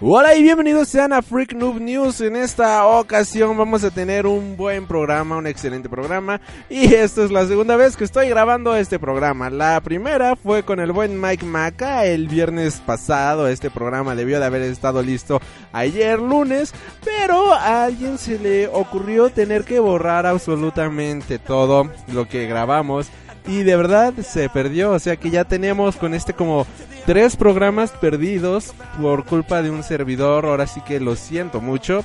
Hola 0.00 0.36
y 0.36 0.44
bienvenidos 0.44 0.86
sean 0.86 1.12
a 1.12 1.22
Freak 1.22 1.54
Noob 1.54 1.80
News. 1.80 2.20
En 2.20 2.36
esta 2.36 2.86
ocasión 2.86 3.58
vamos 3.58 3.82
a 3.82 3.90
tener 3.90 4.28
un 4.28 4.56
buen 4.56 4.86
programa, 4.86 5.36
un 5.36 5.48
excelente 5.48 5.88
programa. 5.88 6.40
Y 6.70 6.94
esta 6.94 7.24
es 7.24 7.32
la 7.32 7.44
segunda 7.46 7.74
vez 7.74 7.96
que 7.96 8.04
estoy 8.04 8.28
grabando 8.28 8.76
este 8.76 9.00
programa. 9.00 9.50
La 9.50 9.80
primera 9.80 10.36
fue 10.36 10.62
con 10.62 10.78
el 10.78 10.92
buen 10.92 11.20
Mike 11.20 11.44
Maca 11.44 12.04
el 12.04 12.28
viernes 12.28 12.80
pasado. 12.86 13.48
Este 13.48 13.70
programa 13.70 14.14
debió 14.14 14.38
de 14.38 14.46
haber 14.46 14.62
estado 14.62 15.02
listo 15.02 15.40
ayer 15.72 16.20
lunes. 16.20 16.72
Pero 17.04 17.52
a 17.52 17.82
alguien 17.86 18.18
se 18.18 18.38
le 18.38 18.68
ocurrió 18.68 19.30
tener 19.30 19.64
que 19.64 19.80
borrar 19.80 20.26
absolutamente 20.26 21.40
todo 21.40 21.90
lo 22.12 22.28
que 22.28 22.46
grabamos 22.46 23.10
y 23.46 23.62
de 23.62 23.76
verdad 23.76 24.14
se 24.22 24.48
perdió. 24.48 24.92
O 24.92 24.98
sea 24.98 25.16
que 25.16 25.30
ya 25.30 25.44
tenemos 25.44 25.96
con 25.96 26.14
este 26.14 26.32
como 26.32 26.66
tres 27.06 27.36
programas 27.36 27.90
perdidos 27.92 28.72
por 29.00 29.24
culpa 29.24 29.62
de 29.62 29.70
un 29.70 29.82
servidor. 29.82 30.46
Ahora 30.46 30.66
sí 30.66 30.80
que 30.80 31.00
lo 31.00 31.16
siento 31.16 31.60
mucho. 31.60 32.04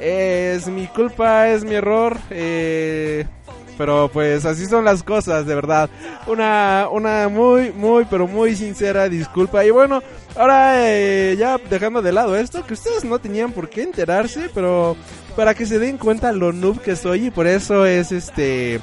Es 0.00 0.66
mi 0.68 0.86
culpa, 0.86 1.48
es 1.48 1.64
mi 1.64 1.74
error. 1.74 2.16
Eh, 2.30 3.26
pero 3.78 4.10
pues 4.12 4.44
así 4.44 4.66
son 4.66 4.84
las 4.84 5.02
cosas, 5.02 5.46
de 5.46 5.54
verdad. 5.54 5.88
Una, 6.26 6.88
una 6.90 7.28
muy, 7.28 7.72
muy, 7.72 8.04
pero 8.04 8.26
muy 8.26 8.54
sincera 8.54 9.08
disculpa. 9.08 9.64
Y 9.64 9.70
bueno, 9.70 10.02
ahora 10.36 10.74
eh, 10.88 11.36
ya 11.38 11.58
dejando 11.58 12.02
de 12.02 12.12
lado 12.12 12.36
esto, 12.36 12.64
que 12.66 12.74
ustedes 12.74 13.04
no 13.04 13.18
tenían 13.18 13.52
por 13.52 13.68
qué 13.68 13.82
enterarse, 13.82 14.50
pero 14.54 14.96
para 15.36 15.54
que 15.54 15.66
se 15.66 15.78
den 15.78 15.98
cuenta 15.98 16.32
lo 16.32 16.52
noob 16.52 16.80
que 16.80 16.96
soy 16.96 17.26
y 17.26 17.30
por 17.30 17.46
eso 17.46 17.86
es 17.86 18.12
este 18.12 18.80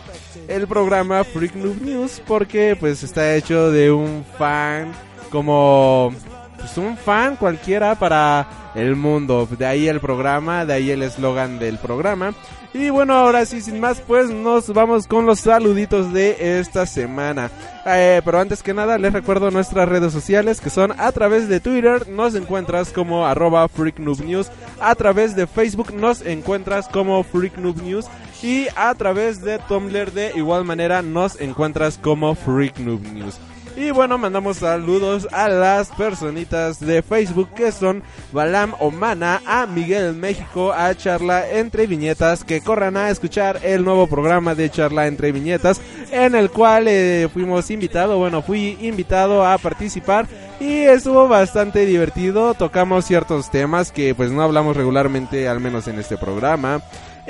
el 0.50 0.68
programa 0.68 1.24
Freak 1.24 1.56
Noob 1.56 1.82
News 1.82 2.22
porque 2.28 2.76
pues 2.78 3.04
está 3.04 3.36
hecho 3.36 3.72
de 3.72 3.92
un 3.92 4.26
fan 4.38 4.92
como 5.30 6.12
pues 6.58 6.76
un 6.78 6.98
fan 6.98 7.36
cualquiera 7.36 7.96
para 7.96 8.72
el 8.76 8.96
mundo. 8.96 9.48
De 9.58 9.66
ahí 9.66 9.88
el 9.88 10.00
programa, 10.00 10.66
de 10.66 10.74
ahí 10.74 10.90
el 10.90 11.04
eslogan 11.04 11.60
del 11.60 11.78
programa. 11.78 12.34
Y 12.72 12.92
bueno, 12.92 13.14
ahora 13.14 13.46
sí, 13.46 13.62
sin 13.62 13.80
más, 13.80 14.00
pues 14.00 14.30
nos 14.30 14.72
vamos 14.72 15.08
con 15.08 15.26
los 15.26 15.40
saluditos 15.40 16.14
de 16.14 16.60
esta 16.60 16.86
semana. 16.86 17.50
Eh, 17.86 18.22
pero 18.24 18.40
antes 18.40 18.62
que 18.62 18.76
nada, 18.76 19.00
les 19.00 19.12
recuerdo 19.12 19.50
nuestras 19.50 19.90
redes 19.90 20.14
sociales 20.14 20.62
que 20.62 20.70
son 20.70 20.94
a 21.00 21.12
través 21.12 21.50
de 21.50 21.60
Twitter, 21.60 22.08
nos 22.08 22.36
encuentras 22.36 22.92
como 22.92 23.26
arroba 23.26 23.68
News, 23.98 24.52
a 24.80 24.94
través 24.94 25.36
de 25.36 25.48
Facebook 25.48 25.94
nos 25.96 26.22
encuentras 26.22 26.88
como 26.88 27.24
Freak 27.24 27.58
News 27.58 28.06
y 28.44 28.68
a 28.76 28.94
través 28.94 29.42
de 29.42 29.58
Tumblr 29.58 30.12
de 30.12 30.34
igual 30.36 30.64
manera 30.64 31.02
nos 31.02 31.42
encuentras 31.42 31.98
como 31.98 32.36
Freak 32.36 32.78
News. 32.78 33.40
Y 33.76 33.92
bueno, 33.92 34.18
mandamos 34.18 34.58
saludos 34.58 35.28
a 35.32 35.48
las 35.48 35.90
personitas 35.90 36.80
de 36.80 37.02
Facebook 37.02 37.50
que 37.56 37.72
son 37.72 38.04
Balam 38.32 38.74
Omana, 38.80 39.42
a 39.46 39.66
Miguel 39.66 40.14
México, 40.16 40.74
a 40.74 40.94
Charla 40.96 41.50
Entre 41.50 41.88
Viñetas, 41.88 42.44
que 42.44 42.62
corran 42.62 42.98
a 42.98 43.10
escuchar 43.10 43.60
el 43.64 43.86
nuevo 43.86 44.08
programa 44.08 44.56
de 44.56 44.70
Charla 44.70 45.08
Entre 45.08 45.32
Viñetas, 45.32 45.80
en 46.12 46.36
el 46.36 46.50
cual 46.50 46.88
eh, 46.88 47.30
fuimos 47.32 47.72
invitados, 47.72 48.18
bueno, 48.18 48.42
fui 48.42 48.78
invitado 48.82 49.46
a 49.46 49.58
participar 49.58 50.28
y 50.60 50.82
estuvo 50.82 51.28
bastante 51.28 51.86
divertido, 51.86 52.54
tocamos 52.54 53.06
ciertos 53.06 53.50
temas 53.50 53.92
que 53.94 54.14
pues 54.14 54.32
no 54.32 54.42
hablamos 54.42 54.76
regularmente, 54.76 55.48
al 55.48 55.62
menos 55.62 55.88
en 55.88 56.00
este 56.00 56.18
programa. 56.18 56.82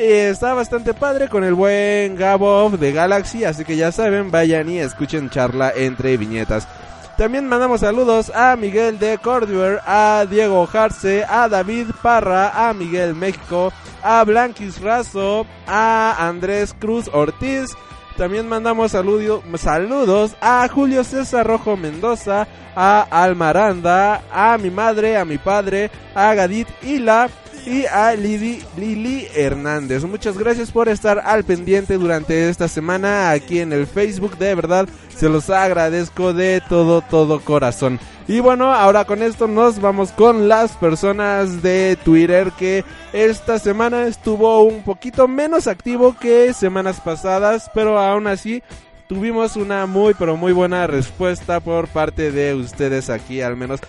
Está 0.02 0.54
bastante 0.54 0.94
padre 0.94 1.28
con 1.28 1.44
el 1.44 1.54
buen 1.54 2.16
Gabo 2.16 2.70
de 2.70 2.94
Galaxy, 2.94 3.44
así 3.44 3.66
que 3.66 3.76
ya 3.76 3.92
saben, 3.92 4.32
vayan 4.32 4.70
y 4.70 4.80
escuchen 4.80 5.30
charla 5.30 5.74
entre 5.76 6.16
viñetas. 6.16 6.70
También 7.18 7.50
mandamos 7.50 7.82
saludos 7.82 8.32
a 8.34 8.56
Miguel 8.56 8.98
de 8.98 9.18
Corduer, 9.18 9.82
a 9.86 10.26
Diego 10.30 10.66
Jarce, 10.68 11.26
a 11.28 11.50
David 11.50 11.88
Parra, 12.02 12.70
a 12.70 12.74
Miguel 12.74 13.14
México, 13.14 13.74
a 14.02 14.24
Blanquis 14.24 14.80
Razo, 14.80 15.46
a 15.68 16.16
Andrés 16.30 16.74
Cruz 16.80 17.10
Ortiz. 17.12 17.76
También 18.16 18.48
mandamos 18.48 18.94
saludos 18.94 20.32
a 20.40 20.66
Julio 20.70 21.04
César 21.04 21.46
Rojo 21.46 21.76
Mendoza, 21.76 22.48
a 22.74 23.02
Almaranda, 23.12 24.22
a 24.32 24.58
mi 24.58 24.70
madre, 24.70 25.18
a 25.18 25.26
mi 25.26 25.38
padre, 25.38 25.92
a 26.16 26.34
Gadit 26.34 26.70
Hila, 26.84 27.30
y 27.66 27.86
a 27.86 28.14
Lili, 28.14 28.64
Lili 28.78 29.28
Hernández. 29.36 30.04
Muchas 30.04 30.38
gracias 30.38 30.72
por 30.72 30.90
estar 30.90 31.20
al 31.20 31.44
pendiente 31.44 31.98
durante 31.98 32.50
esta 32.50 32.68
semana 32.68 33.32
aquí 33.32 33.60
en 33.60 33.74
el 33.74 33.88
Facebook. 33.88 34.38
De 34.38 34.56
verdad, 34.56 34.88
se 35.16 35.30
los 35.30 35.50
agradezco 35.50 36.34
de 36.34 36.62
todo, 36.68 37.02
todo 37.02 37.40
corazón. 37.42 38.00
Y 38.28 38.42
bueno, 38.42 38.74
ahora 38.74 39.06
con 39.06 39.24
esto 39.24 39.48
nos 39.48 39.82
vamos 39.82 40.12
con 40.12 40.48
las 40.48 40.74
personas 40.74 41.64
de 41.64 41.98
Twitter 42.04 42.52
que 42.52 42.86
esta 43.12 43.58
semana 43.58 44.06
estuvo 44.06 44.62
un 44.64 44.84
poquito 44.84 45.28
menos 45.28 45.68
activo 45.68 46.16
que 46.20 46.54
semanas 46.54 47.02
pasadas, 47.02 47.72
pero 47.74 47.98
aún 47.98 48.28
así 48.28 48.62
tuvimos 49.10 49.56
una 49.56 49.88
muy 49.88 50.14
pero 50.14 50.38
muy 50.38 50.54
buena 50.54 50.86
respuesta 50.86 51.60
por 51.60 51.88
parte 51.88 52.32
de 52.32 52.54
ustedes 52.54 53.10
aquí, 53.10 53.42
al 53.42 53.58
menos 53.58 53.80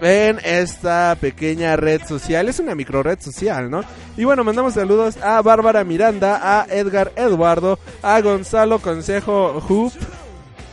en 0.00 0.38
esta 0.44 1.16
pequeña 1.20 1.74
red 1.74 2.00
social. 2.06 2.48
Es 2.48 2.60
una 2.60 2.76
micro 2.76 3.02
red 3.02 3.18
social, 3.18 3.68
¿no? 3.68 3.80
Y 4.16 4.22
bueno, 4.22 4.44
mandamos 4.44 4.74
saludos 4.74 5.16
a 5.16 5.42
Bárbara 5.42 5.82
Miranda, 5.82 6.60
a 6.60 6.66
Edgar 6.70 7.10
Eduardo, 7.16 7.80
a 8.02 8.20
Gonzalo 8.20 8.78
Consejo 8.78 9.60
Hoop, 9.68 9.92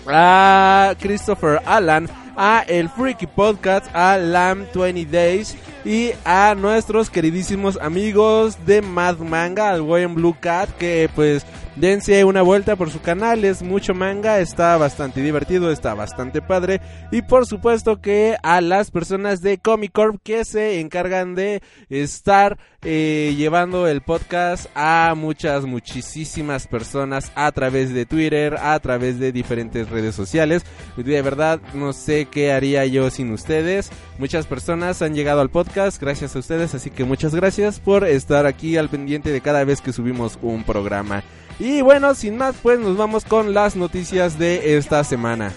a 0.06 0.94
Christopher 1.00 1.64
Alan, 1.66 2.08
a 2.38 2.64
El 2.68 2.90
Freaky 2.90 3.26
Podcast, 3.26 3.88
a 3.92 4.20
Lam 4.20 4.68
20 4.72 5.06
Days 5.06 5.58
y 5.84 6.12
a 6.26 6.54
nuestros 6.54 7.10
queridísimos 7.10 7.80
amigos 7.82 8.68
de 8.68 8.84
Mad 8.84 9.18
Manga, 9.18 9.72
al 9.72 9.82
buen 9.82 10.14
Blue 10.14 10.36
Cat, 10.40 10.70
que 10.78 11.10
pues 11.16 11.44
dense 11.76 12.24
una 12.24 12.42
vuelta 12.42 12.76
por 12.76 12.90
su 12.90 13.02
canal, 13.02 13.44
es 13.44 13.62
mucho 13.62 13.94
manga, 13.94 14.40
está 14.40 14.78
bastante 14.78 15.22
divertido, 15.22 15.72
está 15.72 15.94
bastante 15.94 16.42
padre. 16.42 16.82
Y 17.12 17.22
por 17.22 17.46
supuesto 17.46 18.02
que 18.02 18.38
a 18.44 18.62
las 18.62 18.92
personas 18.92 19.42
de 19.42 19.58
Comic 19.58 19.92
Corp 19.92 20.22
que 20.24 20.46
se 20.46 20.80
encargan 20.80 21.36
de 21.36 21.62
estar 21.90 22.58
eh, 22.86 23.34
llevando 23.36 23.88
el 23.88 24.02
podcast 24.02 24.68
a 24.76 25.14
muchas, 25.18 25.66
muchísimas 25.66 26.68
personas 26.68 27.32
a 27.36 27.52
través 27.52 27.94
de 27.94 28.06
Twitter, 28.06 28.58
a 28.62 28.80
través 28.80 29.20
de 29.20 29.32
diferentes 29.32 29.90
redes 29.90 30.14
sociales. 30.14 30.64
De 30.96 31.22
verdad, 31.22 31.60
no 31.74 31.94
sé 31.94 32.28
qué 32.30 32.52
haría 32.52 32.86
yo 32.86 33.10
sin 33.10 33.32
ustedes. 33.32 33.90
Muchas 34.20 34.46
personas 34.46 35.02
han 35.02 35.16
llegado 35.16 35.42
al 35.42 35.50
podcast 35.50 36.00
gracias 36.00 36.36
a 36.36 36.40
ustedes, 36.40 36.76
así 36.76 36.92
que 36.92 37.04
muchas 37.04 37.34
gracias 37.34 37.80
por 37.80 38.06
estar 38.06 38.46
aquí 38.46 38.78
al 38.78 38.90
pendiente 38.90 39.32
de 39.32 39.42
cada 39.42 39.64
vez 39.64 39.82
que 39.82 39.92
subimos 39.92 40.38
un 40.42 40.64
programa. 40.64 41.24
Y 41.60 41.82
bueno, 41.82 42.14
sin 42.14 42.38
más, 42.38 42.56
pues 42.62 42.80
nos 42.80 42.98
vamos 42.98 43.26
con 43.26 43.54
las 43.54 43.76
noticias 43.76 44.38
de 44.38 44.78
esta 44.78 45.04
semana. 45.04 45.52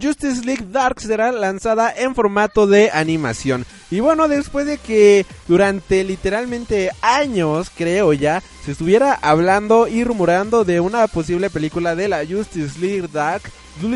Justice 0.00 0.44
League 0.44 0.66
Dark 0.70 1.00
será 1.00 1.32
lanzada 1.32 1.92
en 1.96 2.14
formato 2.14 2.66
de 2.66 2.90
animación. 2.92 3.64
Y 3.90 4.00
bueno, 4.00 4.28
después 4.28 4.66
de 4.66 4.78
que 4.78 5.26
durante 5.48 6.04
literalmente 6.04 6.90
años, 7.02 7.70
creo 7.76 8.12
ya, 8.12 8.42
se 8.64 8.72
estuviera 8.72 9.14
hablando 9.14 9.88
y 9.88 10.04
rumorando 10.04 10.64
de 10.64 10.80
una 10.80 11.06
posible 11.06 11.50
película 11.50 11.96
de 11.96 12.08
la 12.08 12.26
Justice 12.26 12.78
League 12.78 13.08
Dark, 13.12 13.42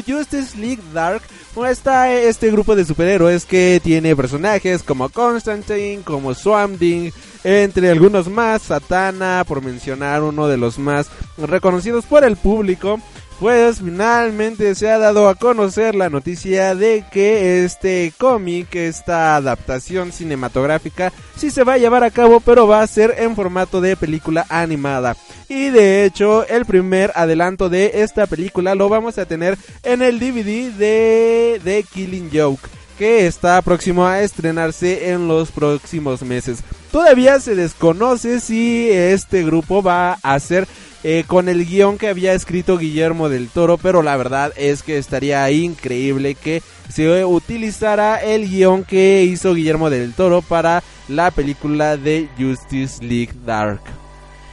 Justice 0.07 0.57
League 0.57 0.83
Dark 0.93 1.23
está 1.69 2.13
este 2.13 2.51
grupo 2.51 2.75
de 2.75 2.85
superhéroes 2.85 3.45
que 3.45 3.81
tiene 3.83 4.17
personajes 4.17 4.83
como 4.83 5.09
Constantine, 5.09 6.03
como 6.03 6.35
Swamp 6.35 6.79
Thing, 6.79 7.11
entre 7.45 7.91
algunos 7.91 8.29
más, 8.29 8.63
Satana, 8.63 9.45
por 9.47 9.63
mencionar 9.63 10.23
uno 10.23 10.49
de 10.49 10.57
los 10.57 10.79
más 10.79 11.09
reconocidos 11.39 12.07
por 12.07 12.25
el 12.25 12.37
público. 12.37 12.99
Pues 13.41 13.81
finalmente 13.81 14.75
se 14.77 14.89
ha 14.89 14.99
dado 14.99 15.29
a 15.29 15.35
conocer 15.35 15.95
la 15.97 16.09
noticia 16.09 16.75
de 16.75 17.05
que 17.11 17.65
este 17.65 18.13
cómic, 18.17 18.75
esta 18.77 19.35
adaptación 19.37 20.13
cinematográfica, 20.13 21.13
sí 21.37 21.51
se 21.51 21.65
va 21.65 21.75
a 21.75 21.79
llevar 21.79 22.05
a 22.05 22.13
cabo, 22.13 22.39
pero 22.41 22.69
va 22.69 22.81
a 22.81 22.87
ser 22.87 23.17
en 23.19 23.35
formato 23.35 23.81
de 23.81 23.97
película 23.97 24.47
animada. 24.49 25.17
Y 25.49 25.71
de 25.71 26.05
hecho, 26.05 26.47
el 26.47 26.65
primer 26.65 27.11
adelanto 27.17 27.69
de 27.69 28.03
esta 28.03 28.27
película 28.27 28.77
lo 28.77 28.89
vamos 28.89 29.19
a 29.19 29.27
tener 29.27 29.59
en 29.83 30.01
el 30.01 30.21
DVD 30.21 30.73
de, 30.73 31.61
de 31.63 31.85
Killing 31.93 32.31
Joke. 32.33 32.69
que 32.97 33.27
está 33.27 33.61
próximo 33.63 34.07
a 34.07 34.21
estrenarse 34.21 35.11
en 35.11 35.27
los 35.27 35.51
próximos 35.51 36.23
meses. 36.23 36.61
Todavía 36.93 37.41
se 37.41 37.57
desconoce 37.57 38.39
si 38.39 38.89
este 38.89 39.43
grupo 39.43 39.83
va 39.83 40.19
a 40.23 40.39
ser 40.39 40.69
eh, 41.05 41.25
con 41.27 41.49
el 41.49 41.67
guion 41.67 41.99
que 41.99 42.09
había 42.09 42.33
escrito 42.33 42.79
Guillermo 42.79 43.29
del 43.29 43.49
Toro, 43.49 43.79
pero 43.79 44.03
la 44.03 44.17
verdad 44.17 44.53
es 44.57 44.83
que 44.83 44.97
estaría 44.97 45.49
increíble 45.51 46.35
que 46.35 46.63
se 46.89 47.25
utilizara 47.25 48.17
el 48.17 48.49
guion 48.49 48.85
que 48.85 49.23
hizo 49.23 49.55
Guillermo 49.55 49.91
del 49.91 50.15
Toro 50.15 50.43
para 50.43 50.83
la 51.09 51.31
película 51.31 51.97
de 51.97 52.29
Justice 52.39 53.05
League 53.05 53.35
Dark. 53.45 53.83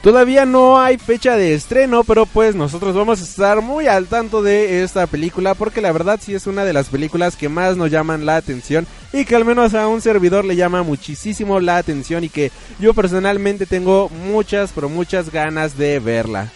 Todavía 0.02 0.46
no 0.46 0.80
hay 0.80 0.98
fecha 0.98 1.36
de 1.36 1.54
estreno, 1.54 2.02
pero 2.02 2.26
pues 2.26 2.56
nosotros 2.56 2.92
vamos 2.92 3.20
a 3.20 3.24
estar 3.24 3.60
muy 3.60 3.86
al 3.86 4.08
tanto 4.08 4.42
de 4.42 4.82
esta 4.82 5.06
película 5.06 5.54
porque 5.54 5.80
la 5.80 5.92
verdad 5.92 6.18
sí 6.20 6.34
es 6.34 6.48
una 6.48 6.64
de 6.64 6.72
las 6.72 6.88
películas 6.88 7.36
que 7.36 7.48
más 7.48 7.76
nos 7.76 7.88
llaman 7.88 8.26
la 8.26 8.34
atención 8.34 8.84
y 9.12 9.24
que 9.24 9.36
al 9.36 9.44
menos 9.44 9.74
a 9.74 9.86
un 9.86 10.00
servidor 10.00 10.44
le 10.44 10.56
llama 10.56 10.82
muchísimo 10.82 11.60
la 11.60 11.76
atención 11.76 12.24
y 12.24 12.30
que 12.30 12.50
yo 12.80 12.94
personalmente 12.94 13.64
tengo 13.64 14.08
muchas, 14.08 14.72
pero 14.74 14.88
muchas 14.88 15.30
ganas 15.30 15.78
de 15.78 16.00
verla. 16.00 16.50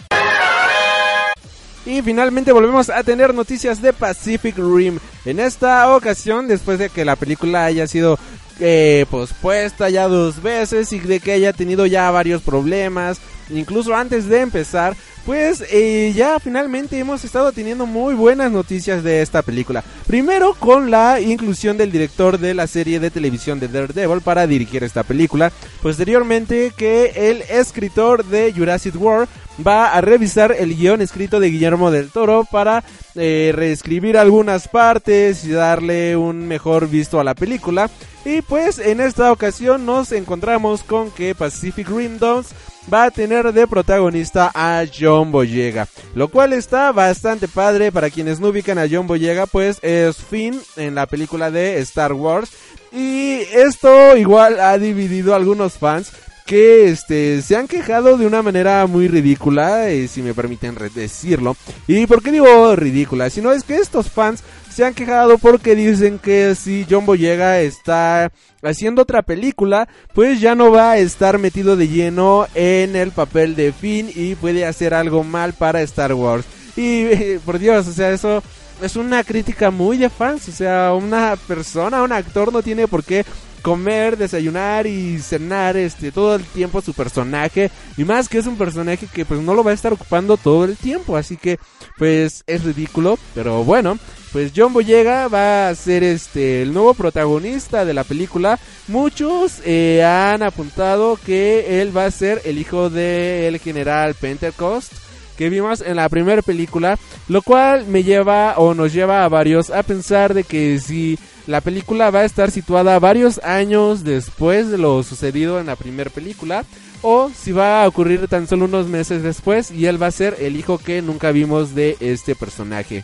Y 1.84 2.02
finalmente 2.02 2.50
volvemos 2.50 2.90
a 2.90 3.04
tener 3.04 3.32
noticias 3.32 3.80
de 3.80 3.92
Pacific 3.92 4.56
Rim. 4.58 4.98
En 5.24 5.38
esta 5.38 5.94
ocasión, 5.94 6.48
después 6.48 6.80
de 6.80 6.90
que 6.90 7.04
la 7.04 7.14
película 7.14 7.64
haya 7.64 7.86
sido 7.86 8.18
eh, 8.58 9.06
pospuesta 9.08 9.88
ya 9.88 10.08
dos 10.08 10.42
veces 10.42 10.92
y 10.92 10.98
de 10.98 11.20
que 11.20 11.30
haya 11.30 11.52
tenido 11.52 11.86
ya 11.86 12.10
varios 12.10 12.42
problemas, 12.42 13.20
incluso 13.50 13.94
antes 13.94 14.28
de 14.28 14.40
empezar, 14.40 14.96
pues 15.24 15.64
eh, 15.72 16.12
ya 16.14 16.38
finalmente 16.38 16.98
hemos 16.98 17.24
estado 17.24 17.50
teniendo 17.50 17.84
muy 17.84 18.14
buenas 18.14 18.52
noticias 18.52 19.02
de 19.02 19.22
esta 19.22 19.42
película. 19.42 19.82
Primero 20.06 20.54
con 20.54 20.90
la 20.90 21.20
inclusión 21.20 21.76
del 21.76 21.90
director 21.90 22.38
de 22.38 22.54
la 22.54 22.66
serie 22.66 23.00
de 23.00 23.10
televisión 23.10 23.58
de 23.58 23.68
Daredevil 23.68 24.20
para 24.20 24.46
dirigir 24.46 24.84
esta 24.84 25.02
película. 25.02 25.50
Posteriormente 25.82 26.72
que 26.76 27.30
el 27.30 27.42
escritor 27.42 28.24
de 28.24 28.52
Jurassic 28.52 28.94
World 28.94 29.28
va 29.66 29.94
a 29.94 30.00
revisar 30.00 30.54
el 30.56 30.76
guion 30.76 31.00
escrito 31.00 31.40
de 31.40 31.50
Guillermo 31.50 31.90
del 31.90 32.10
Toro 32.10 32.46
para 32.50 32.84
eh, 33.14 33.52
reescribir 33.54 34.18
algunas 34.18 34.68
partes 34.68 35.44
y 35.44 35.50
darle 35.50 36.16
un 36.16 36.46
mejor 36.46 36.88
visto 36.88 37.20
a 37.20 37.24
la 37.24 37.34
película. 37.34 37.90
Y 38.24 38.42
pues 38.42 38.78
en 38.78 39.00
esta 39.00 39.30
ocasión 39.30 39.86
nos 39.86 40.12
encontramos 40.12 40.82
con 40.82 41.10
que 41.10 41.34
Pacific 41.34 41.88
Rim 41.88 42.18
2 42.18 42.46
va 42.92 43.04
a 43.04 43.10
tener 43.10 43.52
de 43.52 43.66
protagonista 43.66 44.50
a 44.54 44.84
John 44.86 45.32
Boyega, 45.32 45.88
lo 46.14 46.28
cual 46.28 46.52
está 46.52 46.92
bastante 46.92 47.48
padre 47.48 47.92
para 47.92 48.10
quienes 48.10 48.40
no 48.40 48.48
ubican 48.48 48.78
a 48.78 48.86
John 48.90 49.06
Boyega, 49.06 49.46
pues 49.46 49.78
es 49.82 50.16
Finn 50.16 50.60
en 50.76 50.94
la 50.94 51.06
película 51.06 51.50
de 51.50 51.78
Star 51.80 52.12
Wars 52.12 52.50
y 52.92 53.40
esto 53.52 54.16
igual 54.16 54.60
ha 54.60 54.78
dividido 54.78 55.32
a 55.32 55.36
algunos 55.36 55.74
fans 55.74 56.12
que 56.46 56.88
este 56.88 57.42
se 57.42 57.56
han 57.56 57.66
quejado 57.66 58.16
de 58.16 58.24
una 58.24 58.40
manera 58.40 58.86
muy 58.86 59.08
ridícula, 59.08 59.90
eh, 59.90 60.06
si 60.06 60.22
me 60.22 60.32
permiten 60.32 60.76
decirlo. 60.94 61.56
¿Y 61.88 62.06
por 62.06 62.22
qué 62.22 62.30
digo 62.30 62.76
ridícula? 62.76 63.28
Sino 63.30 63.52
es 63.52 63.64
que 63.64 63.76
estos 63.76 64.10
fans 64.10 64.44
se 64.76 64.84
han 64.84 64.92
quejado 64.92 65.38
porque 65.38 65.74
dicen 65.74 66.18
que 66.18 66.54
si 66.54 66.84
John 66.88 67.06
Boyega 67.06 67.60
está 67.60 68.30
haciendo 68.62 69.00
otra 69.00 69.22
película, 69.22 69.88
pues 70.12 70.38
ya 70.38 70.54
no 70.54 70.70
va 70.70 70.90
a 70.90 70.98
estar 70.98 71.38
metido 71.38 71.76
de 71.76 71.88
lleno 71.88 72.46
en 72.54 72.94
el 72.94 73.10
papel 73.10 73.56
de 73.56 73.72
Finn 73.72 74.10
y 74.14 74.34
puede 74.34 74.66
hacer 74.66 74.92
algo 74.92 75.24
mal 75.24 75.54
para 75.54 75.80
Star 75.80 76.12
Wars. 76.12 76.44
Y 76.76 77.38
por 77.46 77.58
Dios, 77.58 77.88
o 77.88 77.92
sea, 77.92 78.10
eso 78.10 78.42
es 78.82 78.96
una 78.96 79.24
crítica 79.24 79.70
muy 79.70 79.96
de 79.96 80.10
fans, 80.10 80.46
o 80.50 80.52
sea, 80.52 80.92
una 80.92 81.36
persona, 81.36 82.02
un 82.02 82.12
actor 82.12 82.52
no 82.52 82.60
tiene 82.60 82.86
por 82.86 83.02
qué 83.02 83.24
comer, 83.66 84.16
desayunar 84.16 84.86
y 84.86 85.18
cenar 85.18 85.76
este 85.76 86.12
todo 86.12 86.36
el 86.36 86.44
tiempo 86.44 86.80
su 86.80 86.94
personaje 86.94 87.68
y 87.96 88.04
más 88.04 88.28
que 88.28 88.38
es 88.38 88.46
un 88.46 88.56
personaje 88.56 89.08
que 89.12 89.24
pues 89.24 89.40
no 89.40 89.54
lo 89.54 89.64
va 89.64 89.72
a 89.72 89.74
estar 89.74 89.92
ocupando 89.92 90.36
todo 90.36 90.66
el 90.66 90.76
tiempo, 90.76 91.16
así 91.16 91.36
que 91.36 91.58
pues 91.98 92.44
es 92.46 92.62
ridículo, 92.62 93.18
pero 93.34 93.64
bueno, 93.64 93.98
pues 94.36 94.52
John 94.54 94.74
Boyega 94.74 95.28
va 95.28 95.70
a 95.70 95.74
ser 95.74 96.04
este 96.04 96.60
el 96.60 96.74
nuevo 96.74 96.92
protagonista 96.92 97.86
de 97.86 97.94
la 97.94 98.04
película. 98.04 98.58
Muchos 98.86 99.62
eh, 99.64 100.04
han 100.04 100.42
apuntado 100.42 101.16
que 101.16 101.80
él 101.80 101.96
va 101.96 102.04
a 102.04 102.10
ser 102.10 102.42
el 102.44 102.58
hijo 102.58 102.90
del 102.90 103.58
general 103.60 104.12
Pentecost 104.12 104.92
que 105.38 105.48
vimos 105.48 105.80
en 105.80 105.96
la 105.96 106.10
primera 106.10 106.42
película, 106.42 106.98
lo 107.28 107.40
cual 107.40 107.86
me 107.86 108.02
lleva 108.02 108.58
o 108.58 108.74
nos 108.74 108.92
lleva 108.92 109.24
a 109.24 109.28
varios 109.30 109.70
a 109.70 109.82
pensar 109.82 110.34
de 110.34 110.44
que 110.44 110.80
si 110.80 111.18
la 111.46 111.62
película 111.62 112.10
va 112.10 112.20
a 112.20 112.26
estar 112.26 112.50
situada 112.50 112.98
varios 112.98 113.42
años 113.42 114.04
después 114.04 114.70
de 114.70 114.76
lo 114.76 115.02
sucedido 115.02 115.60
en 115.60 115.66
la 115.68 115.76
primera 115.76 116.10
película 116.10 116.66
o 117.00 117.30
si 117.34 117.52
va 117.52 117.82
a 117.82 117.88
ocurrir 117.88 118.28
tan 118.28 118.46
solo 118.46 118.66
unos 118.66 118.86
meses 118.86 119.22
después 119.22 119.70
y 119.70 119.86
él 119.86 120.02
va 120.02 120.08
a 120.08 120.10
ser 120.10 120.36
el 120.40 120.56
hijo 120.56 120.76
que 120.76 121.00
nunca 121.00 121.30
vimos 121.32 121.74
de 121.74 121.96
este 122.00 122.34
personaje. 122.34 123.02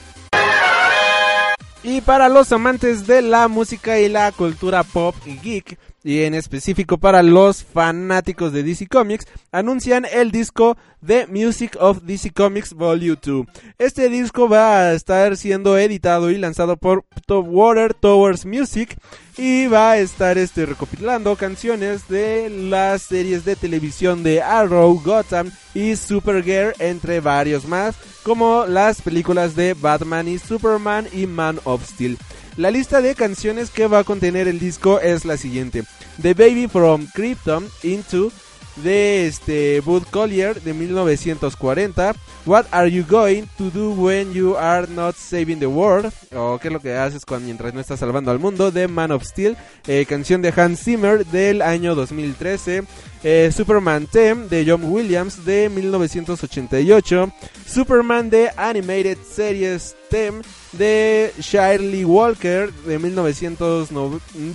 Y 1.85 2.01
para 2.01 2.29
los 2.29 2.53
amantes 2.53 3.07
de 3.07 3.23
la 3.23 3.49
música 3.49 3.99
y 3.99 4.09
la 4.09 4.31
cultura 4.31 4.85
pop 4.85 5.17
y 5.27 5.39
geek, 5.39 5.79
y 6.05 6.23
en 6.23 6.35
específico 6.35 6.99
para 6.99 7.23
los 7.23 7.65
fanáticos 7.65 8.53
de 8.53 8.63
DC 8.63 8.87
Comics, 8.87 9.27
anuncian 9.53 10.05
el 10.05 10.31
disco 10.31 10.77
The 11.05 11.27
Music 11.27 11.77
of 11.81 12.03
DC 12.03 12.33
Comics 12.33 12.75
Volume 12.75 13.19
2. 13.21 13.47
Este 13.79 14.09
disco 14.09 14.49
va 14.49 14.79
a 14.79 14.93
estar 14.93 15.37
siendo 15.37 15.79
editado 15.79 16.31
y 16.31 16.39
lanzado 16.39 16.77
por 16.77 17.05
Water 17.29 17.95
Towers 17.95 18.45
Music 18.45 18.97
y 19.37 19.67
va 19.67 19.93
a 19.93 19.99
estar 19.99 20.39
este, 20.39 20.67
recopilando 20.67 21.35
canciones 21.37 22.09
de 22.09 22.51
las 22.51 23.03
series 23.03 23.45
de 23.45 23.57
televisión 23.57 24.23
de 24.23 24.43
Arrow, 24.43 25.01
Gotham 25.03 25.51
y 25.75 25.97
Supergirl, 25.97 26.75
entre 26.79 27.21
varios 27.21 27.67
más, 27.67 27.97
como 28.23 28.67
las 28.67 29.01
películas 29.01 29.57
de 29.57 29.75
Batman 29.75 30.29
y 30.29 30.39
Superman 30.39 31.09
y 31.13 31.27
Man 31.27 31.59
of 31.65 31.85
Steel. 31.89 32.19
La 32.57 32.71
lista 32.71 33.01
de 33.01 33.15
canciones 33.15 33.71
que 33.71 33.87
va 33.87 34.01
a 34.01 34.05
contener 34.05 34.47
el 34.47 34.59
disco 34.59 35.01
es 35.01 35.25
la 35.25 35.39
siguiente: 35.39 35.85
The 36.21 36.35
Baby 36.35 36.69
from 36.69 37.07
Krypton 37.15 37.67
Into 37.83 38.31
de 38.77 39.27
este 39.27 39.81
Bud 39.81 40.03
Collier 40.11 40.61
de 40.61 40.75
1940. 40.75 42.15
What 42.45 42.67
are 42.71 42.91
you 42.91 43.05
going 43.09 43.45
to 43.57 43.71
do 43.71 43.93
when 43.93 44.33
you 44.33 44.57
are 44.57 44.87
not 44.89 45.15
saving 45.15 45.61
the 45.61 45.67
world? 45.67 46.13
O 46.35 46.59
qué 46.59 46.69
es 46.69 46.73
lo 46.73 46.81
que 46.81 46.95
haces 46.95 47.25
cuando 47.25 47.47
mientras 47.47 47.73
no 47.73 47.81
estás 47.81 48.01
salvando 48.01 48.31
al 48.31 48.39
mundo 48.39 48.71
de 48.71 48.89
Man 48.89 49.13
of 49.13 49.25
Steel. 49.25 49.57
Eh, 49.87 50.05
canción 50.07 50.43
de 50.43 50.53
Hans 50.55 50.81
Zimmer 50.83 51.25
del 51.27 51.63
año 51.63 51.95
2013. 51.95 52.85
Eh, 53.23 53.51
Superman 53.55 54.07
Theme 54.07 54.49
de 54.49 54.65
John 54.67 54.85
Williams 54.85 55.45
de 55.45 55.71
1988. 55.71 57.33
Superman 57.67 58.29
de 58.29 58.51
Animated 58.57 59.19
Series 59.25 59.95
Theme 60.11 60.43
de 60.73 61.33
Shirley 61.39 62.05
Walker 62.05 62.73
de, 62.73 62.99
1900, 62.99 63.91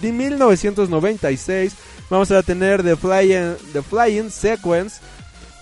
de 0.02 0.12
1996. 0.12 1.74
Vamos 2.10 2.32
a 2.32 2.42
tener 2.42 2.82
The 2.84 2.96
Flying, 2.96 3.56
The 3.74 3.82
Flying 3.82 4.30
Sequence 4.30 5.02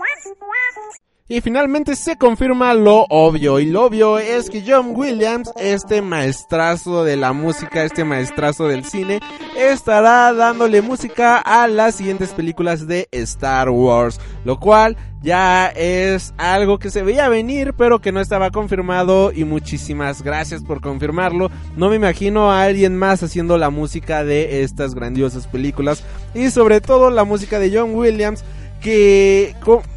Y 1.28 1.40
finalmente 1.40 1.96
se 1.96 2.16
confirma 2.16 2.72
lo 2.72 3.04
obvio, 3.08 3.58
y 3.58 3.66
lo 3.66 3.86
obvio 3.86 4.16
es 4.16 4.48
que 4.48 4.62
John 4.64 4.92
Williams, 4.94 5.50
este 5.56 6.00
maestrazo 6.00 7.02
de 7.02 7.16
la 7.16 7.32
música, 7.32 7.82
este 7.82 8.04
maestrazo 8.04 8.68
del 8.68 8.84
cine, 8.84 9.18
estará 9.58 10.32
dándole 10.32 10.82
música 10.82 11.38
a 11.38 11.66
las 11.66 11.96
siguientes 11.96 12.30
películas 12.30 12.86
de 12.86 13.08
Star 13.10 13.70
Wars, 13.70 14.20
lo 14.44 14.60
cual 14.60 14.96
ya 15.20 15.66
es 15.66 16.32
algo 16.38 16.78
que 16.78 16.90
se 16.90 17.02
veía 17.02 17.28
venir, 17.28 17.74
pero 17.76 18.00
que 18.00 18.12
no 18.12 18.20
estaba 18.20 18.52
confirmado 18.52 19.32
y 19.32 19.44
muchísimas 19.44 20.22
gracias 20.22 20.62
por 20.62 20.80
confirmarlo. 20.80 21.50
No 21.76 21.88
me 21.88 21.96
imagino 21.96 22.52
a 22.52 22.62
alguien 22.62 22.96
más 22.96 23.24
haciendo 23.24 23.58
la 23.58 23.70
música 23.70 24.22
de 24.22 24.62
estas 24.62 24.94
grandiosas 24.94 25.48
películas 25.48 26.04
y 26.36 26.50
sobre 26.50 26.80
todo 26.80 27.10
la 27.10 27.24
música 27.24 27.58
de 27.58 27.76
John 27.76 27.96
Williams 27.96 28.44
que 28.80 29.56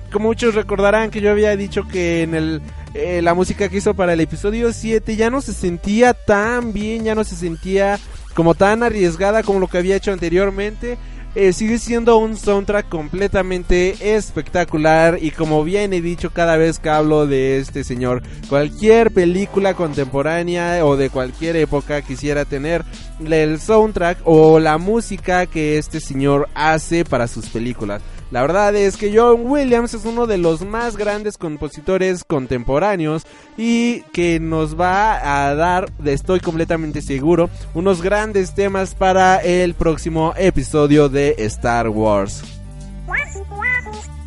como 0.10 0.30
muchos 0.30 0.56
recordarán 0.56 1.10
que 1.12 1.22
yo 1.22 1.32
había 1.32 1.56
dicho 1.56 1.88
que 1.88 2.24
en 2.24 2.36
el 2.36 2.62
eh, 2.94 3.22
la 3.22 3.34
música 3.36 3.70
que 3.70 3.78
hizo 3.78 3.94
para 3.94 4.14
el 4.14 4.20
episodio 4.20 4.74
7 4.74 5.16
ya 5.16 5.30
no 5.30 5.42
se 5.42 5.54
sentía 5.54 6.14
tan 6.14 6.74
bien, 6.74 7.04
ya 7.04 7.14
no 7.14 7.24
se 7.24 7.36
sentía 7.36 8.00
como 8.34 8.56
tan 8.56 8.82
arriesgada 8.82 9.44
como 9.44 9.60
lo 9.60 9.68
que 9.68 9.78
había 9.78 9.96
hecho 9.96 10.12
anteriormente. 10.12 10.98
Eh, 11.36 11.54
sigue 11.54 11.78
siendo 11.78 12.18
un 12.18 12.36
soundtrack 12.36 12.90
completamente 12.90 14.16
espectacular 14.16 15.20
y 15.22 15.30
como 15.30 15.64
bien 15.64 15.94
he 15.94 16.02
dicho 16.02 16.32
cada 16.32 16.58
vez 16.58 16.80
que 16.80 16.90
hablo 16.90 17.28
de 17.28 17.60
este 17.60 17.84
señor, 17.84 18.24
cualquier 18.50 19.12
película 19.12 19.76
contemporánea 19.76 20.84
o 20.84 20.98
de 20.98 21.12
cualquier 21.12 21.56
época 21.58 22.02
quisiera 22.02 22.46
tener 22.46 22.84
el 23.24 23.60
soundtrack 23.60 24.18
o 24.24 24.60
la 24.60 24.80
música 24.80 25.46
que 25.46 25.78
este 25.78 26.00
señor 26.00 26.50
hace 26.56 27.06
para 27.06 27.28
sus 27.28 27.46
películas. 27.46 28.02
La 28.32 28.42
verdad 28.42 28.76
es 28.76 28.96
que 28.96 29.12
John 29.16 29.42
Williams 29.46 29.96
es 29.96 30.06
uno 30.06 30.28
de 30.28 30.38
los 30.38 30.62
más 30.62 30.98
grandes 30.98 31.38
compositores 31.38 32.24
contemporáneos 32.24 33.26
y 33.58 34.02
que 34.14 34.40
nos 34.40 34.80
va 34.80 35.48
a 35.48 35.56
dar, 35.56 35.92
estoy 36.06 36.40
completamente 36.40 37.02
seguro, 37.02 37.50
unos 37.74 38.04
grandes 38.04 38.54
temas 38.54 38.94
para 38.94 39.38
el 39.38 39.74
próximo 39.74 40.34
episodio 40.38 41.10
de 41.10 41.36
Star 41.40 41.90
Wars. 41.90 42.44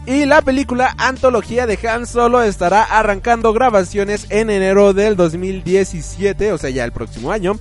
Y 0.05 0.25
la 0.25 0.43
película 0.43 0.97
Antología 0.99 1.69
de 1.69 1.79
Han 1.89 2.09
Solo 2.09 2.43
estará 2.43 2.83
arrancando 2.83 3.53
grabaciones 3.53 4.27
en 4.31 4.51
enero 4.51 4.95
del 4.95 5.15
2017, 5.15 6.53
o 6.53 6.59
sea 6.59 6.71
ya 6.71 6.85
el 6.85 6.91
próximo 6.91 7.31
año 7.31 7.55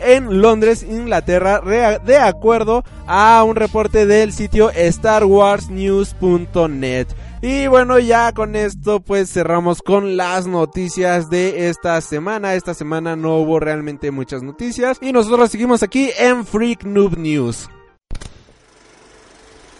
en 0.00 0.40
Londres, 0.40 0.82
Inglaterra, 0.82 1.60
de 1.60 2.18
acuerdo 2.18 2.82
a 3.06 3.44
un 3.44 3.56
reporte 3.56 4.06
del 4.06 4.32
sitio 4.32 4.70
StarWarsNews.net. 4.74 7.08
Y 7.40 7.68
bueno, 7.68 8.00
ya 8.00 8.32
con 8.32 8.56
esto 8.56 8.98
pues 9.00 9.30
cerramos 9.30 9.80
con 9.80 10.16
las 10.16 10.48
noticias 10.48 11.30
de 11.30 11.68
esta 11.68 12.00
semana. 12.00 12.54
Esta 12.54 12.74
semana 12.74 13.14
no 13.14 13.36
hubo 13.36 13.60
realmente 13.60 14.10
muchas 14.10 14.42
noticias 14.42 14.98
y 15.00 15.12
nosotros 15.12 15.48
seguimos 15.50 15.84
aquí 15.84 16.10
en 16.18 16.44
Freak 16.44 16.82
Noob 16.84 17.16
News. 17.16 17.68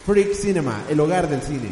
Freak 0.07 0.35
Cinema, 0.35 0.85
el 0.89 1.01
hogar 1.01 1.29
del 1.29 1.43
cine. 1.43 1.69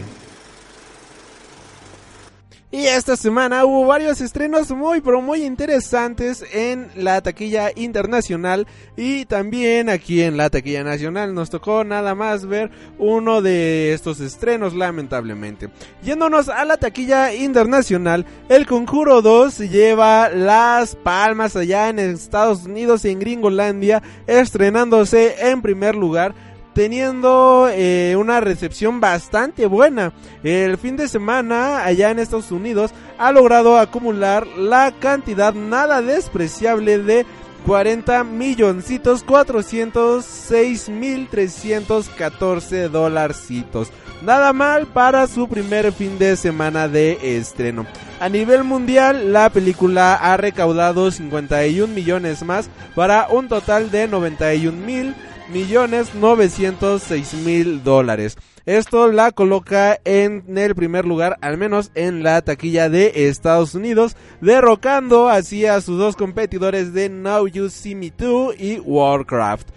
Y 2.73 2.87
esta 2.87 3.17
semana 3.17 3.65
hubo 3.65 3.87
varios 3.87 4.21
estrenos 4.21 4.73
muy 4.73 5.01
pero 5.01 5.23
muy 5.23 5.45
interesantes 5.45 6.45
en 6.53 6.89
la 6.97 7.21
taquilla 7.21 7.71
internacional 7.77 8.67
y 8.97 9.25
también 9.25 9.89
aquí 9.89 10.21
en 10.23 10.37
la 10.37 10.51
taquilla 10.51 10.83
nacional 10.83 11.33
nos 11.33 11.49
tocó 11.49 11.85
nada 11.85 12.17
más 12.17 12.45
ver 12.45 12.73
uno 12.99 13.41
de 13.41 13.93
estos 13.93 14.19
estrenos 14.19 14.75
lamentablemente. 14.75 15.71
Yéndonos 16.03 16.49
a 16.49 16.65
la 16.65 16.77
taquilla 16.77 17.33
internacional, 17.33 18.27
El 18.49 18.67
Conjuro 18.67 19.23
2 19.23 19.59
lleva 19.71 20.29
las 20.29 20.97
palmas 20.97 21.55
allá 21.55 21.89
en 21.89 22.01
Estados 22.01 22.65
Unidos 22.65 23.05
y 23.05 23.11
en 23.11 23.21
Gringolandia 23.21 24.03
estrenándose 24.27 25.37
en 25.51 25.63
primer 25.63 25.95
lugar 25.95 26.35
teniendo 26.77 27.71
eh, 27.73 28.17
una 28.19 28.39
recepción 28.41 29.01
bastante 29.01 29.65
buena. 29.65 30.13
El 30.45 30.77
fin 30.77 30.99
de 30.99 31.09
semana 31.09 31.83
allá 31.87 32.11
en 32.11 32.19
Estados 32.19 32.53
Unidos 32.53 32.91
ha 33.17 33.33
logrado 33.33 33.79
acumular 33.79 34.47
la 34.47 34.93
cantidad 35.01 35.55
nada 35.55 36.03
despreciable 36.03 36.99
de 36.99 37.25
40 37.65 38.25
milloncitos 38.25 39.25
406 39.25 40.91
mil 40.91 41.29
314 41.29 42.91
dolarcitos. 42.91 43.91
Nada 44.23 44.53
mal 44.53 44.87
para 44.87 45.27
su 45.29 45.49
primer 45.49 45.93
fin 45.93 46.19
de 46.19 46.37
semana 46.37 46.89
de 46.89 47.39
estreno. 47.39 47.87
A 48.21 48.29
nivel 48.29 48.65
mundial, 48.65 49.33
la 49.33 49.49
película 49.49 50.15
ha 50.15 50.37
recaudado 50.37 51.11
51 51.11 51.95
millones 51.95 52.43
más 52.43 52.69
para 52.95 53.29
un 53.29 53.49
total 53.49 53.91
de 53.91 54.09
91 54.09 54.77
mil 54.77 55.15
millones 55.49 56.15
906 56.15 57.35
mil 57.35 57.83
dólares. 57.83 58.37
Esto 58.65 59.13
la 59.13 59.31
coloca 59.31 60.01
en 60.05 60.45
el 60.59 60.75
primer 60.75 61.05
lugar, 61.05 61.39
al 61.41 61.57
menos 61.57 61.93
en 61.95 62.23
la 62.23 62.43
taquilla 62.43 62.89
de 62.89 63.29
Estados 63.29 63.75
Unidos, 63.75 64.17
derrocando 64.41 65.29
así 65.29 65.67
a 65.67 65.81
sus 65.81 65.99
dos 65.99 66.17
competidores 66.17 66.93
de 66.93 67.09
Now 67.09 67.47
You 67.47 67.71
See 67.71 67.95
Me 67.95 68.11
Too 68.11 68.55
y 68.59 68.81
Warcraft. 68.81 69.69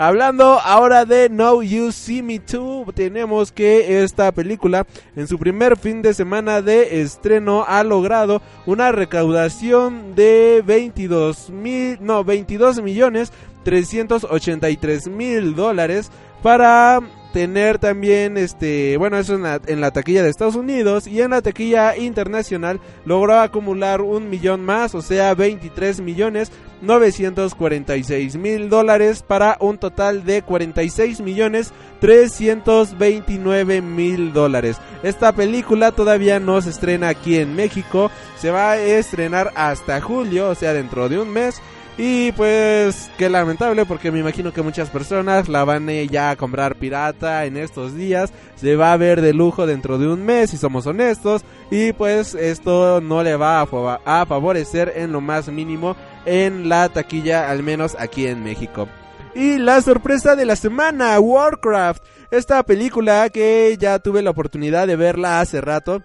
Hablando 0.00 0.60
ahora 0.60 1.04
de 1.04 1.28
No 1.28 1.60
You 1.60 1.90
See 1.90 2.22
Me 2.22 2.38
Too, 2.38 2.86
tenemos 2.94 3.50
que 3.50 4.04
esta 4.04 4.30
película 4.30 4.86
en 5.16 5.26
su 5.26 5.40
primer 5.40 5.76
fin 5.76 6.02
de 6.02 6.14
semana 6.14 6.62
de 6.62 7.02
estreno 7.02 7.64
ha 7.66 7.82
logrado 7.82 8.40
una 8.64 8.92
recaudación 8.92 10.14
de 10.14 10.62
22 10.64 11.50
mil, 11.50 11.98
no, 12.00 12.22
22 12.22 12.80
millones 12.80 13.32
383 13.68 15.08
mil 15.08 15.54
dólares 15.54 16.10
para 16.42 17.00
tener 17.34 17.78
también 17.78 18.38
este 18.38 18.96
bueno 18.96 19.18
eso 19.18 19.34
en 19.34 19.42
la, 19.42 19.60
en 19.66 19.82
la, 19.82 19.90
taquilla 19.90 20.22
de 20.22 20.30
Estados 20.30 20.54
Unidos 20.54 21.06
y 21.06 21.20
en 21.20 21.32
la 21.32 21.42
taquilla 21.42 21.94
internacional 21.98 22.80
logró 23.04 23.38
acumular 23.38 24.00
un 24.00 24.30
millón 24.30 24.64
más 24.64 24.94
o 24.94 25.02
sea 25.02 25.34
23 25.34 26.00
millones 26.00 26.50
946 26.80 28.36
mil 28.36 28.70
dólares 28.70 29.22
para 29.22 29.58
un 29.60 29.76
total 29.76 30.24
de 30.24 30.40
46 30.40 31.20
millones 31.20 31.74
329 32.00 33.82
mil 33.82 34.32
dólares. 34.32 34.78
Esta 35.02 35.32
película 35.32 35.92
todavía 35.92 36.40
no 36.40 36.62
se 36.62 36.70
estrena 36.70 37.08
aquí 37.08 37.36
en 37.36 37.54
México 37.54 38.10
se 38.38 38.50
va 38.50 38.70
a 38.70 38.78
estrenar 38.78 39.52
hasta 39.56 40.00
julio 40.00 40.48
o 40.48 40.54
sea 40.54 40.72
dentro 40.72 41.10
de 41.10 41.18
un 41.18 41.28
mes 41.28 41.60
y 42.00 42.30
pues 42.30 43.10
qué 43.18 43.28
lamentable 43.28 43.84
porque 43.84 44.12
me 44.12 44.20
imagino 44.20 44.52
que 44.52 44.62
muchas 44.62 44.88
personas 44.88 45.48
la 45.48 45.64
van 45.64 45.88
ya 46.08 46.30
a 46.30 46.36
comprar 46.36 46.76
pirata 46.76 47.44
en 47.44 47.56
estos 47.56 47.96
días. 47.96 48.32
Se 48.54 48.76
va 48.76 48.92
a 48.92 48.96
ver 48.96 49.20
de 49.20 49.34
lujo 49.34 49.66
dentro 49.66 49.98
de 49.98 50.06
un 50.06 50.24
mes 50.24 50.50
si 50.50 50.56
somos 50.56 50.86
honestos. 50.86 51.42
Y 51.72 51.92
pues 51.92 52.36
esto 52.36 53.00
no 53.00 53.24
le 53.24 53.34
va 53.34 53.60
a, 53.60 54.00
a 54.04 54.26
favorecer 54.26 54.92
en 54.94 55.10
lo 55.10 55.20
más 55.20 55.48
mínimo 55.48 55.96
en 56.24 56.68
la 56.68 56.88
taquilla, 56.88 57.50
al 57.50 57.64
menos 57.64 57.96
aquí 57.98 58.28
en 58.28 58.44
México. 58.44 58.88
Y 59.34 59.58
la 59.58 59.82
sorpresa 59.82 60.36
de 60.36 60.46
la 60.46 60.54
semana, 60.54 61.18
Warcraft. 61.18 62.04
Esta 62.30 62.62
película 62.62 63.28
que 63.30 63.76
ya 63.76 63.98
tuve 63.98 64.22
la 64.22 64.30
oportunidad 64.30 64.86
de 64.86 64.94
verla 64.94 65.40
hace 65.40 65.60
rato. 65.60 66.02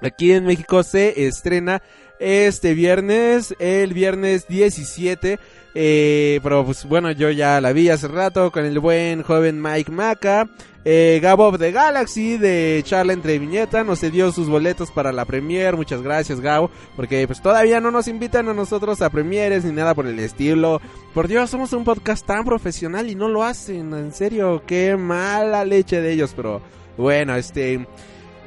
Aquí 0.00 0.32
en 0.32 0.44
México 0.44 0.82
se 0.82 1.26
estrena 1.26 1.82
este 2.18 2.74
viernes, 2.74 3.54
el 3.58 3.92
viernes 3.94 4.46
17. 4.48 5.38
Eh, 5.76 6.38
pero 6.42 6.64
pues 6.64 6.84
bueno, 6.84 7.10
yo 7.10 7.30
ya 7.30 7.60
la 7.60 7.72
vi 7.72 7.88
hace 7.88 8.06
rato 8.06 8.52
con 8.52 8.64
el 8.64 8.78
buen 8.78 9.22
joven 9.22 9.60
Mike 9.60 9.90
Maca. 9.90 10.48
Eh, 10.86 11.18
Gabo 11.22 11.56
the 11.56 11.72
Galaxy 11.72 12.36
de 12.36 12.82
Charla 12.84 13.14
entre 13.14 13.38
Viñeta 13.38 13.84
nos 13.84 14.02
dio 14.02 14.30
sus 14.32 14.48
boletos 14.48 14.90
para 14.90 15.12
la 15.12 15.24
premier. 15.24 15.76
Muchas 15.76 16.02
gracias, 16.02 16.40
Gabo. 16.40 16.70
Porque 16.94 17.26
pues 17.26 17.40
todavía 17.40 17.80
no 17.80 17.90
nos 17.90 18.06
invitan 18.06 18.48
a 18.48 18.54
nosotros 18.54 19.00
a 19.00 19.10
premieres 19.10 19.64
ni 19.64 19.72
nada 19.72 19.94
por 19.94 20.06
el 20.06 20.18
estilo. 20.18 20.80
Por 21.14 21.26
Dios, 21.26 21.50
somos 21.50 21.72
un 21.72 21.84
podcast 21.84 22.26
tan 22.26 22.44
profesional 22.44 23.08
y 23.08 23.14
no 23.14 23.28
lo 23.28 23.42
hacen. 23.42 23.92
En 23.94 24.12
serio, 24.12 24.62
qué 24.66 24.96
mala 24.96 25.64
leche 25.64 26.00
de 26.00 26.12
ellos. 26.12 26.34
Pero 26.36 26.60
bueno, 26.96 27.34
este. 27.34 27.86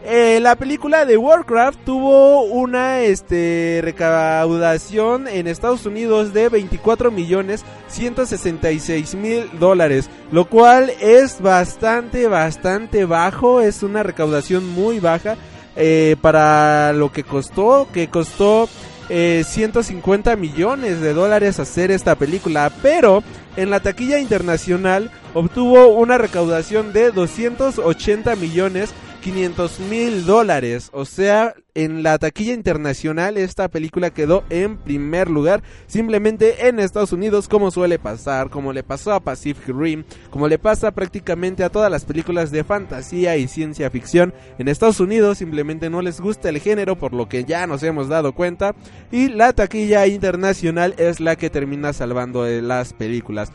Eh, 0.04 0.40
la 0.42 0.56
película 0.56 1.06
de 1.06 1.18
Warcraft 1.18 1.80
tuvo 1.84 2.44
una 2.44 3.02
este, 3.02 3.80
recaudación 3.84 5.28
en 5.28 5.48
Estados 5.48 5.86
Unidos 5.86 6.34
de 6.34 6.50
24 6.50 7.12
millones 7.12 7.66
166 7.90 9.16
mil 9.16 9.50
dólares, 9.60 10.10
lo 10.32 10.46
cual 10.46 10.92
es 11.02 11.42
bastante, 11.42 12.28
bastante 12.28 13.06
bajo, 13.06 13.60
es 13.60 13.84
una 13.84 14.04
recaudación 14.04 14.70
muy 14.70 15.00
baja 15.00 15.36
eh, 15.76 16.16
para 16.22 16.94
lo 16.94 17.12
que 17.12 17.24
costó, 17.24 17.88
que 17.92 18.08
costó 18.08 18.70
150 19.10 20.32
eh, 20.32 20.36
millones 20.36 21.02
de 21.02 21.14
dólares 21.14 21.60
hacer 21.60 21.92
esta 21.92 22.16
película, 22.16 22.72
pero 22.82 23.24
en 23.56 23.70
la 23.70 23.80
taquilla 23.80 24.20
internacional 24.20 25.12
obtuvo 25.34 25.88
una 25.88 26.18
recaudación 26.18 26.94
de 26.94 27.12
280 27.12 28.36
millones 28.36 28.94
500 29.28 29.80
mil 29.82 30.26
dólares. 30.26 30.90
O 30.94 31.04
sea, 31.04 31.54
en 31.76 32.02
la 32.02 32.18
taquilla 32.18 32.54
internacional 32.54 33.36
esta 33.36 33.68
película 33.68 34.10
quedó 34.10 34.46
en 34.50 34.78
primer 34.78 35.30
lugar. 35.30 35.64
Simplemente 35.86 36.70
en 36.70 36.80
Estados 36.80 37.12
Unidos, 37.12 37.50
como 37.50 37.70
suele 37.70 38.00
pasar, 38.00 38.50
como 38.50 38.72
le 38.72 38.84
pasó 38.84 39.12
a 39.12 39.20
Pacific 39.20 39.68
Rim, 39.68 40.06
como 40.30 40.48
le 40.48 40.58
pasa 40.58 40.92
prácticamente 40.92 41.66
a 41.66 41.70
todas 41.70 41.92
las 41.92 42.06
películas 42.06 42.52
de 42.52 42.64
fantasía 42.64 43.36
y 43.36 43.50
ciencia 43.50 43.90
ficción. 43.90 44.34
En 44.60 44.70
Estados 44.70 45.02
Unidos 45.02 45.40
simplemente 45.40 45.90
no 45.90 46.02
les 46.02 46.22
gusta 46.22 46.48
el 46.48 46.60
género, 46.60 46.96
por 46.98 47.12
lo 47.12 47.28
que 47.28 47.44
ya 47.44 47.68
nos 47.68 47.84
hemos 47.84 48.08
dado 48.08 48.32
cuenta. 48.32 48.76
Y 49.12 49.28
la 49.28 49.52
taquilla 49.52 50.08
internacional 50.08 50.96
es 50.98 51.20
la 51.20 51.36
que 51.36 51.50
termina 51.50 51.92
salvando 51.92 52.46
las 52.46 52.94
películas 52.94 53.52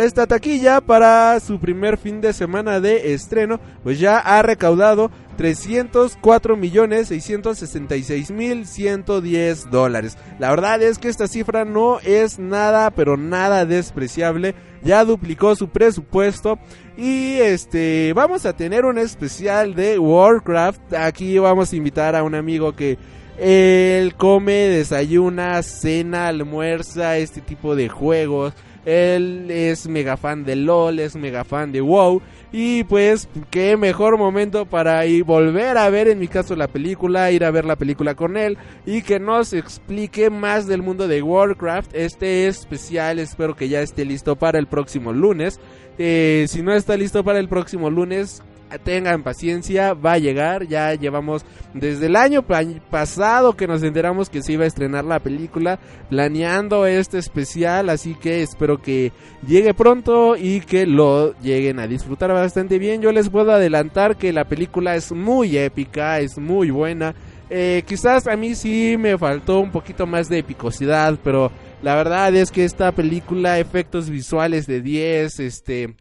esta 0.00 0.26
taquilla 0.26 0.80
para 0.80 1.38
su 1.40 1.60
primer 1.60 1.98
fin 1.98 2.20
de 2.20 2.32
semana 2.32 2.80
de 2.80 3.12
estreno, 3.12 3.60
pues 3.82 3.98
ya 3.98 4.18
ha 4.18 4.42
recaudado 4.42 5.10
304 5.36 6.56
millones 6.56 7.08
666 7.08 8.30
mil 8.30 8.66
110 8.66 9.70
dólares. 9.70 10.16
La 10.38 10.50
verdad 10.50 10.82
es 10.82 10.98
que 10.98 11.08
esta 11.08 11.28
cifra 11.28 11.64
no 11.64 12.00
es 12.00 12.38
nada, 12.38 12.90
pero 12.90 13.16
nada 13.16 13.64
despreciable. 13.66 14.54
Ya 14.82 15.04
duplicó 15.04 15.54
su 15.56 15.68
presupuesto 15.68 16.58
y 16.96 17.34
este 17.34 18.12
vamos 18.14 18.46
a 18.46 18.54
tener 18.54 18.84
un 18.84 18.98
especial 18.98 19.74
de 19.74 19.98
Warcraft. 19.98 20.94
Aquí 20.94 21.38
vamos 21.38 21.72
a 21.72 21.76
invitar 21.76 22.16
a 22.16 22.22
un 22.22 22.34
amigo 22.34 22.74
que 22.74 22.98
él 23.38 24.14
come, 24.16 24.52
desayuna, 24.52 25.62
cena, 25.62 26.28
almuerza 26.28 27.16
este 27.16 27.40
tipo 27.40 27.76
de 27.76 27.88
juegos 27.88 28.54
él 28.84 29.50
es 29.50 29.88
mega 29.88 30.16
fan 30.16 30.44
de 30.44 30.56
LOL, 30.56 30.98
es 30.98 31.16
mega 31.16 31.44
fan 31.44 31.72
de 31.72 31.80
WoW. 31.80 32.22
Y 32.52 32.84
pues, 32.84 33.28
qué 33.50 33.76
mejor 33.76 34.18
momento 34.18 34.66
para 34.66 35.06
ir 35.06 35.24
volver 35.24 35.78
a 35.78 35.88
ver, 35.90 36.08
en 36.08 36.18
mi 36.18 36.28
caso, 36.28 36.56
la 36.56 36.68
película, 36.68 37.30
ir 37.30 37.44
a 37.44 37.50
ver 37.50 37.64
la 37.64 37.76
película 37.76 38.14
con 38.14 38.36
él 38.36 38.58
y 38.86 39.02
que 39.02 39.20
nos 39.20 39.52
explique 39.52 40.30
más 40.30 40.66
del 40.66 40.82
mundo 40.82 41.06
de 41.06 41.22
Warcraft. 41.22 41.94
Este 41.94 42.48
es 42.48 42.60
especial, 42.60 43.18
espero 43.18 43.54
que 43.54 43.68
ya 43.68 43.82
esté 43.82 44.04
listo 44.04 44.36
para 44.36 44.58
el 44.58 44.66
próximo 44.66 45.12
lunes. 45.12 45.60
Eh, 45.98 46.46
si 46.48 46.62
no 46.62 46.72
está 46.72 46.96
listo 46.96 47.22
para 47.22 47.38
el 47.38 47.48
próximo 47.48 47.90
lunes, 47.90 48.42
tengan 48.78 49.22
paciencia, 49.22 49.94
va 49.94 50.12
a 50.12 50.18
llegar. 50.18 50.66
Ya 50.66 50.94
llevamos 50.94 51.44
desde 51.74 52.06
el 52.06 52.16
año 52.16 52.44
pasado 52.90 53.56
que 53.56 53.66
nos 53.66 53.82
enteramos 53.82 54.30
que 54.30 54.42
se 54.42 54.52
iba 54.52 54.64
a 54.64 54.68
estrenar 54.68 55.04
la 55.04 55.20
película, 55.20 55.78
planeando 56.08 56.86
este 56.86 57.18
especial, 57.18 57.90
así 57.90 58.14
que 58.14 58.42
espero 58.42 58.80
que 58.80 59.12
llegue 59.46 59.74
pronto 59.74 60.36
y 60.36 60.60
que 60.60 60.86
lo 60.86 61.38
lleguen 61.40 61.78
a 61.78 61.86
disfrutar 61.86 62.32
bastante 62.32 62.78
bien. 62.78 63.02
Yo 63.02 63.12
les 63.12 63.28
puedo 63.28 63.52
adelantar 63.52 64.16
que 64.16 64.32
la 64.32 64.44
película 64.44 64.96
es 64.96 65.12
muy 65.12 65.56
épica, 65.56 66.18
es 66.20 66.38
muy 66.38 66.70
buena. 66.70 67.14
Eh, 67.52 67.82
quizás 67.84 68.28
a 68.28 68.36
mí 68.36 68.54
sí 68.54 68.96
me 68.96 69.18
faltó 69.18 69.58
un 69.58 69.72
poquito 69.72 70.06
más 70.06 70.28
de 70.28 70.38
epicosidad, 70.38 71.18
pero 71.24 71.50
la 71.82 71.96
verdad 71.96 72.34
es 72.36 72.52
que 72.52 72.64
esta 72.64 72.92
película, 72.92 73.58
efectos 73.58 74.08
visuales 74.08 74.68
de 74.68 74.80
10, 74.80 75.40
este 75.40 75.96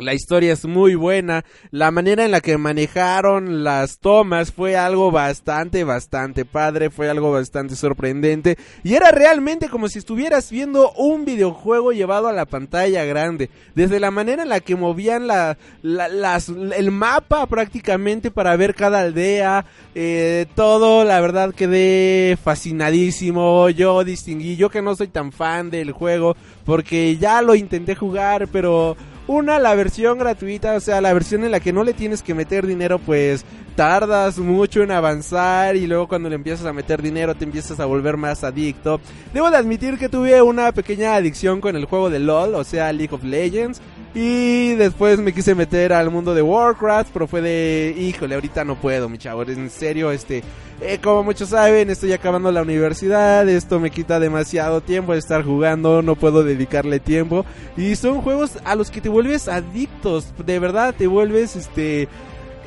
la 0.00 0.14
historia 0.14 0.52
es 0.52 0.64
muy 0.64 0.94
buena. 0.94 1.44
La 1.70 1.90
manera 1.90 2.24
en 2.24 2.30
la 2.30 2.40
que 2.40 2.56
manejaron 2.56 3.64
las 3.64 3.98
tomas 3.98 4.52
fue 4.52 4.76
algo 4.76 5.10
bastante, 5.10 5.84
bastante 5.84 6.44
padre. 6.44 6.90
Fue 6.90 7.08
algo 7.08 7.32
bastante 7.32 7.76
sorprendente. 7.76 8.56
Y 8.82 8.94
era 8.94 9.10
realmente 9.10 9.68
como 9.68 9.88
si 9.88 9.98
estuvieras 9.98 10.50
viendo 10.50 10.92
un 10.92 11.24
videojuego 11.24 11.92
llevado 11.92 12.28
a 12.28 12.32
la 12.32 12.46
pantalla 12.46 13.04
grande. 13.04 13.50
Desde 13.74 14.00
la 14.00 14.10
manera 14.10 14.42
en 14.42 14.48
la 14.48 14.60
que 14.60 14.76
movían 14.76 15.26
la, 15.26 15.56
las, 15.82 16.48
el 16.48 16.90
mapa 16.90 17.46
prácticamente 17.46 18.30
para 18.30 18.56
ver 18.56 18.74
cada 18.74 19.00
aldea. 19.00 19.66
Eh, 19.94 20.46
todo, 20.54 21.04
la 21.04 21.20
verdad, 21.20 21.54
quedé 21.54 22.36
fascinadísimo. 22.42 23.68
Yo 23.70 24.04
distinguí, 24.04 24.56
yo 24.56 24.70
que 24.70 24.82
no 24.82 24.94
soy 24.96 25.08
tan 25.08 25.32
fan 25.32 25.70
del 25.70 25.92
juego. 25.92 26.36
Porque 26.64 27.16
ya 27.16 27.42
lo 27.42 27.54
intenté 27.54 27.94
jugar, 27.94 28.48
pero 28.48 28.96
una, 29.30 29.60
la 29.60 29.76
versión 29.76 30.18
gratuita, 30.18 30.74
o 30.74 30.80
sea, 30.80 31.00
la 31.00 31.12
versión 31.12 31.44
en 31.44 31.52
la 31.52 31.60
que 31.60 31.72
no 31.72 31.84
le 31.84 31.94
tienes 31.94 32.20
que 32.20 32.34
meter 32.34 32.66
dinero, 32.66 32.98
pues 32.98 33.44
tardas 33.76 34.38
mucho 34.38 34.82
en 34.82 34.90
avanzar 34.90 35.76
y 35.76 35.86
luego 35.86 36.08
cuando 36.08 36.28
le 36.28 36.34
empiezas 36.34 36.66
a 36.66 36.72
meter 36.72 37.00
dinero 37.00 37.36
te 37.36 37.44
empiezas 37.44 37.78
a 37.78 37.84
volver 37.84 38.16
más 38.16 38.42
adicto. 38.42 39.00
Debo 39.32 39.48
de 39.52 39.56
admitir 39.56 39.98
que 39.98 40.08
tuve 40.08 40.42
una 40.42 40.72
pequeña 40.72 41.14
adicción 41.14 41.60
con 41.60 41.76
el 41.76 41.84
juego 41.84 42.10
de 42.10 42.18
LOL, 42.18 42.56
o 42.56 42.64
sea, 42.64 42.92
League 42.92 43.14
of 43.14 43.22
Legends. 43.22 43.80
Y 44.12 44.74
después 44.74 45.20
me 45.20 45.32
quise 45.32 45.54
meter 45.54 45.92
al 45.92 46.10
mundo 46.10 46.34
de 46.34 46.42
Warcraft, 46.42 47.10
pero 47.12 47.28
fue 47.28 47.42
de, 47.42 47.94
híjole, 47.96 48.34
ahorita 48.34 48.64
no 48.64 48.74
puedo, 48.74 49.08
mi 49.08 49.18
chavo, 49.18 49.44
en 49.44 49.70
serio, 49.70 50.10
este, 50.10 50.42
eh, 50.80 50.98
como 51.00 51.22
muchos 51.22 51.50
saben, 51.50 51.90
estoy 51.90 52.12
acabando 52.12 52.50
la 52.50 52.62
universidad, 52.62 53.48
esto 53.48 53.78
me 53.78 53.90
quita 53.90 54.18
demasiado 54.18 54.80
tiempo 54.80 55.12
de 55.12 55.20
estar 55.20 55.44
jugando, 55.44 56.02
no 56.02 56.16
puedo 56.16 56.42
dedicarle 56.42 56.98
tiempo. 56.98 57.44
Y 57.76 57.94
son 57.94 58.20
juegos 58.20 58.58
a 58.64 58.74
los 58.74 58.90
que 58.90 59.00
te 59.00 59.08
vuelves 59.08 59.46
adictos, 59.46 60.26
de 60.44 60.58
verdad, 60.58 60.92
te 60.98 61.06
vuelves, 61.06 61.54
este, 61.54 62.08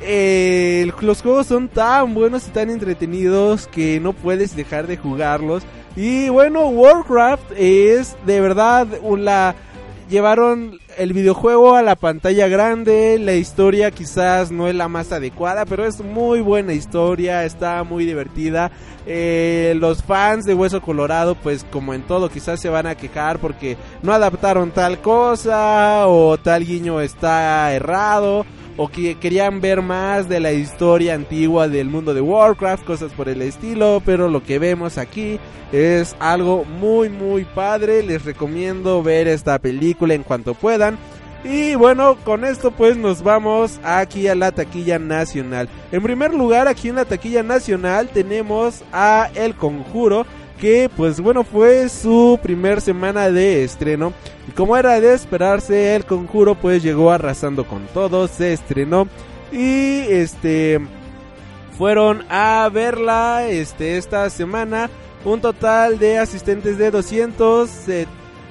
eh, 0.00 0.90
los 1.02 1.20
juegos 1.20 1.46
son 1.46 1.68
tan 1.68 2.14
buenos 2.14 2.48
y 2.48 2.52
tan 2.52 2.70
entretenidos 2.70 3.66
que 3.66 4.00
no 4.00 4.14
puedes 4.14 4.56
dejar 4.56 4.86
de 4.86 4.96
jugarlos. 4.96 5.62
Y 5.94 6.30
bueno, 6.30 6.68
Warcraft 6.68 7.52
es 7.56 8.16
de 8.24 8.40
verdad 8.40 8.86
una 9.02 9.54
llevaron 10.08 10.78
el 10.96 11.12
videojuego 11.12 11.74
a 11.74 11.82
la 11.82 11.96
pantalla 11.96 12.48
grande, 12.48 13.18
la 13.18 13.34
historia 13.34 13.90
quizás 13.90 14.50
no 14.50 14.68
es 14.68 14.74
la 14.74 14.88
más 14.88 15.12
adecuada, 15.12 15.64
pero 15.64 15.84
es 15.84 16.02
muy 16.02 16.40
buena 16.40 16.72
historia, 16.72 17.44
está 17.44 17.82
muy 17.84 18.04
divertida. 18.04 18.70
Eh, 19.06 19.74
los 19.78 20.02
fans 20.02 20.44
de 20.44 20.54
Hueso 20.54 20.80
Colorado, 20.80 21.34
pues 21.34 21.64
como 21.70 21.94
en 21.94 22.02
todo, 22.02 22.30
quizás 22.30 22.60
se 22.60 22.68
van 22.68 22.86
a 22.86 22.94
quejar 22.94 23.38
porque 23.38 23.76
no 24.02 24.12
adaptaron 24.12 24.70
tal 24.70 25.00
cosa 25.00 26.06
o 26.06 26.38
tal 26.38 26.64
guiño 26.64 27.00
está 27.00 27.72
errado 27.72 28.46
o 28.76 28.88
que 28.88 29.16
querían 29.16 29.60
ver 29.60 29.82
más 29.82 30.28
de 30.28 30.40
la 30.40 30.52
historia 30.52 31.14
antigua 31.14 31.68
del 31.68 31.88
mundo 31.88 32.14
de 32.14 32.20
Warcraft, 32.20 32.84
cosas 32.84 33.12
por 33.12 33.28
el 33.28 33.42
estilo, 33.42 34.02
pero 34.04 34.28
lo 34.28 34.42
que 34.42 34.58
vemos 34.58 34.98
aquí 34.98 35.38
es 35.72 36.16
algo 36.18 36.64
muy 36.64 37.08
muy 37.08 37.44
padre, 37.44 38.02
les 38.02 38.24
recomiendo 38.24 39.02
ver 39.02 39.28
esta 39.28 39.58
película 39.58 40.14
en 40.14 40.22
cuanto 40.22 40.54
puedan. 40.54 40.98
Y 41.44 41.74
bueno, 41.74 42.16
con 42.24 42.44
esto 42.44 42.70
pues 42.70 42.96
nos 42.96 43.22
vamos 43.22 43.78
aquí 43.84 44.28
a 44.28 44.34
la 44.34 44.52
taquilla 44.52 44.98
nacional. 44.98 45.68
En 45.92 46.02
primer 46.02 46.32
lugar, 46.32 46.68
aquí 46.68 46.88
en 46.88 46.94
la 46.94 47.04
taquilla 47.04 47.42
nacional 47.42 48.08
tenemos 48.08 48.82
a 48.92 49.28
El 49.34 49.54
Conjuro, 49.54 50.24
que 50.60 50.90
pues 50.94 51.20
bueno 51.20 51.44
fue 51.44 51.88
su 51.88 52.38
primer 52.42 52.80
semana 52.80 53.30
de 53.30 53.64
estreno. 53.64 54.12
Y 54.48 54.52
como 54.52 54.76
era 54.76 55.00
de 55.00 55.14
esperarse 55.14 55.94
el 55.96 56.04
conjuro 56.04 56.54
pues 56.54 56.82
llegó 56.82 57.10
arrasando 57.10 57.66
con 57.66 57.86
todo, 57.88 58.28
se 58.28 58.52
estrenó. 58.52 59.08
Y 59.52 60.00
este 60.08 60.80
fueron 61.78 62.24
a 62.28 62.68
verla 62.72 63.46
este 63.48 63.98
esta 63.98 64.28
semana 64.30 64.90
un 65.24 65.40
total 65.40 65.98
de 65.98 66.18
asistentes 66.18 66.78
de 66.78 66.90
200 66.90 67.70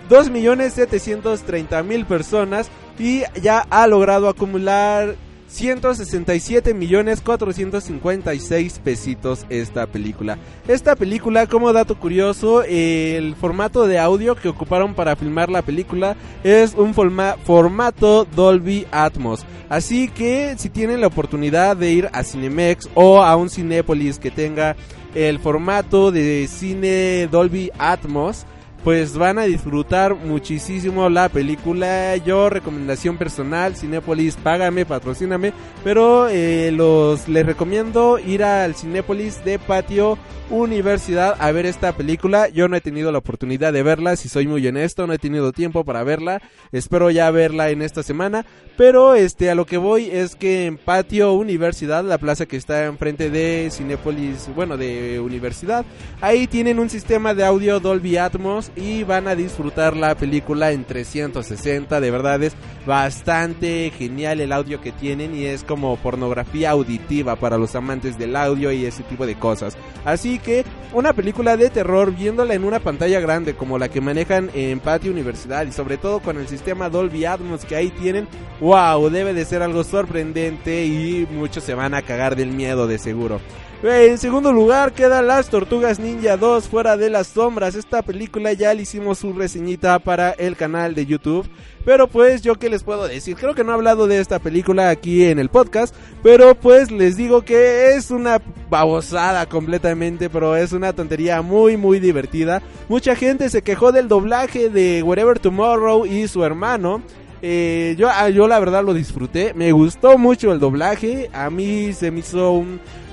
2.730.000 0.10 2.06
personas. 2.06 2.70
Y 3.00 3.24
ya 3.42 3.66
ha 3.70 3.88
logrado 3.88 4.30
acumular 4.30 5.16
167 5.54 6.74
millones 6.74 7.22
456 7.22 8.80
pesitos 8.84 9.46
esta 9.50 9.86
película. 9.86 10.40
Esta 10.68 10.96
película, 10.96 11.46
como 11.46 11.72
dato 11.72 12.00
curioso, 12.00 12.64
el 12.64 13.36
formato 13.36 13.86
de 13.86 14.00
audio 14.00 14.34
que 14.34 14.50
ocuparon 14.50 14.96
para 14.96 15.16
filmar 15.16 15.52
la 15.52 15.62
película 15.62 16.16
es 16.44 16.74
un 16.74 16.96
formato 16.96 18.26
Dolby 18.36 18.88
Atmos. 18.92 19.46
Así 19.70 20.08
que 20.08 20.56
si 20.58 20.70
tienen 20.70 21.02
la 21.02 21.08
oportunidad 21.08 21.78
de 21.78 21.92
ir 21.92 22.10
a 22.14 22.24
Cinemex 22.24 22.90
o 22.96 23.22
a 23.22 23.36
un 23.36 23.52
Cinépolis 23.52 24.18
que 24.18 24.32
tenga 24.32 24.76
el 25.14 25.38
formato 25.38 26.12
de 26.12 26.48
cine 26.48 27.28
Dolby 27.32 27.70
Atmos, 27.78 28.48
pues 28.84 29.18
van 29.18 29.40
a 29.40 29.44
disfrutar 29.44 30.16
muchísimo 30.16 31.10
la 31.10 31.30
película. 31.30 32.18
Yo, 32.18 32.50
recomendación 32.50 33.18
personal, 33.18 33.76
Cinépolis, 33.76 34.36
págame, 34.36 34.86
patrocíname. 34.86 35.54
Pero 35.84 36.28
eh, 36.30 36.72
los 36.72 37.28
les 37.30 37.46
recomiendo 37.46 38.20
ir 38.20 38.44
al 38.44 38.76
Cinépolis 38.76 39.44
de 39.46 39.58
Patio 39.58 40.18
Universidad 40.50 41.36
a 41.40 41.52
ver 41.52 41.66
esta 41.66 41.94
película. 41.94 42.50
Yo 42.50 42.68
no 42.68 42.76
he 42.76 42.82
tenido 42.82 43.12
la 43.12 43.18
oportunidad 43.20 43.72
de 43.72 43.84
verla, 43.84 44.16
si 44.18 44.28
soy 44.28 44.48
muy 44.48 44.66
honesto, 44.68 45.08
no 45.08 45.14
he 45.14 45.18
tenido 45.18 45.54
tiempo 45.54 45.86
para 45.86 46.04
verla. 46.04 46.42
Espero 46.72 47.10
ya 47.10 47.32
verla 47.32 47.70
en 47.70 47.82
esta 47.82 48.04
semana. 48.04 48.46
Pero 48.76 49.16
este 49.16 49.50
a 49.50 49.56
lo 49.56 49.66
que 49.66 49.78
voy 49.78 50.10
es 50.12 50.36
que 50.36 50.66
en 50.66 50.78
Patio 50.78 51.34
Universidad, 51.34 52.04
la 52.04 52.18
plaza 52.18 52.46
que 52.46 52.58
está 52.58 52.86
enfrente 52.86 53.30
de 53.30 53.70
Cinépolis, 53.72 54.50
bueno, 54.56 54.78
de 54.78 55.20
Universidad, 55.20 55.86
ahí 56.22 56.48
tienen 56.48 56.80
un 56.80 56.90
sistema 56.90 57.34
de 57.34 57.46
audio 57.46 57.80
Dolby 57.80 58.18
Atmos 58.18 58.72
y 58.76 59.04
van 59.04 59.28
a 59.28 59.36
disfrutar 59.36 59.96
la 59.96 60.16
película 60.16 60.72
en 60.72 60.84
360. 60.86 62.00
De 62.00 62.12
verdad 62.12 62.42
es 62.44 62.54
bastante 62.86 63.92
genial 63.98 64.42
el 64.42 64.52
audio 64.52 64.82
que 64.82 64.92
tienen 64.92 65.36
y 65.36 65.46
es 65.46 65.64
como 65.64 65.96
pornografía 65.98 66.72
auditiva 66.72 67.36
para 67.36 67.58
los 67.58 67.76
amantes 67.76 68.18
del 68.18 68.36
audio 68.36 68.72
y 68.72 68.86
ese 68.86 69.04
tipo 69.04 69.26
de 69.26 69.36
cosas. 69.36 69.78
Así 70.06 70.40
que 70.40 70.66
una 70.94 71.14
película 71.14 71.58
de 71.58 71.70
terror 71.70 72.14
viéndola 72.16 72.54
en 72.54 72.64
una 72.64 72.80
pantalla 72.80 73.20
grande 73.20 73.56
como 73.56 73.78
la 73.78 73.90
que 73.90 74.02
manejan 74.02 74.50
en 74.54 74.80
Patio 74.80 75.12
Universidad 75.12 75.66
y 75.66 75.72
sobre 75.72 75.98
todo 75.98 76.20
con 76.20 76.38
el 76.38 76.48
sistema 76.48 76.90
Dolby 76.90 77.26
Atmos 77.26 77.66
que 77.66 77.76
ahí 77.76 77.90
tienen, 77.90 78.28
wow, 78.60 79.10
debe 79.10 79.34
de 79.34 79.46
ser 79.46 79.62
algo 79.62 79.84
sorprendente 79.84 80.86
y 80.86 81.28
muchos 81.32 81.64
se 81.64 81.74
van 81.74 81.94
a 81.94 82.02
cagar 82.02 82.36
del 82.36 82.52
miedo 82.52 82.88
de 82.88 83.00
seguro. 83.00 83.40
En 83.86 84.18
segundo 84.18 84.54
lugar 84.54 84.94
queda 84.94 85.22
Las 85.22 85.50
Tortugas 85.50 86.00
Ninja 86.00 86.38
2 86.38 86.70
fuera 86.70 86.96
de 86.96 87.10
las 87.10 87.28
sombras. 87.28 87.76
Esta 87.76 88.02
película 88.02 88.54
ya 88.54 88.74
le 88.74 88.84
hicimos 88.84 89.18
su 89.18 89.34
reseñita 89.34 90.00
para 90.00 90.32
el 90.32 90.56
canal 90.56 90.96
de 90.96 91.06
YouTube. 91.06 91.50
Pero 91.84 92.08
pues 92.08 92.42
yo 92.42 92.56
qué 92.56 92.70
les 92.70 92.82
puedo 92.82 93.10
decir, 93.10 93.36
creo 93.36 93.54
que 93.54 93.66
no 93.66 93.72
he 93.72 93.76
hablado 93.76 94.08
de 94.08 94.22
esta 94.22 94.40
película 94.40 94.90
aquí 94.90 95.26
en 95.26 95.38
el 95.38 95.50
podcast, 95.50 95.94
pero 96.24 96.56
pues 96.56 96.92
les 96.92 97.18
digo 97.18 97.42
que 97.42 97.96
es 97.96 98.10
una 98.10 98.42
babosada 98.70 99.48
completamente, 99.48 100.30
pero 100.30 100.56
es 100.56 100.72
una 100.72 100.94
tontería 100.94 101.42
muy 101.42 101.76
muy 101.76 102.00
divertida. 102.00 102.62
Mucha 102.88 103.18
gente 103.18 103.50
se 103.50 103.64
quejó 103.64 103.92
del 103.92 104.08
doblaje 104.08 104.70
de 104.70 105.04
Wherever 105.04 105.40
Tomorrow 105.40 106.06
y 106.06 106.30
su 106.30 106.46
hermano. 106.46 107.02
Eh, 107.46 107.96
yo, 107.98 108.08
ah, 108.10 108.30
yo 108.30 108.48
la 108.48 108.58
verdad 108.58 108.86
lo 108.86 108.94
disfruté, 108.94 109.54
me 109.54 109.74
gustó 109.74 110.18
mucho 110.18 110.54
el 110.54 110.62
doblaje, 110.62 111.30
a 111.34 111.50
mí 111.50 111.92
se 111.92 112.10
me 112.10 112.22
hizo 112.22 112.64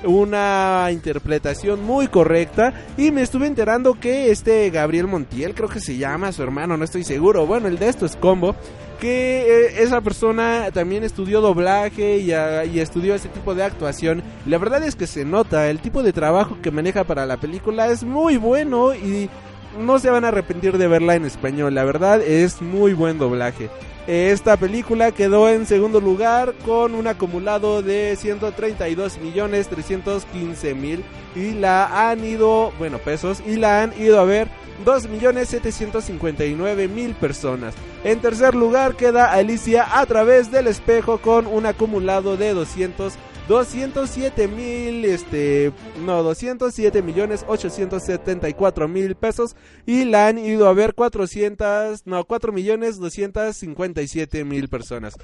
una 0.05 0.87
interpretación 0.89 1.83
muy 1.83 2.07
correcta 2.07 2.73
y 2.97 3.11
me 3.11 3.23
estuve 3.23 3.47
enterando 3.47 3.93
que 3.93 4.31
este 4.31 4.69
Gabriel 4.69 5.07
Montiel, 5.07 5.53
creo 5.53 5.67
que 5.67 5.81
se 5.81 5.97
llama 5.97 6.31
su 6.31 6.43
hermano, 6.43 6.77
no 6.77 6.85
estoy 6.85 7.03
seguro, 7.03 7.45
bueno, 7.45 7.67
el 7.67 7.77
de 7.77 7.89
esto 7.89 8.05
es 8.05 8.15
combo, 8.15 8.55
que 9.01 9.41
eh, 9.41 9.83
esa 9.83 9.99
persona 9.99 10.69
también 10.73 11.03
estudió 11.03 11.41
doblaje 11.41 12.19
y, 12.19 12.31
ah, 12.31 12.63
y, 12.63 12.79
estudió 12.79 13.13
ese 13.13 13.27
tipo 13.27 13.53
de 13.53 13.63
actuación. 13.63 14.23
La 14.45 14.57
verdad 14.59 14.81
es 14.85 14.95
que 14.95 15.07
se 15.07 15.25
nota, 15.25 15.69
el 15.69 15.79
tipo 15.79 16.03
de 16.03 16.13
trabajo 16.13 16.57
que 16.61 16.71
maneja 16.71 17.03
para 17.03 17.25
la 17.25 17.35
película 17.35 17.87
es 17.87 18.05
muy 18.05 18.37
bueno 18.37 18.93
y 18.93 19.29
no 19.77 19.99
se 19.99 20.09
van 20.09 20.23
a 20.23 20.29
arrepentir 20.29 20.77
de 20.77 20.87
verla 20.87 21.15
en 21.15 21.25
español, 21.25 21.75
la 21.75 21.83
verdad 21.83 22.21
es 22.21 22.61
muy 22.61 22.93
buen 22.93 23.17
doblaje. 23.17 23.69
Esta 24.07 24.57
película 24.57 25.11
quedó 25.11 25.47
en 25.47 25.67
segundo 25.67 26.01
lugar 26.01 26.55
con 26.65 26.95
un 26.95 27.05
acumulado 27.05 27.83
de 27.83 28.15
132 28.15 29.19
millones 29.19 29.67
315 29.67 30.73
mil 30.73 31.03
y 31.35 31.51
la 31.51 32.09
han 32.09 32.25
ido, 32.25 32.73
bueno, 32.79 32.97
pesos, 32.97 33.43
y 33.45 33.57
la 33.57 33.83
han 33.83 33.93
ido 34.01 34.19
a 34.19 34.25
ver 34.25 34.47
2 34.85 35.07
millones 35.07 35.49
759 35.49 36.87
mil 36.87 37.13
personas. 37.13 37.75
En 38.03 38.19
tercer 38.19 38.55
lugar 38.55 38.95
queda 38.95 39.31
Alicia 39.31 39.99
a 39.99 40.03
través 40.07 40.51
del 40.51 40.65
espejo 40.65 41.19
con 41.19 41.45
un 41.45 41.67
acumulado 41.67 42.37
de 42.37 42.55
200 42.55 43.13
207 43.47 44.47
mil, 44.47 45.05
este, 45.05 45.71
no, 46.05 46.23
207 46.23 47.01
millones 47.01 47.43
874 47.47 48.87
mil 48.87 49.15
pesos 49.15 49.55
y 49.85 50.05
la 50.05 50.27
han 50.27 50.37
ido 50.37 50.67
a 50.67 50.73
ver 50.73 50.93
400, 50.93 52.05
no, 52.05 52.23
4 52.23 52.51
millones 52.51 52.97
257 52.99 54.45
mil 54.45 54.69
personas. 54.69 55.15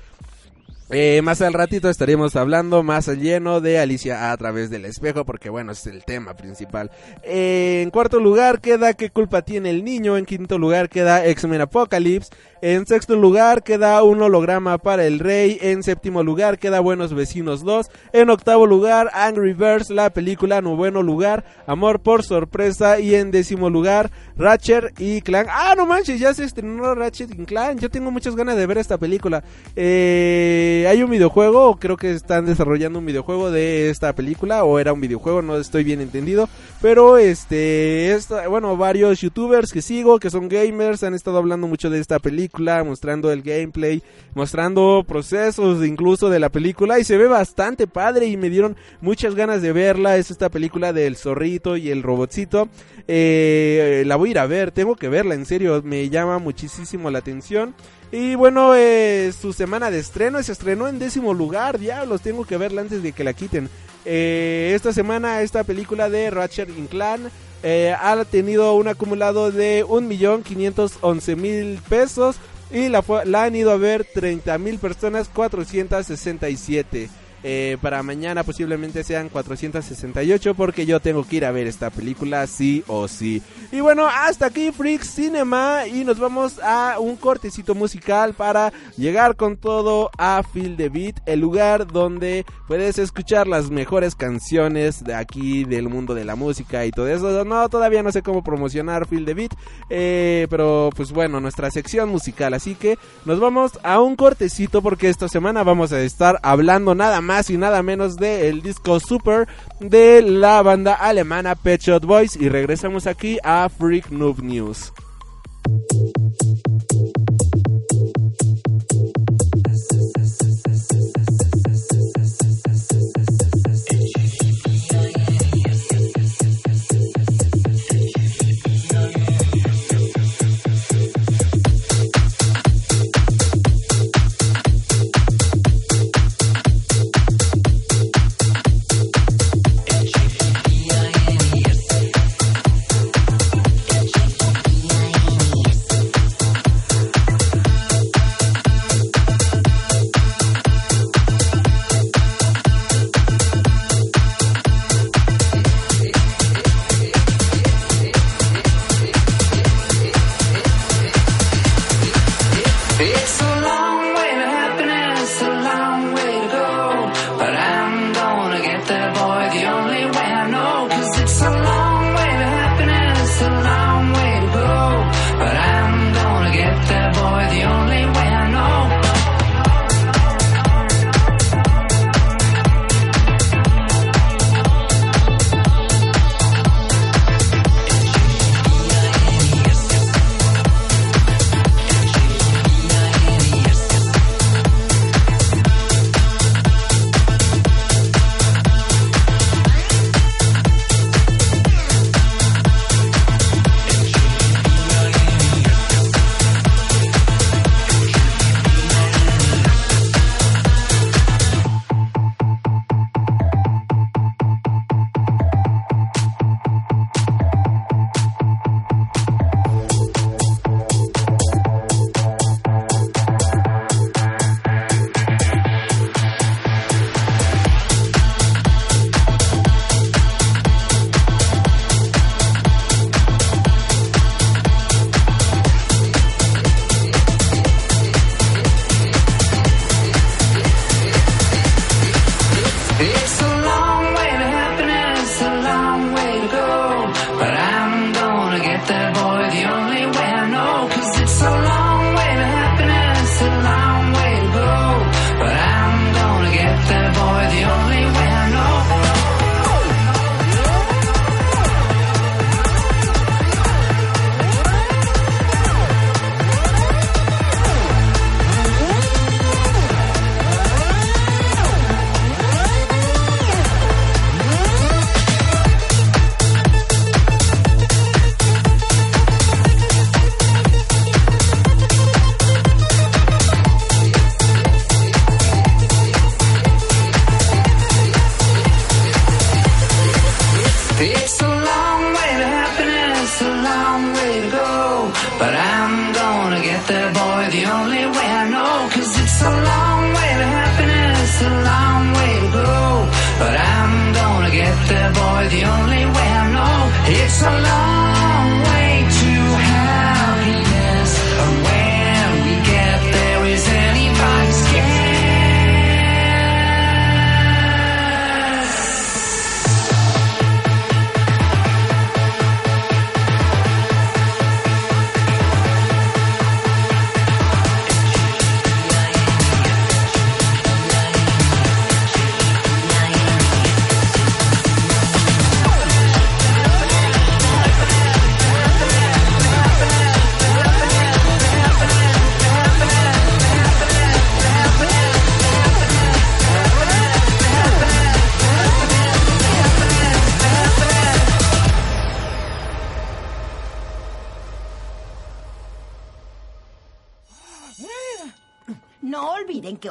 Eh, 0.89 1.21
más 1.21 1.41
al 1.41 1.51
ratito 1.51 1.89
estaremos 1.89 2.37
hablando 2.37 2.81
más 2.81 3.09
lleno 3.09 3.59
de 3.59 3.77
Alicia 3.77 4.31
a 4.31 4.37
través 4.37 4.69
del 4.69 4.85
espejo, 4.85 5.25
porque 5.25 5.49
bueno, 5.49 5.73
es 5.73 5.85
el 5.85 6.05
tema 6.05 6.33
principal. 6.35 6.91
Eh, 7.23 7.81
en 7.83 7.89
cuarto 7.89 8.21
lugar 8.21 8.61
queda 8.61 8.93
¿Qué 8.93 9.09
culpa 9.09 9.41
tiene 9.41 9.69
el 9.69 9.83
niño? 9.83 10.15
En 10.15 10.25
quinto 10.25 10.57
lugar 10.57 10.87
queda 10.87 11.25
X-Men 11.25 11.61
Apocalypse. 11.61 12.29
En 12.61 12.87
sexto 12.87 13.15
lugar 13.15 13.63
queda 13.63 14.01
un 14.01 14.21
holograma 14.21 14.77
para 14.77 15.05
el 15.05 15.19
rey. 15.19 15.59
En 15.61 15.83
séptimo 15.83 16.23
lugar 16.23 16.57
queda 16.57 16.79
Buenos 16.79 17.13
Vecinos 17.13 17.63
2. 17.63 17.87
En 18.13 18.29
octavo 18.29 18.65
lugar 18.65 19.11
Angry 19.13 19.53
Birds, 19.53 19.89
la 19.89 20.09
película. 20.09 20.61
Noveno 20.61 21.03
lugar 21.03 21.43
Amor 21.67 21.99
por 21.99 22.23
sorpresa. 22.23 22.99
Y 22.99 23.13
en 23.13 23.29
décimo 23.29 23.69
lugar 23.69 24.09
Ratchet 24.37 24.99
y 24.99 25.21
Clank. 25.21 25.49
Ah, 25.51 25.75
no 25.75 25.85
manches, 25.85 26.19
ya 26.19 26.33
se 26.33 26.45
estrenó 26.45 26.95
Ratchet 26.95 27.31
y 27.31 27.45
Clank. 27.45 27.79
Yo 27.79 27.89
tengo 27.89 28.09
muchas 28.09 28.35
ganas 28.35 28.55
de 28.55 28.65
ver 28.65 28.77
esta 28.77 28.97
película. 28.97 29.43
Eh, 29.75 30.76
hay 30.85 31.01
un 31.01 31.09
videojuego, 31.09 31.77
creo 31.79 31.97
que 31.97 32.11
están 32.11 32.45
desarrollando 32.45 32.99
un 32.99 33.05
videojuego 33.05 33.49
de 33.49 33.89
esta 33.89 34.13
película. 34.13 34.63
O 34.63 34.79
era 34.79 34.93
un 34.93 35.01
videojuego, 35.01 35.41
no 35.41 35.57
estoy 35.57 35.83
bien 35.83 36.01
entendido. 36.01 36.49
Pero 36.81 37.17
este, 37.17 38.17
bueno, 38.49 38.77
varios 38.77 39.21
youtubers 39.21 39.71
que 39.71 39.81
sigo, 39.81 40.19
que 40.19 40.29
son 40.29 40.49
gamers, 40.49 41.03
han 41.03 41.13
estado 41.13 41.37
hablando 41.37 41.67
mucho 41.67 41.89
de 41.89 41.99
esta 41.99 42.19
película 42.19 42.83
mostrando 42.83 43.31
el 43.31 43.41
gameplay, 43.41 44.03
mostrando 44.35 45.03
procesos 45.07 45.85
incluso 45.85 46.29
de 46.29 46.39
la 46.39 46.49
película 46.49 46.99
y 46.99 47.03
se 47.03 47.17
ve 47.17 47.27
bastante 47.27 47.87
padre 47.87 48.27
y 48.27 48.37
me 48.37 48.49
dieron 48.49 48.75
muchas 49.01 49.35
ganas 49.35 49.61
de 49.61 49.71
verla. 49.71 50.17
Es 50.17 50.31
esta 50.31 50.49
película 50.49 50.93
del 50.93 51.15
zorrito 51.15 51.77
y 51.77 51.89
el 51.89 52.03
robotcito. 52.03 52.69
Eh, 53.07 54.03
la 54.05 54.17
voy 54.17 54.29
a 54.29 54.31
ir 54.31 54.39
a 54.39 54.47
ver, 54.47 54.71
tengo 54.71 54.95
que 54.95 55.07
verla, 55.07 55.33
en 55.33 55.45
serio, 55.45 55.81
me 55.83 56.09
llama 56.09 56.39
muchísimo 56.39 57.09
la 57.09 57.19
atención. 57.19 57.73
Y 58.11 58.35
bueno, 58.35 58.73
eh, 58.75 59.33
su 59.39 59.51
semana 59.51 59.91
de 59.91 59.99
estreno 59.99 60.41
se 60.41 60.53
estrenó 60.53 60.87
en 60.87 60.97
décimo 60.97 61.33
lugar, 61.33 61.77
diablos, 61.77 62.21
tengo 62.21 62.45
que 62.45 62.57
verla 62.57 62.81
antes 62.81 63.03
de 63.03 63.11
que 63.11 63.25
la 63.25 63.33
quiten. 63.33 63.69
Eh, 64.05 64.71
esta 64.73 64.93
semana 64.93 65.41
esta 65.41 65.65
película 65.65 66.09
de 66.09 66.29
Ratchet 66.29 66.69
Clan 66.87 67.29
eh, 67.63 67.93
ha 67.99 68.23
tenido 68.23 68.73
un 68.75 68.87
acumulado 68.87 69.51
de 69.51 69.83
1.511.000 69.85 71.81
pesos 71.81 72.37
y 72.71 72.87
la, 72.87 73.03
la 73.25 73.43
han 73.43 73.55
ido 73.55 73.71
a 73.71 73.77
ver 73.77 74.05
30.000 74.05 74.79
personas, 74.79 75.27
467. 75.27 77.09
Eh, 77.49 77.77
para 77.81 78.03
mañana 78.03 78.43
posiblemente 78.43 79.05
sean 79.05 79.29
468 79.29 80.53
porque 80.53 80.85
yo 80.85 80.99
tengo 80.99 81.23
que 81.23 81.37
ir 81.37 81.45
a 81.45 81.51
ver 81.51 81.65
esta 81.65 81.89
película 81.89 82.45
sí 82.45 82.83
o 82.87 83.07
sí. 83.07 83.41
Y 83.71 83.79
bueno, 83.79 84.05
hasta 84.05 84.47
aquí 84.47 84.73
Freak 84.73 85.01
Cinema 85.01 85.87
y 85.87 86.03
nos 86.03 86.19
vamos 86.19 86.59
a 86.61 86.99
un 86.99 87.15
cortecito 87.15 87.73
musical 87.73 88.33
para 88.33 88.73
llegar 88.97 89.37
con 89.37 89.55
todo 89.55 90.11
a 90.17 90.43
Feel 90.43 90.75
the 90.75 90.89
Beat, 90.89 91.21
el 91.25 91.39
lugar 91.39 91.87
donde 91.87 92.45
puedes 92.67 92.99
escuchar 92.99 93.47
las 93.47 93.69
mejores 93.69 94.15
canciones 94.15 95.05
de 95.05 95.15
aquí 95.15 95.63
del 95.63 95.87
mundo 95.87 96.13
de 96.15 96.25
la 96.25 96.35
música 96.35 96.85
y 96.85 96.91
todo 96.91 97.07
eso. 97.07 97.45
No, 97.45 97.69
todavía 97.69 98.03
no 98.03 98.11
sé 98.11 98.23
cómo 98.23 98.43
promocionar 98.43 99.07
Feel 99.07 99.23
the 99.23 99.33
Beat, 99.33 99.53
eh, 99.89 100.47
pero 100.49 100.89
pues 100.97 101.13
bueno, 101.13 101.39
nuestra 101.39 101.71
sección 101.71 102.09
musical. 102.09 102.53
Así 102.53 102.75
que 102.75 102.99
nos 103.23 103.39
vamos 103.39 103.79
a 103.83 104.01
un 104.01 104.17
cortecito 104.17 104.81
porque 104.81 105.07
esta 105.07 105.29
semana 105.29 105.63
vamos 105.63 105.93
a 105.93 106.01
estar 106.01 106.41
hablando 106.43 106.93
nada 106.93 107.21
más 107.21 107.36
y 107.49 107.57
nada 107.57 107.83
menos 107.83 108.17
de 108.17 108.49
el 108.49 108.61
disco 108.61 108.99
Super 108.99 109.47
de 109.79 110.21
la 110.21 110.61
banda 110.63 110.93
alemana 110.95 111.55
Pet 111.55 111.81
Shop 111.81 112.03
Boys 112.03 112.35
y 112.35 112.49
regresamos 112.49 113.05
aquí 113.05 113.37
a 113.43 113.69
Freak 113.69 114.09
Noob 114.09 114.41
News. 114.41 114.91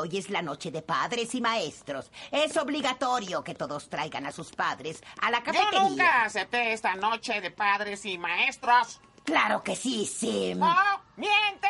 Hoy 0.06 0.18
es 0.18 0.30
la 0.30 0.42
noche 0.42 0.70
de 0.70 0.82
padres 0.82 1.34
y 1.34 1.40
maestros. 1.40 2.10
Es 2.30 2.56
obligatorio 2.56 3.42
que 3.42 3.54
todos 3.54 3.88
traigan 3.88 4.26
a 4.26 4.32
sus 4.32 4.52
padres 4.52 5.02
a 5.20 5.30
la 5.30 5.38
Yo 5.38 5.44
cafetería. 5.44 5.80
nunca 5.80 6.24
acepté 6.24 6.72
esta 6.72 6.94
noche 6.94 7.40
de 7.40 7.50
padres 7.50 8.04
y 8.04 8.16
maestros. 8.18 9.00
Claro 9.24 9.62
que 9.62 9.74
sí, 9.74 10.06
Sim. 10.06 10.58
¡No! 10.60 10.74
¡Miente! 11.16 11.68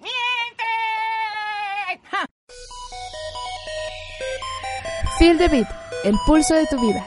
¡Miente! 0.00 0.64
Feel 5.18 5.36
the 5.36 5.48
Beat, 5.48 5.68
el 6.04 6.14
pulso 6.26 6.54
de 6.54 6.66
tu 6.66 6.80
vida. 6.80 7.06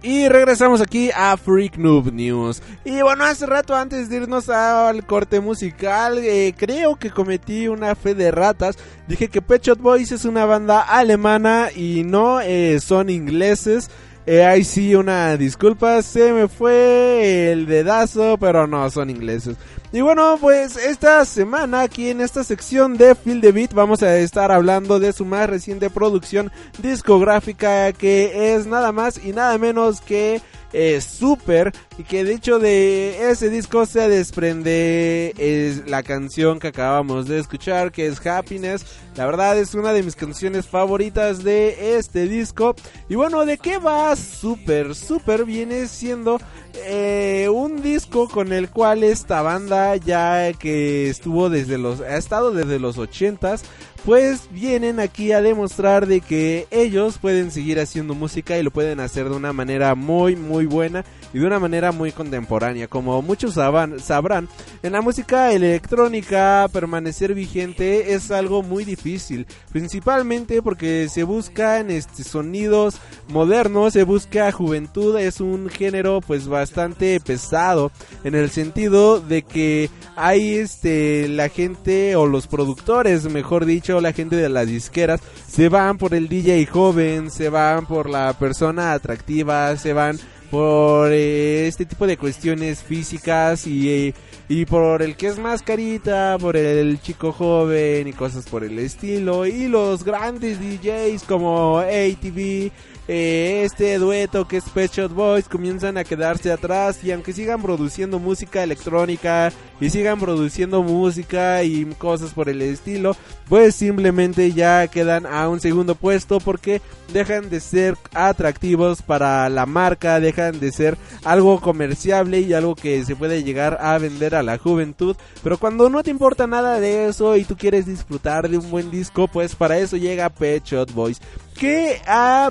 Y 0.00 0.28
regresamos 0.28 0.80
aquí 0.80 1.10
a 1.12 1.36
Freak 1.36 1.76
Noob 1.76 2.12
News. 2.12 2.62
Y 2.84 3.02
bueno, 3.02 3.24
hace 3.24 3.46
rato 3.46 3.74
antes 3.74 4.08
de 4.08 4.16
irnos 4.18 4.48
al 4.48 5.04
corte 5.04 5.40
musical, 5.40 6.18
eh, 6.18 6.54
creo 6.56 6.94
que 6.94 7.10
cometí 7.10 7.66
una 7.66 7.96
fe 7.96 8.14
de 8.14 8.30
ratas. 8.30 8.78
Dije 9.08 9.28
que 9.28 9.42
Pet 9.42 9.76
Boys 9.78 10.12
es 10.12 10.24
una 10.24 10.44
banda 10.44 10.82
alemana 10.82 11.70
y 11.74 12.04
no 12.04 12.40
eh, 12.40 12.78
son 12.80 13.10
ingleses. 13.10 13.90
Eh, 14.30 14.44
ahí 14.44 14.62
sí, 14.62 14.94
una 14.94 15.38
disculpa, 15.38 16.02
se 16.02 16.34
me 16.34 16.48
fue 16.48 17.50
el 17.50 17.64
dedazo, 17.64 18.36
pero 18.38 18.66
no, 18.66 18.90
son 18.90 19.08
ingleses. 19.08 19.56
Y 19.90 20.02
bueno, 20.02 20.36
pues 20.38 20.76
esta 20.76 21.24
semana 21.24 21.80
aquí 21.80 22.10
en 22.10 22.20
esta 22.20 22.44
sección 22.44 22.98
de 22.98 23.14
Feel 23.14 23.40
the 23.40 23.52
Beat 23.52 23.72
vamos 23.72 24.02
a 24.02 24.18
estar 24.18 24.52
hablando 24.52 25.00
de 25.00 25.14
su 25.14 25.24
más 25.24 25.48
reciente 25.48 25.88
producción 25.88 26.52
discográfica 26.82 27.90
que 27.94 28.54
es 28.54 28.66
nada 28.66 28.92
más 28.92 29.18
y 29.24 29.32
nada 29.32 29.56
menos 29.56 30.02
que 30.02 30.42
eh, 30.74 31.00
Super 31.00 31.72
y 31.98 32.04
que 32.04 32.22
de 32.22 32.32
hecho 32.32 32.60
de 32.60 33.28
ese 33.28 33.50
disco 33.50 33.84
se 33.84 34.08
desprende 34.08 35.34
es 35.36 35.90
la 35.90 36.04
canción 36.04 36.60
que 36.60 36.68
acabamos 36.68 37.26
de 37.26 37.40
escuchar 37.40 37.90
que 37.90 38.06
es 38.06 38.24
Happiness. 38.24 38.86
La 39.16 39.26
verdad 39.26 39.58
es 39.58 39.74
una 39.74 39.92
de 39.92 40.04
mis 40.04 40.14
canciones 40.14 40.66
favoritas 40.68 41.42
de 41.42 41.98
este 41.98 42.28
disco. 42.28 42.76
Y 43.08 43.16
bueno 43.16 43.44
de 43.44 43.58
qué 43.58 43.78
va 43.78 44.14
Super 44.14 44.94
Super 44.94 45.44
viene 45.44 45.88
siendo 45.88 46.40
eh, 46.86 47.48
un 47.52 47.82
disco 47.82 48.28
con 48.28 48.52
el 48.52 48.70
cual 48.70 49.02
esta 49.02 49.42
banda 49.42 49.96
ya 49.96 50.52
que 50.52 51.10
estuvo 51.10 51.50
desde 51.50 51.78
los 51.78 52.00
ha 52.00 52.16
estado 52.16 52.52
desde 52.52 52.78
los 52.78 52.96
80s 52.96 53.62
pues 54.04 54.48
vienen 54.52 55.00
aquí 55.00 55.32
a 55.32 55.42
demostrar 55.42 56.06
de 56.06 56.20
que 56.20 56.68
ellos 56.70 57.18
pueden 57.18 57.50
seguir 57.50 57.80
haciendo 57.80 58.14
música 58.14 58.56
y 58.56 58.62
lo 58.62 58.70
pueden 58.70 59.00
hacer 59.00 59.28
de 59.28 59.34
una 59.34 59.52
manera 59.52 59.96
muy 59.96 60.36
muy 60.36 60.66
buena 60.66 61.04
y 61.32 61.38
de 61.38 61.46
una 61.46 61.58
manera 61.58 61.92
muy 61.92 62.12
contemporánea 62.12 62.88
como 62.88 63.20
muchos 63.22 63.54
sabrán, 63.54 63.98
sabrán 64.00 64.48
en 64.82 64.92
la 64.92 65.00
música 65.00 65.52
electrónica 65.52 66.68
permanecer 66.72 67.34
vigente 67.34 68.14
es 68.14 68.30
algo 68.30 68.62
muy 68.62 68.84
difícil 68.84 69.46
principalmente 69.72 70.62
porque 70.62 71.08
se 71.08 71.24
buscan 71.24 71.90
este 71.90 72.24
sonidos 72.24 72.98
modernos 73.28 73.92
se 73.92 74.04
busca 74.04 74.50
juventud 74.52 75.18
es 75.18 75.40
un 75.40 75.68
género 75.68 76.20
pues 76.20 76.48
bastante 76.48 77.20
pesado 77.20 77.90
en 78.24 78.34
el 78.34 78.50
sentido 78.50 79.20
de 79.20 79.42
que 79.42 79.90
hay 80.16 80.54
este 80.56 81.28
la 81.28 81.48
gente 81.48 82.16
o 82.16 82.26
los 82.26 82.46
productores 82.46 83.24
mejor 83.30 83.66
dicho 83.66 84.00
la 84.00 84.12
gente 84.12 84.36
de 84.36 84.48
las 84.48 84.66
disqueras 84.66 85.20
se 85.46 85.68
van 85.68 85.98
por 85.98 86.14
el 86.14 86.28
DJ 86.28 86.66
joven 86.66 87.30
se 87.30 87.48
van 87.48 87.86
por 87.86 88.08
la 88.08 88.32
persona 88.38 88.92
atractiva 88.92 89.76
se 89.76 89.92
van 89.92 90.18
por 90.50 91.12
eh, 91.12 91.66
este 91.66 91.84
tipo 91.84 92.06
de 92.06 92.16
cuestiones 92.16 92.82
físicas 92.82 93.66
y, 93.66 93.90
eh, 93.90 94.14
y 94.48 94.64
por 94.64 95.02
el 95.02 95.16
que 95.16 95.28
es 95.28 95.38
más 95.38 95.62
carita, 95.62 96.36
por 96.40 96.56
el 96.56 97.00
chico 97.00 97.32
joven 97.32 98.08
y 98.08 98.12
cosas 98.12 98.46
por 98.48 98.64
el 98.64 98.78
estilo. 98.78 99.46
Y 99.46 99.68
los 99.68 100.04
grandes 100.04 100.58
DJs 100.60 101.22
como 101.24 101.78
ATV, 101.78 102.70
eh, 103.08 103.62
este 103.64 103.96
dueto 103.98 104.46
que 104.46 104.58
es 104.58 104.68
Pet 104.68 104.92
Shop 104.92 105.10
Boys 105.10 105.48
comienzan 105.48 105.96
a 105.96 106.04
quedarse 106.04 106.52
atrás 106.52 107.02
y 107.02 107.10
aunque 107.10 107.32
sigan 107.32 107.62
produciendo 107.62 108.18
música 108.18 108.62
electrónica 108.62 109.50
y 109.80 109.88
sigan 109.88 110.20
produciendo 110.20 110.82
música 110.82 111.62
y 111.62 111.86
cosas 111.96 112.34
por 112.34 112.50
el 112.50 112.60
estilo, 112.60 113.16
pues 113.48 113.74
simplemente 113.74 114.52
ya 114.52 114.86
quedan 114.88 115.24
a 115.24 115.48
un 115.48 115.58
segundo 115.60 115.94
puesto 115.94 116.38
porque 116.38 116.82
dejan 117.12 117.48
de 117.48 117.60
ser 117.60 117.96
atractivos 118.12 119.00
para 119.00 119.48
la 119.48 119.64
marca, 119.64 120.20
dejan 120.20 120.60
de 120.60 120.70
ser 120.70 120.98
algo 121.24 121.60
comerciable 121.62 122.40
y 122.40 122.52
algo 122.52 122.74
que 122.74 123.04
se 123.06 123.16
puede 123.16 123.42
llegar 123.42 123.78
a 123.80 123.96
vender 123.96 124.34
a 124.34 124.42
la 124.42 124.58
juventud. 124.58 125.16
Pero 125.42 125.56
cuando 125.56 125.88
no 125.88 126.02
te 126.02 126.10
importa 126.10 126.46
nada 126.46 126.78
de 126.78 127.08
eso 127.08 127.36
y 127.36 127.44
tú 127.44 127.56
quieres 127.56 127.86
disfrutar 127.86 128.50
de 128.50 128.58
un 128.58 128.70
buen 128.70 128.90
disco, 128.90 129.28
pues 129.28 129.54
para 129.54 129.78
eso 129.78 129.96
llega 129.96 130.28
Pet 130.28 130.62
Shop 130.64 130.92
Boys 130.92 131.20
que 131.58 132.00
ha 132.06 132.50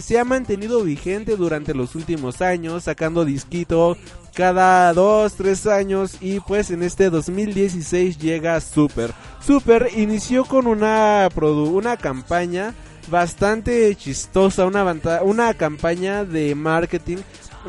se 0.00 0.18
ha 0.18 0.24
mantenido 0.24 0.82
vigente 0.82 1.36
durante 1.36 1.74
los 1.74 1.94
últimos 1.94 2.40
años, 2.40 2.84
sacando 2.84 3.24
disquito 3.24 3.96
cada 4.34 4.92
2, 4.92 5.34
3 5.34 5.66
años 5.66 6.16
y 6.20 6.40
pues 6.40 6.70
en 6.70 6.82
este 6.82 7.10
2016 7.10 8.18
llega 8.18 8.60
Super. 8.60 9.12
Super 9.40 9.88
inició 9.96 10.44
con 10.44 10.66
una, 10.66 11.28
una 11.34 11.96
campaña 11.96 12.74
bastante 13.08 13.94
chistosa, 13.94 14.66
una, 14.66 14.84
una 15.22 15.54
campaña 15.54 16.24
de 16.24 16.54
marketing 16.54 17.18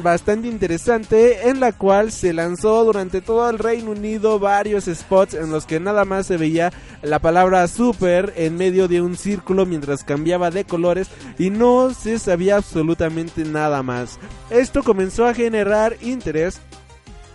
bastante 0.01 0.47
interesante 0.47 1.49
en 1.49 1.59
la 1.59 1.71
cual 1.71 2.11
se 2.11 2.33
lanzó 2.33 2.83
durante 2.83 3.21
todo 3.21 3.49
el 3.49 3.59
Reino 3.59 3.91
Unido 3.91 4.39
varios 4.39 4.85
spots 4.85 5.33
en 5.33 5.51
los 5.51 5.65
que 5.65 5.79
nada 5.79 6.05
más 6.05 6.27
se 6.27 6.37
veía 6.37 6.71
la 7.01 7.19
palabra 7.19 7.67
super 7.67 8.33
en 8.35 8.55
medio 8.55 8.87
de 8.87 9.01
un 9.01 9.17
círculo 9.17 9.65
mientras 9.65 10.03
cambiaba 10.03 10.51
de 10.51 10.65
colores 10.65 11.07
y 11.37 11.49
no 11.49 11.93
se 11.93 12.19
sabía 12.19 12.57
absolutamente 12.57 13.43
nada 13.43 13.83
más. 13.83 14.19
Esto 14.49 14.83
comenzó 14.83 15.25
a 15.25 15.33
generar 15.33 15.97
interés 16.01 16.61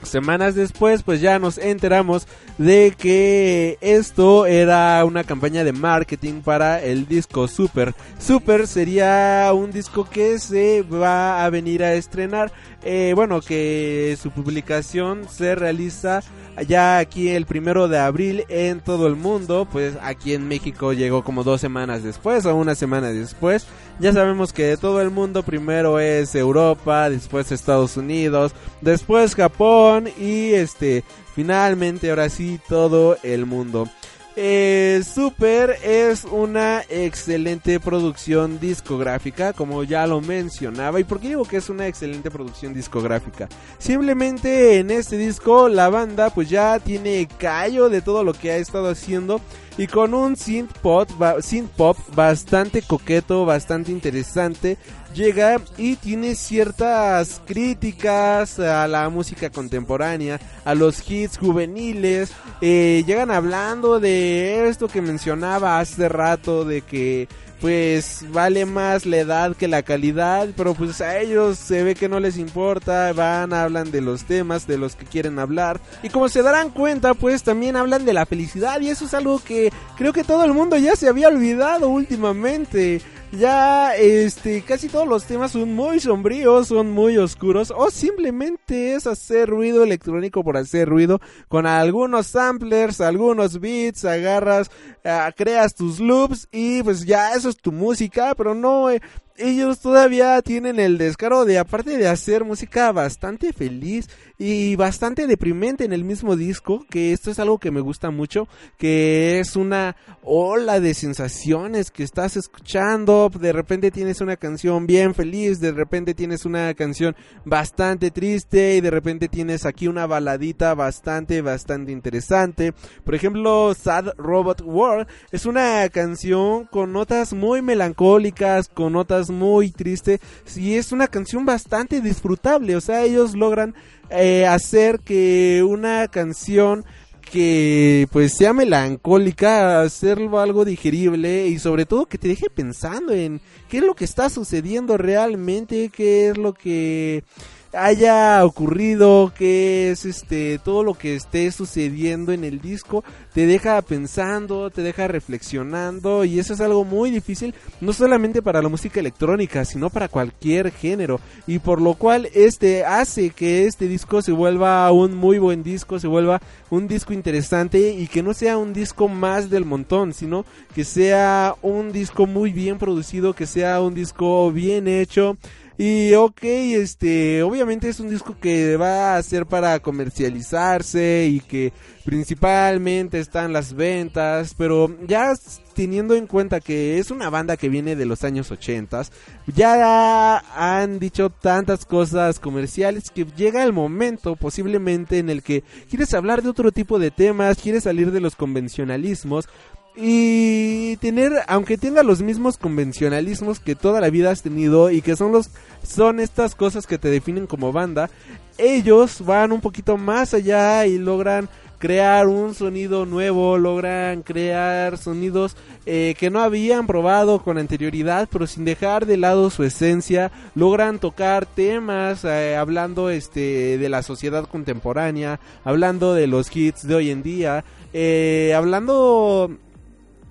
Semanas 0.02 0.54
después, 0.54 1.02
pues 1.02 1.20
ya 1.20 1.38
nos 1.38 1.58
enteramos 1.58 2.26
de 2.58 2.94
que 2.96 3.78
esto 3.80 4.46
era 4.46 5.04
una 5.04 5.24
campaña 5.24 5.64
de 5.64 5.72
marketing 5.72 6.42
para 6.42 6.82
el 6.82 7.06
disco 7.06 7.48
Super. 7.48 7.94
Super 8.18 8.66
sería 8.66 9.50
un 9.54 9.70
disco 9.70 10.08
que 10.08 10.38
se 10.38 10.82
va 10.82 11.44
a 11.44 11.50
venir 11.50 11.82
a 11.82 11.94
estrenar. 11.94 12.52
Eh, 12.84 13.12
bueno, 13.14 13.40
que 13.40 14.16
su 14.20 14.30
publicación 14.30 15.28
se 15.28 15.54
realiza 15.54 16.22
ya 16.66 16.98
aquí 16.98 17.28
el 17.28 17.46
primero 17.46 17.88
de 17.88 17.98
abril 17.98 18.44
en 18.48 18.80
todo 18.80 19.06
el 19.06 19.16
mundo. 19.16 19.68
Pues 19.70 19.94
aquí 20.02 20.34
en 20.34 20.48
México 20.48 20.92
llegó 20.92 21.22
como 21.22 21.44
dos 21.44 21.60
semanas 21.60 22.02
después 22.02 22.44
o 22.46 22.54
una 22.54 22.74
semana 22.74 23.08
después. 23.12 23.66
Ya 24.00 24.12
sabemos 24.12 24.52
que 24.52 24.64
de 24.64 24.76
todo 24.76 25.00
el 25.00 25.10
mundo 25.10 25.42
primero 25.42 26.00
es 26.00 26.34
Europa, 26.34 27.08
después 27.08 27.52
Estados 27.52 27.96
Unidos, 27.96 28.52
después 28.80 29.34
Japón 29.34 30.08
y 30.18 30.52
este 30.52 31.04
finalmente 31.34 32.10
ahora 32.10 32.28
sí 32.28 32.60
todo 32.68 33.16
el 33.22 33.46
mundo. 33.46 33.88
Eh, 34.34 35.02
Super 35.04 35.76
es 35.82 36.24
una 36.24 36.82
excelente 36.88 37.78
producción 37.78 38.58
discográfica, 38.58 39.52
como 39.52 39.84
ya 39.84 40.06
lo 40.06 40.22
mencionaba. 40.22 40.98
¿Y 41.00 41.04
por 41.04 41.20
qué 41.20 41.28
digo 41.28 41.44
que 41.44 41.58
es 41.58 41.68
una 41.68 41.86
excelente 41.86 42.30
producción 42.30 42.72
discográfica? 42.72 43.48
Simplemente 43.78 44.78
en 44.78 44.90
este 44.90 45.18
disco 45.18 45.68
la 45.68 45.90
banda 45.90 46.30
pues 46.30 46.48
ya 46.48 46.78
tiene 46.78 47.28
callo 47.38 47.90
de 47.90 48.00
todo 48.00 48.24
lo 48.24 48.32
que 48.32 48.52
ha 48.52 48.56
estado 48.56 48.88
haciendo 48.88 49.40
y 49.76 49.86
con 49.86 50.14
un 50.14 50.36
synth 50.36 50.72
pop, 50.78 51.08
synth 51.40 51.70
pop 51.70 51.96
bastante 52.14 52.82
coqueto, 52.82 53.44
bastante 53.44 53.90
interesante. 53.90 54.78
Llega 55.14 55.60
y 55.76 55.96
tiene 55.96 56.34
ciertas 56.34 57.42
críticas 57.44 58.58
a 58.58 58.88
la 58.88 59.08
música 59.10 59.50
contemporánea, 59.50 60.40
a 60.64 60.74
los 60.74 61.08
hits 61.08 61.36
juveniles. 61.36 62.32
eh, 62.62 63.04
llegan 63.06 63.30
hablando 63.30 64.00
de 64.00 64.68
esto 64.68 64.88
que 64.88 65.02
mencionaba 65.02 65.80
hace 65.80 66.08
rato, 66.08 66.64
de 66.64 66.80
que 66.80 67.28
pues 67.62 68.24
vale 68.32 68.66
más 68.66 69.06
la 69.06 69.18
edad 69.18 69.54
que 69.54 69.68
la 69.68 69.84
calidad, 69.84 70.48
pero 70.56 70.74
pues 70.74 71.00
a 71.00 71.20
ellos 71.20 71.58
se 71.58 71.84
ve 71.84 71.94
que 71.94 72.08
no 72.08 72.18
les 72.18 72.36
importa, 72.36 73.12
van, 73.12 73.52
hablan 73.52 73.92
de 73.92 74.00
los 74.00 74.24
temas 74.24 74.66
de 74.66 74.78
los 74.78 74.96
que 74.96 75.06
quieren 75.06 75.38
hablar 75.38 75.80
y 76.02 76.08
como 76.08 76.28
se 76.28 76.42
darán 76.42 76.70
cuenta 76.70 77.14
pues 77.14 77.44
también 77.44 77.76
hablan 77.76 78.04
de 78.04 78.14
la 78.14 78.26
felicidad 78.26 78.80
y 78.80 78.88
eso 78.88 79.04
es 79.04 79.14
algo 79.14 79.38
que 79.38 79.72
creo 79.96 80.12
que 80.12 80.24
todo 80.24 80.44
el 80.44 80.52
mundo 80.52 80.76
ya 80.76 80.96
se 80.96 81.08
había 81.08 81.28
olvidado 81.28 81.88
últimamente. 81.88 83.00
Ya, 83.32 83.96
este, 83.96 84.60
casi 84.60 84.88
todos 84.90 85.08
los 85.08 85.24
temas 85.24 85.52
son 85.52 85.74
muy 85.74 86.00
sombríos, 86.00 86.68
son 86.68 86.90
muy 86.90 87.16
oscuros, 87.16 87.72
o 87.74 87.90
simplemente 87.90 88.94
es 88.94 89.06
hacer 89.06 89.48
ruido 89.48 89.82
electrónico 89.82 90.44
por 90.44 90.58
hacer 90.58 90.86
ruido, 90.86 91.18
con 91.48 91.66
algunos 91.66 92.26
samplers, 92.26 93.00
algunos 93.00 93.58
beats, 93.58 94.04
agarras, 94.04 94.70
ah, 95.06 95.32
creas 95.34 95.74
tus 95.74 95.98
loops 95.98 96.46
y 96.52 96.82
pues 96.82 97.06
ya 97.06 97.32
eso 97.32 97.48
es 97.48 97.56
tu 97.56 97.72
música, 97.72 98.34
pero 98.34 98.54
no, 98.54 98.90
eh, 98.90 99.00
ellos 99.38 99.80
todavía 99.80 100.42
tienen 100.42 100.78
el 100.78 100.98
descaro 100.98 101.46
de, 101.46 101.58
aparte 101.58 101.96
de 101.96 102.08
hacer 102.08 102.44
música 102.44 102.92
bastante 102.92 103.54
feliz 103.54 104.10
y 104.44 104.74
bastante 104.74 105.28
deprimente 105.28 105.84
en 105.84 105.92
el 105.92 106.02
mismo 106.02 106.34
disco, 106.34 106.84
que 106.90 107.12
esto 107.12 107.30
es 107.30 107.38
algo 107.38 107.58
que 107.58 107.70
me 107.70 107.80
gusta 107.80 108.10
mucho, 108.10 108.48
que 108.76 109.38
es 109.38 109.54
una 109.54 109.94
ola 110.20 110.80
de 110.80 110.94
sensaciones 110.94 111.92
que 111.92 112.02
estás 112.02 112.36
escuchando, 112.36 113.30
de 113.32 113.52
repente 113.52 113.92
tienes 113.92 114.20
una 114.20 114.36
canción 114.36 114.88
bien 114.88 115.14
feliz, 115.14 115.60
de 115.60 115.70
repente 115.70 116.12
tienes 116.14 116.44
una 116.44 116.74
canción 116.74 117.14
bastante 117.44 118.10
triste 118.10 118.74
y 118.74 118.80
de 118.80 118.90
repente 118.90 119.28
tienes 119.28 119.64
aquí 119.64 119.86
una 119.86 120.08
baladita 120.08 120.74
bastante, 120.74 121.40
bastante 121.40 121.92
interesante. 121.92 122.74
Por 123.04 123.14
ejemplo, 123.14 123.72
Sad 123.74 124.08
Robot 124.16 124.62
World 124.62 125.06
es 125.30 125.46
una 125.46 125.88
canción 125.90 126.64
con 126.64 126.92
notas 126.92 127.32
muy 127.32 127.62
melancólicas, 127.62 128.66
con 128.66 128.94
notas 128.94 129.30
muy 129.30 129.70
tristes 129.70 130.18
y 130.56 130.74
es 130.74 130.90
una 130.90 131.06
canción 131.06 131.46
bastante 131.46 132.00
disfrutable, 132.00 132.74
o 132.74 132.80
sea, 132.80 133.04
ellos 133.04 133.36
logran 133.36 133.76
eh, 134.12 134.46
hacer 134.46 135.00
que 135.00 135.64
una 135.66 136.08
canción 136.08 136.84
que 137.32 138.06
pues 138.12 138.34
sea 138.36 138.52
melancólica, 138.52 139.80
hacerlo 139.80 140.38
algo 140.38 140.66
digerible 140.66 141.46
y 141.46 141.58
sobre 141.58 141.86
todo 141.86 142.04
que 142.04 142.18
te 142.18 142.28
deje 142.28 142.50
pensando 142.50 143.14
en 143.14 143.40
qué 143.70 143.78
es 143.78 143.84
lo 143.84 143.94
que 143.94 144.04
está 144.04 144.28
sucediendo 144.28 144.98
realmente, 144.98 145.88
qué 145.88 146.28
es 146.28 146.36
lo 146.36 146.52
que 146.52 147.24
haya 147.72 148.44
ocurrido, 148.44 149.32
qué 149.36 149.90
es 149.90 150.04
este 150.04 150.58
todo 150.58 150.82
lo 150.82 150.94
que 150.94 151.14
esté 151.14 151.50
sucediendo 151.52 152.32
en 152.32 152.44
el 152.44 152.60
disco, 152.60 153.04
te 153.32 153.46
deja 153.46 153.80
pensando, 153.82 154.70
te 154.70 154.82
deja 154.82 155.08
reflexionando 155.08 156.24
y 156.24 156.38
eso 156.38 156.52
es 156.52 156.60
algo 156.60 156.84
muy 156.84 157.10
difícil 157.10 157.54
no 157.80 157.92
solamente 157.92 158.42
para 158.42 158.62
la 158.62 158.68
música 158.68 159.00
electrónica, 159.00 159.64
sino 159.64 159.90
para 159.90 160.08
cualquier 160.08 160.70
género 160.70 161.20
y 161.46 161.58
por 161.58 161.80
lo 161.80 161.94
cual 161.94 162.28
este 162.34 162.84
hace 162.84 163.30
que 163.30 163.66
este 163.66 163.88
disco 163.88 164.22
se 164.22 164.32
vuelva 164.32 164.90
un 164.92 165.14
muy 165.14 165.38
buen 165.38 165.62
disco, 165.62 165.98
se 165.98 166.08
vuelva 166.08 166.42
un 166.70 166.88
disco 166.88 167.12
interesante 167.12 167.92
y 167.92 168.06
que 168.06 168.22
no 168.22 168.34
sea 168.34 168.58
un 168.58 168.72
disco 168.72 169.08
más 169.08 169.48
del 169.50 169.64
montón, 169.64 170.12
sino 170.12 170.44
que 170.74 170.84
sea 170.84 171.54
un 171.62 171.92
disco 171.92 172.26
muy 172.26 172.52
bien 172.52 172.78
producido, 172.78 173.34
que 173.34 173.46
sea 173.46 173.80
un 173.80 173.94
disco 173.94 174.50
bien 174.52 174.88
hecho. 174.88 175.36
Y 175.84 176.14
ok, 176.14 176.44
este, 176.44 177.42
obviamente 177.42 177.88
es 177.88 177.98
un 177.98 178.08
disco 178.08 178.36
que 178.40 178.76
va 178.76 179.16
a 179.16 179.22
ser 179.24 179.46
para 179.46 179.80
comercializarse 179.80 181.26
y 181.28 181.40
que 181.40 181.72
principalmente 182.04 183.18
están 183.18 183.52
las 183.52 183.74
ventas, 183.74 184.54
pero 184.56 184.96
ya 185.08 185.32
teniendo 185.74 186.14
en 186.14 186.28
cuenta 186.28 186.60
que 186.60 186.98
es 186.98 187.10
una 187.10 187.30
banda 187.30 187.56
que 187.56 187.68
viene 187.68 187.96
de 187.96 188.06
los 188.06 188.22
años 188.22 188.52
80, 188.52 189.02
ya 189.48 190.38
han 190.54 191.00
dicho 191.00 191.30
tantas 191.30 191.84
cosas 191.84 192.38
comerciales 192.38 193.10
que 193.10 193.24
llega 193.36 193.64
el 193.64 193.72
momento 193.72 194.36
posiblemente 194.36 195.18
en 195.18 195.30
el 195.30 195.42
que 195.42 195.64
quieres 195.90 196.14
hablar 196.14 196.42
de 196.42 196.50
otro 196.50 196.70
tipo 196.70 197.00
de 197.00 197.10
temas, 197.10 197.58
quieres 197.60 197.82
salir 197.82 198.12
de 198.12 198.20
los 198.20 198.36
convencionalismos, 198.36 199.48
y 199.94 200.96
tener 200.96 201.32
aunque 201.48 201.76
tenga 201.76 202.02
los 202.02 202.22
mismos 202.22 202.56
convencionalismos 202.56 203.60
que 203.60 203.74
toda 203.74 204.00
la 204.00 204.08
vida 204.08 204.30
has 204.30 204.42
tenido 204.42 204.90
y 204.90 205.02
que 205.02 205.16
son 205.16 205.32
los 205.32 205.50
son 205.82 206.18
estas 206.18 206.54
cosas 206.54 206.86
que 206.86 206.96
te 206.96 207.08
definen 207.08 207.46
como 207.46 207.72
banda 207.72 208.08
ellos 208.56 209.22
van 209.24 209.52
un 209.52 209.60
poquito 209.60 209.98
más 209.98 210.32
allá 210.32 210.86
y 210.86 210.96
logran 210.96 211.50
crear 211.78 212.26
un 212.26 212.54
sonido 212.54 213.04
nuevo 213.04 213.58
logran 213.58 214.22
crear 214.22 214.96
sonidos 214.96 215.56
eh, 215.84 216.14
que 216.18 216.30
no 216.30 216.40
habían 216.40 216.86
probado 216.86 217.42
con 217.42 217.58
anterioridad 217.58 218.30
pero 218.32 218.46
sin 218.46 218.64
dejar 218.64 219.04
de 219.04 219.18
lado 219.18 219.50
su 219.50 219.62
esencia 219.62 220.30
logran 220.54 221.00
tocar 221.00 221.44
temas 221.44 222.24
eh, 222.24 222.56
hablando 222.56 223.10
este 223.10 223.76
de 223.76 223.88
la 223.90 224.02
sociedad 224.02 224.46
contemporánea 224.46 225.38
hablando 225.64 226.14
de 226.14 226.28
los 226.28 226.54
hits 226.56 226.86
de 226.86 226.94
hoy 226.94 227.10
en 227.10 227.22
día 227.22 227.62
eh, 227.92 228.54
hablando 228.56 229.50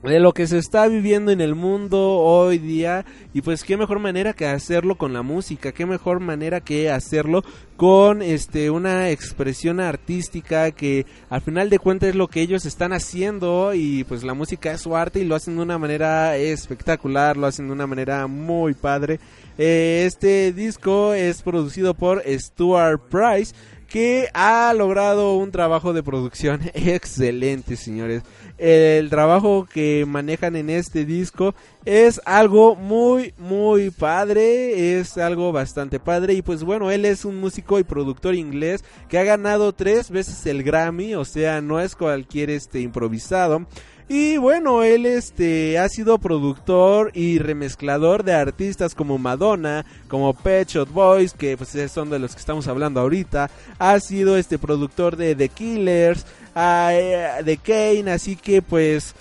de 0.09 0.19
lo 0.19 0.33
que 0.33 0.47
se 0.47 0.57
está 0.57 0.87
viviendo 0.87 1.31
en 1.31 1.41
el 1.41 1.53
mundo 1.53 2.17
hoy 2.17 2.57
día 2.57 3.05
y 3.33 3.41
pues 3.41 3.63
qué 3.63 3.77
mejor 3.77 3.99
manera 3.99 4.33
que 4.33 4.47
hacerlo 4.47 4.95
con 4.95 5.13
la 5.13 5.21
música, 5.21 5.71
qué 5.71 5.85
mejor 5.85 6.19
manera 6.19 6.59
que 6.61 6.89
hacerlo 6.89 7.43
con 7.77 8.21
este 8.21 8.71
una 8.71 9.11
expresión 9.11 9.79
artística 9.79 10.71
que 10.71 11.05
al 11.29 11.41
final 11.41 11.69
de 11.69 11.79
cuentas 11.79 12.09
es 12.09 12.15
lo 12.15 12.27
que 12.27 12.41
ellos 12.41 12.65
están 12.65 12.93
haciendo 12.93 13.73
y 13.75 14.03
pues 14.03 14.23
la 14.23 14.33
música 14.33 14.71
es 14.71 14.81
su 14.81 14.95
arte 14.95 15.19
y 15.19 15.25
lo 15.25 15.35
hacen 15.35 15.55
de 15.55 15.61
una 15.61 15.77
manera 15.77 16.35
espectacular, 16.35 17.37
lo 17.37 17.47
hacen 17.47 17.67
de 17.67 17.73
una 17.73 17.87
manera 17.87 18.25
muy 18.25 18.73
padre. 18.73 19.19
Eh, 19.57 20.03
este 20.07 20.51
disco 20.51 21.13
es 21.13 21.43
producido 21.43 21.93
por 21.93 22.23
Stuart 22.25 23.01
Price 23.09 23.53
que 23.91 24.29
ha 24.33 24.73
logrado 24.73 25.35
un 25.35 25.51
trabajo 25.51 25.91
de 25.91 26.01
producción 26.01 26.61
excelente, 26.73 27.75
señores. 27.75 28.23
El 28.62 29.09
trabajo 29.09 29.68
que 29.74 30.05
manejan 30.05 30.55
en 30.55 30.70
este 30.70 31.03
disco 31.03 31.55
es 31.84 32.22
algo 32.26 32.76
muy, 32.76 33.34
muy 33.39 33.89
padre, 33.89 34.99
es 34.99 35.18
algo 35.18 35.51
bastante 35.51 35.99
padre 35.99 36.36
y 36.36 36.43
pues 36.43 36.62
bueno, 36.64 36.91
él 36.91 37.05
es 37.05 37.26
un 37.26 37.39
músico 37.39 37.80
y 37.80 37.84
productor 37.84 38.36
inglés 38.36 38.84
que 39.09 39.18
ha 39.18 39.24
ganado 39.24 39.74
tres 39.74 40.12
veces 40.12 40.45
el 40.45 40.62
Grammy, 40.62 41.16
o 41.16 41.26
sea, 41.26 41.59
no 41.59 41.80
es 41.80 41.95
cualquier 41.95 42.51
este 42.51 42.82
improvisado. 42.82 43.66
Y 44.14 44.36
bueno, 44.38 44.84
él 44.84 45.05
este 45.05 45.80
ha 45.80 45.88
sido 45.88 46.18
productor 46.18 47.12
y 47.16 47.39
remezclador 47.39 48.26
de 48.26 48.34
artistas 48.34 48.93
como 48.93 49.18
Madonna, 49.18 49.86
como 50.09 50.34
Pet 50.34 50.68
Shop 50.68 50.89
Boys, 50.89 51.34
que 51.34 51.55
pues 51.55 51.74
son 51.89 52.09
de 52.09 52.20
los 52.20 52.34
que 52.34 52.39
estamos 52.39 52.68
hablando 52.68 52.99
ahorita. 52.99 53.49
Ha 53.80 53.99
sido 54.01 54.36
este 54.36 54.59
productor 54.59 55.16
de 55.16 55.34
The 55.34 55.47
Killers, 55.47 56.26
ah, 56.55 56.91
eh, 56.93 57.43
de 57.43 57.57
Kane, 57.57 58.11
así 58.11 58.35
que 58.35 58.61
pues 58.61 59.15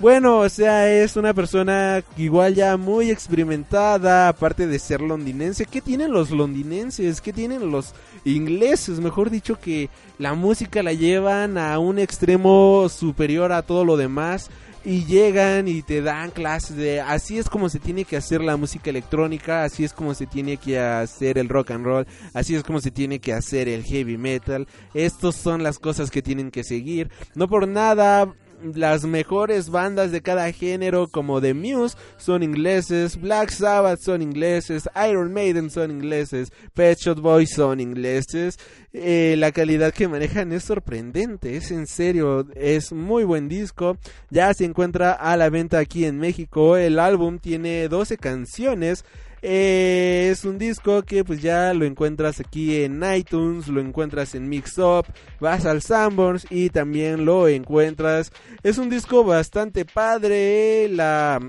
bueno, 0.00 0.38
o 0.38 0.48
sea, 0.48 0.90
es 0.90 1.16
una 1.16 1.34
persona 1.34 2.02
igual 2.16 2.54
ya 2.54 2.78
muy 2.78 3.10
experimentada, 3.10 4.28
aparte 4.28 4.66
de 4.66 4.78
ser 4.78 5.02
londinense. 5.02 5.66
¿Qué 5.66 5.82
tienen 5.82 6.10
los 6.10 6.30
londinenses? 6.30 7.20
¿Qué 7.20 7.34
tienen 7.34 7.70
los 7.70 7.94
ingleses? 8.24 8.98
Mejor 8.98 9.28
dicho 9.28 9.60
que 9.60 9.90
la 10.18 10.32
música 10.32 10.82
la 10.82 10.94
llevan 10.94 11.58
a 11.58 11.78
un 11.78 11.98
extremo 11.98 12.88
superior 12.88 13.52
a 13.52 13.60
todo 13.60 13.84
lo 13.84 13.98
demás 13.98 14.50
y 14.84 15.04
llegan 15.04 15.68
y 15.68 15.82
te 15.82 16.00
dan 16.00 16.30
clases 16.30 16.76
de 16.76 17.00
así 17.00 17.38
es 17.38 17.48
como 17.50 17.68
se 17.68 17.78
tiene 17.78 18.04
que 18.04 18.16
hacer 18.16 18.40
la 18.40 18.56
música 18.56 18.90
electrónica, 18.90 19.64
así 19.64 19.84
es 19.84 19.92
como 19.92 20.14
se 20.14 20.26
tiene 20.26 20.56
que 20.56 20.78
hacer 20.78 21.38
el 21.38 21.48
rock 21.48 21.72
and 21.72 21.84
roll, 21.84 22.06
así 22.32 22.54
es 22.54 22.62
como 22.62 22.80
se 22.80 22.90
tiene 22.90 23.20
que 23.20 23.32
hacer 23.32 23.68
el 23.68 23.84
heavy 23.84 24.16
metal. 24.16 24.66
Estos 24.94 25.36
son 25.36 25.62
las 25.62 25.78
cosas 25.78 26.10
que 26.10 26.22
tienen 26.22 26.50
que 26.50 26.64
seguir. 26.64 27.10
No 27.34 27.48
por 27.48 27.68
nada 27.68 28.32
las 28.74 29.04
mejores 29.04 29.70
bandas 29.70 30.12
de 30.12 30.20
cada 30.20 30.50
género 30.52 31.08
como 31.08 31.40
The 31.40 31.54
Muse 31.54 31.96
son 32.16 32.42
ingleses, 32.42 33.20
Black 33.20 33.50
Sabbath 33.50 34.00
son 34.00 34.22
ingleses, 34.22 34.88
Iron 35.08 35.32
Maiden 35.32 35.70
son 35.70 35.90
ingleses, 35.90 36.52
Pet 36.74 36.98
Shop 36.98 37.20
Boys 37.20 37.50
son 37.50 37.80
ingleses. 37.80 38.58
Eh, 38.92 39.36
la 39.38 39.52
calidad 39.52 39.92
que 39.92 40.08
manejan 40.08 40.52
es 40.52 40.64
sorprendente, 40.64 41.56
es 41.56 41.70
en 41.70 41.86
serio, 41.86 42.46
es 42.54 42.92
muy 42.92 43.24
buen 43.24 43.48
disco. 43.48 43.96
Ya 44.30 44.52
se 44.54 44.64
encuentra 44.64 45.12
a 45.12 45.36
la 45.36 45.48
venta 45.48 45.78
aquí 45.78 46.04
en 46.04 46.18
México. 46.18 46.76
El 46.76 46.98
álbum 46.98 47.38
tiene 47.38 47.88
12 47.88 48.16
canciones. 48.18 49.04
Eh, 49.42 50.28
es 50.30 50.44
un 50.44 50.58
disco 50.58 51.02
que 51.02 51.24
pues 51.24 51.40
ya 51.40 51.72
lo 51.72 51.84
encuentras 51.84 52.40
aquí 52.40 52.82
en 52.82 53.02
iTunes, 53.14 53.68
lo 53.68 53.80
encuentras 53.80 54.34
en 54.34 54.48
Mix 54.48 54.76
Up, 54.78 55.06
vas 55.40 55.64
al 55.64 55.80
Sanborns 55.80 56.46
y 56.50 56.70
también 56.70 57.24
lo 57.24 57.48
encuentras. 57.48 58.32
Es 58.62 58.78
un 58.78 58.90
disco 58.90 59.24
bastante 59.24 59.84
padre, 59.84 60.88
la 60.88 61.40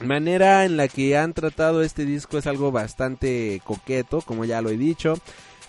manera 0.00 0.64
en 0.64 0.76
la 0.76 0.88
que 0.88 1.16
han 1.16 1.32
tratado 1.32 1.82
este 1.82 2.04
disco 2.04 2.38
es 2.38 2.46
algo 2.46 2.72
bastante 2.72 3.60
coqueto, 3.64 4.20
como 4.22 4.44
ya 4.44 4.60
lo 4.60 4.70
he 4.70 4.76
dicho. 4.76 5.14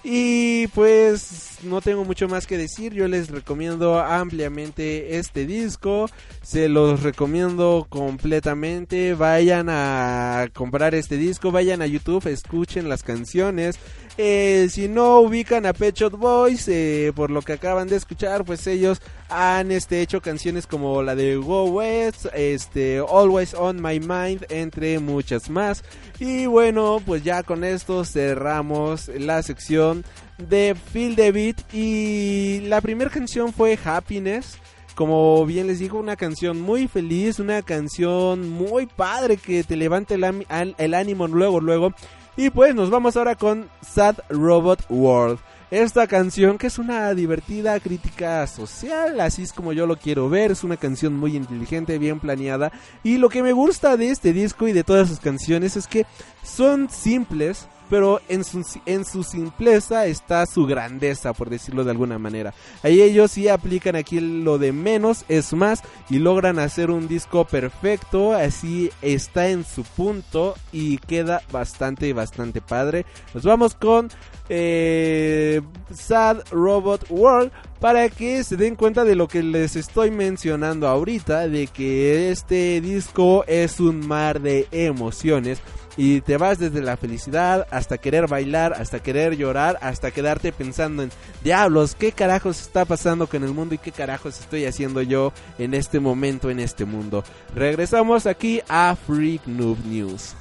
Y 0.03 0.67
pues 0.67 1.59
no 1.63 1.79
tengo 1.79 2.03
mucho 2.03 2.27
más 2.27 2.45
que 2.45 2.57
decir, 2.57 2.93
yo 2.93 3.07
les 3.07 3.29
recomiendo 3.29 3.99
ampliamente 3.99 5.17
este 5.17 5.45
disco, 5.45 6.09
se 6.41 6.67
los 6.67 7.03
recomiendo 7.03 7.87
completamente, 7.87 9.13
vayan 9.13 9.67
a 9.69 10.49
comprar 10.53 10.93
este 10.93 11.15
disco, 11.15 11.51
vayan 11.51 11.81
a 11.81 11.87
YouTube, 11.87 12.27
escuchen 12.27 12.89
las 12.89 13.01
canciones, 13.01 13.79
eh, 14.17 14.67
si 14.69 14.87
no 14.87 15.21
ubican 15.21 15.65
a 15.65 15.73
Pet 15.73 15.95
Shop 15.95 16.15
Boys, 16.15 16.67
eh, 16.67 17.11
por 17.15 17.31
lo 17.31 17.41
que 17.41 17.53
acaban 17.53 17.87
de 17.87 17.95
escuchar, 17.95 18.45
pues 18.45 18.67
ellos 18.67 19.01
han 19.27 19.71
este, 19.71 20.01
hecho 20.01 20.21
canciones 20.21 20.67
como 20.67 21.01
la 21.01 21.15
de 21.15 21.35
Go 21.35 21.65
West, 21.65 22.27
este, 22.35 22.99
Always 22.99 23.55
on 23.55 23.81
My 23.81 23.99
Mind, 23.99 24.45
entre 24.49 24.99
muchas 24.99 25.49
más. 25.49 25.83
Y 26.19 26.45
bueno, 26.45 27.01
pues 27.03 27.23
ya 27.23 27.41
con 27.41 27.63
esto 27.63 28.05
cerramos 28.05 29.07
la 29.07 29.41
sección 29.41 30.05
de 30.37 30.75
Feel 30.75 31.15
the 31.15 31.31
Beat. 31.31 31.73
Y 31.73 32.61
la 32.67 32.81
primera 32.81 33.09
canción 33.09 33.51
fue 33.51 33.79
Happiness. 33.83 34.57
Como 34.93 35.43
bien 35.47 35.65
les 35.65 35.79
digo, 35.79 35.97
una 35.97 36.15
canción 36.15 36.61
muy 36.61 36.87
feliz, 36.87 37.39
una 37.39 37.63
canción 37.63 38.47
muy 38.47 38.85
padre 38.85 39.37
que 39.37 39.63
te 39.63 39.75
levanta 39.75 40.13
el, 40.13 40.75
el 40.77 40.93
ánimo 40.93 41.27
luego, 41.27 41.59
luego. 41.59 41.95
Y 42.35 42.49
pues 42.49 42.73
nos 42.73 42.89
vamos 42.89 43.15
ahora 43.15 43.35
con 43.35 43.69
Sad 43.81 44.15
Robot 44.29 44.85
World. 44.89 45.39
Esta 45.69 46.07
canción 46.07 46.57
que 46.57 46.67
es 46.67 46.79
una 46.79 47.13
divertida 47.13 47.79
crítica 47.79 48.45
social, 48.47 49.19
así 49.19 49.43
es 49.43 49.53
como 49.53 49.73
yo 49.73 49.85
lo 49.85 49.97
quiero 49.97 50.29
ver, 50.29 50.51
es 50.51 50.63
una 50.63 50.77
canción 50.77 51.15
muy 51.15 51.35
inteligente, 51.35 51.97
bien 51.99 52.19
planeada. 52.19 52.71
Y 53.03 53.17
lo 53.17 53.29
que 53.29 53.43
me 53.43 53.53
gusta 53.53 53.97
de 53.97 54.09
este 54.09 54.33
disco 54.33 54.67
y 54.67 54.71
de 54.71 54.83
todas 54.83 55.09
sus 55.09 55.19
canciones 55.19 55.75
es 55.75 55.87
que 55.87 56.05
son 56.43 56.89
simples, 56.89 57.67
pero 57.93 58.21
en 58.27 58.43
su, 58.43 58.65
en 58.87 59.05
su 59.05 59.21
simpleza 59.21 60.07
está 60.07 60.47
su 60.47 60.65
grandeza, 60.65 61.31
por 61.31 61.51
decirlo 61.51 61.83
de 61.83 61.91
alguna 61.91 62.17
manera. 62.17 62.51
Ahí 62.81 63.03
ellos 63.03 63.29
sí 63.29 63.49
aplican 63.49 63.95
aquí 63.95 64.19
lo 64.19 64.57
de 64.57 64.71
menos 64.71 65.25
es 65.29 65.53
más 65.53 65.83
y 66.09 66.17
logran 66.17 66.57
hacer 66.57 66.89
un 66.89 67.07
disco 67.07 67.45
perfecto, 67.45 68.33
así 68.33 68.89
está 69.03 69.49
en 69.49 69.63
su 69.63 69.83
punto 69.83 70.55
y 70.71 70.97
queda 70.97 71.43
bastante, 71.51 72.11
bastante 72.13 72.61
padre. 72.61 73.05
Nos 73.35 73.43
vamos 73.43 73.75
con 73.75 74.09
eh, 74.49 75.61
Sad 75.93 76.49
Robot 76.49 77.11
World 77.11 77.51
para 77.79 78.09
que 78.09 78.43
se 78.43 78.57
den 78.57 78.75
cuenta 78.75 79.03
de 79.03 79.13
lo 79.13 79.27
que 79.27 79.43
les 79.43 79.75
estoy 79.75 80.09
mencionando 80.09 80.87
ahorita, 80.87 81.47
de 81.47 81.67
que 81.67 82.31
este 82.31 82.81
disco 82.81 83.43
es 83.45 83.79
un 83.79 84.07
mar 84.07 84.41
de 84.41 84.67
emociones 84.71 85.61
y 85.97 86.21
te 86.21 86.37
vas 86.37 86.59
desde 86.59 86.81
la 86.81 86.97
felicidad 86.97 87.67
hasta 87.71 87.97
querer 87.97 88.27
bailar, 88.27 88.73
hasta 88.73 89.01
querer 89.01 89.35
llorar, 89.35 89.77
hasta 89.81 90.11
quedarte 90.11 90.51
pensando 90.51 91.03
en 91.03 91.11
diablos, 91.43 91.95
qué 91.95 92.11
carajos 92.11 92.61
está 92.61 92.85
pasando 92.85 93.27
con 93.27 93.43
el 93.43 93.53
mundo 93.53 93.75
y 93.75 93.77
qué 93.77 93.91
carajos 93.91 94.39
estoy 94.39 94.65
haciendo 94.65 95.01
yo 95.01 95.33
en 95.57 95.73
este 95.73 95.99
momento 95.99 96.49
en 96.49 96.59
este 96.59 96.85
mundo. 96.85 97.23
Regresamos 97.55 98.25
aquí 98.25 98.61
a 98.67 98.95
Freak 98.95 99.45
Noob 99.45 99.77
News. 99.85 100.35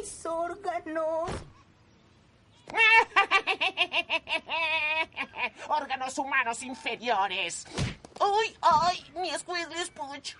Mis 0.00 0.26
órganos. 0.26 1.30
Órganos 5.68 6.18
humanos 6.18 6.62
inferiores. 6.62 7.66
¡Uy, 8.20 8.56
ay! 8.60 9.04
Mi 9.14 9.30
Squiggly 9.30 9.84
Spuch. 9.84 10.34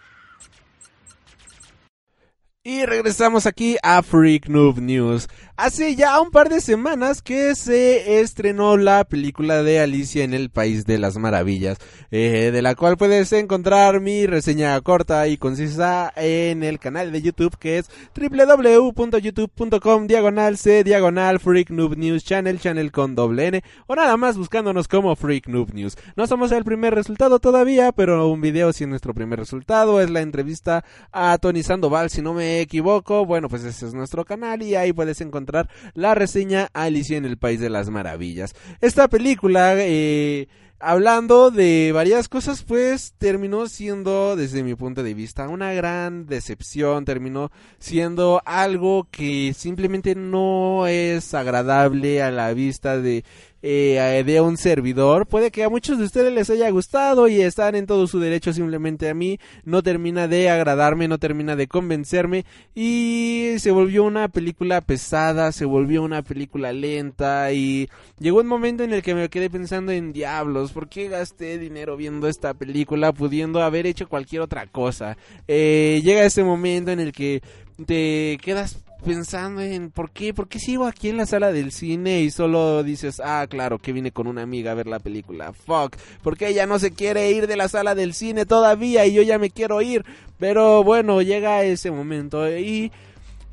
Y 2.63 2.85
regresamos 2.85 3.47
aquí 3.47 3.79
a 3.83 4.03
Freak 4.03 4.49
Noob 4.49 4.79
News. 4.79 5.29
Hace 5.63 5.95
ya 5.95 6.19
un 6.23 6.31
par 6.31 6.49
de 6.49 6.63
semanas 6.63 7.21
que 7.21 7.55
se 7.55 8.23
estrenó 8.23 8.79
la 8.79 9.05
película 9.05 9.63
de 9.63 9.79
Alicia 9.79 10.25
en 10.25 10.33
el 10.33 10.49
País 10.49 10.87
de 10.87 10.97
las 10.97 11.19
Maravillas, 11.19 11.77
eh, 12.11 12.49
de 12.51 12.63
la 12.63 12.75
cual 12.75 12.97
puedes 12.97 13.31
encontrar 13.35 14.01
mi 14.01 14.25
reseña 14.25 14.81
corta 14.81 15.29
y 15.29 15.37
concisa 15.37 16.15
en 16.17 16.63
el 16.63 16.79
canal 16.79 17.13
de 17.13 17.21
YouTube 17.21 17.59
que 17.59 17.77
es 17.77 17.91
www.youtube.com 18.19 20.07
diagonal 20.07 20.57
c 20.57 20.83
diagonal 20.83 21.41
Freak 21.41 21.69
Noob 21.69 21.95
News 21.95 22.25
Channel, 22.25 22.59
channel 22.59 22.91
con 22.91 23.15
doble 23.15 23.49
N, 23.49 23.63
o 23.87 23.95
nada 23.95 24.17
más 24.17 24.39
buscándonos 24.39 24.89
como 24.89 25.15
Freak 25.15 25.47
Noob 25.47 25.75
News. 25.75 25.99
No 26.17 26.27
somos 26.27 26.53
el 26.53 26.65
primer 26.65 26.95
resultado 26.95 27.39
todavía, 27.39 27.93
pero 27.93 28.29
un 28.29 28.41
video 28.41 28.73
sí 28.73 28.85
es 28.85 28.89
nuestro 28.89 29.13
primer 29.13 29.39
resultado, 29.39 30.01
es 30.01 30.09
la 30.09 30.23
entrevista 30.23 30.87
a 31.13 31.37
Tony 31.37 31.63
Sandoval, 31.63 32.09
si 32.09 32.23
no 32.23 32.33
me 32.33 32.63
equivoco, 32.63 33.27
bueno 33.27 33.51
pues 33.51 33.63
ese 33.65 33.85
es 33.85 33.93
nuestro 33.93 34.25
canal 34.25 34.63
y 34.63 34.75
ahí 34.75 34.95
puedes 34.95 35.21
encontrar 35.21 35.50
la 35.95 36.15
reseña 36.15 36.69
Alicia 36.73 37.17
en 37.17 37.25
el 37.25 37.39
País 37.39 37.61
de 37.61 37.71
las 37.71 37.91
Maravillas. 37.91 38.55
Esta 38.81 39.09
película, 39.09 39.75
eh, 39.77 40.49
hablando 40.79 41.51
de 41.51 41.93
varias 41.93 42.29
cosas, 42.29 42.63
pues 42.63 43.15
terminó 43.19 43.69
siendo, 43.69 44.35
desde 44.35 44.63
mi 44.63 44.75
punto 44.75 45.03
de 45.03 45.15
vista, 45.15 45.49
una 45.49 45.73
gran 45.73 46.27
decepción, 46.27 47.05
terminó 47.05 47.51
siendo 47.79 48.43
algo 48.45 49.07
que 49.11 49.55
simplemente 49.55 50.15
no 50.15 50.87
es 50.87 51.35
agradable 51.35 52.23
a 52.23 52.31
la 52.31 52.53
vista 52.55 52.99
de 52.99 53.25
eh, 53.63 54.23
de 54.25 54.41
un 54.41 54.57
servidor. 54.57 55.27
Puede 55.27 55.51
que 55.51 55.65
a 55.65 55.69
muchos 55.69 55.99
de 55.99 56.05
ustedes 56.05 56.33
les 56.33 56.51
haya 56.51 56.71
gustado 56.71 57.29
y 57.29 57.41
están 57.41 57.75
en 57.75 57.87
todo 57.87 58.07
su 58.07 58.21
derecho. 58.21 58.53
Simplemente 58.53 59.09
a 59.09 59.15
mí 59.15 59.39
no 59.65 59.83
termina 59.83 60.29
de 60.29 60.51
agradarme, 60.51 61.09
no 61.09 61.19
termina 61.19 61.57
de 61.57 61.69
convencerme. 61.69 62.45
Y 62.75 63.55
se 63.59 63.71
volvió 63.71 64.05
una 64.05 64.29
película 64.29 64.81
pesada, 64.81 65.53
se 65.53 65.65
volvió 65.65 66.03
una 66.03 66.23
película 66.23 66.73
lenta. 66.73 67.53
Y 67.53 67.89
llegó 68.19 68.41
un 68.41 68.47
momento 68.47 68.85
en 68.85 68.93
el 68.93 69.03
que 69.03 69.15
me 69.15 69.29
quedé 69.29 69.51
pensando 69.51 69.93
en 69.93 70.13
diablos. 70.13 70.73
¿Por 70.73 70.89
qué 70.89 71.09
gasté 71.09 71.59
dinero 71.59 71.97
viendo 71.97 72.29
esta 72.29 72.55
película 72.55 73.13
pudiendo 73.13 73.63
haber 73.63 73.87
hecho 73.87 74.09
cualquier 74.09 74.43
otra 74.43 74.67
cosa? 74.67 75.17
Eh, 75.49 76.01
llega 76.05 76.25
ese 76.25 76.45
momento 76.45 76.91
en 76.91 77.01
el 77.01 77.13
que 77.13 77.43
te 77.87 78.39
quedas 78.43 78.79
pensando 79.05 79.61
en 79.61 79.91
por 79.91 80.11
qué, 80.11 80.35
por 80.35 80.49
qué 80.49 80.59
sigo 80.59 80.87
aquí 80.87 81.09
en 81.09 81.17
la 81.17 81.27
sala 81.27 81.53
del 81.53 81.73
cine 81.73 82.21
y 82.21 82.31
solo 82.31 82.83
dices, 82.83 83.21
ah, 83.25 83.47
claro, 83.49 83.79
que 83.79 83.93
vine 83.93 84.13
con 84.13 84.27
una 84.27 84.43
amiga 84.43 84.73
a 84.73 84.75
ver 84.75 84.87
la 84.87 84.99
película. 84.99 85.53
Fuck, 85.53 85.97
porque 86.23 86.49
ella 86.49 86.67
no 86.67 86.79
se 86.79 86.93
quiere 86.93 87.31
ir 87.31 87.47
de 87.47 87.57
la 87.57 87.69
sala 87.69 87.95
del 87.95 88.15
cine 88.15 88.47
todavía 88.47 89.07
y 89.07 89.15
yo 89.15 89.23
ya 89.23 89.39
me 89.39 89.51
quiero 89.51 89.81
ir. 89.83 90.05
Pero 90.39 90.85
bueno, 90.85 91.23
llega 91.23 91.65
ese 91.65 91.91
momento 91.91 92.49
y 92.51 92.93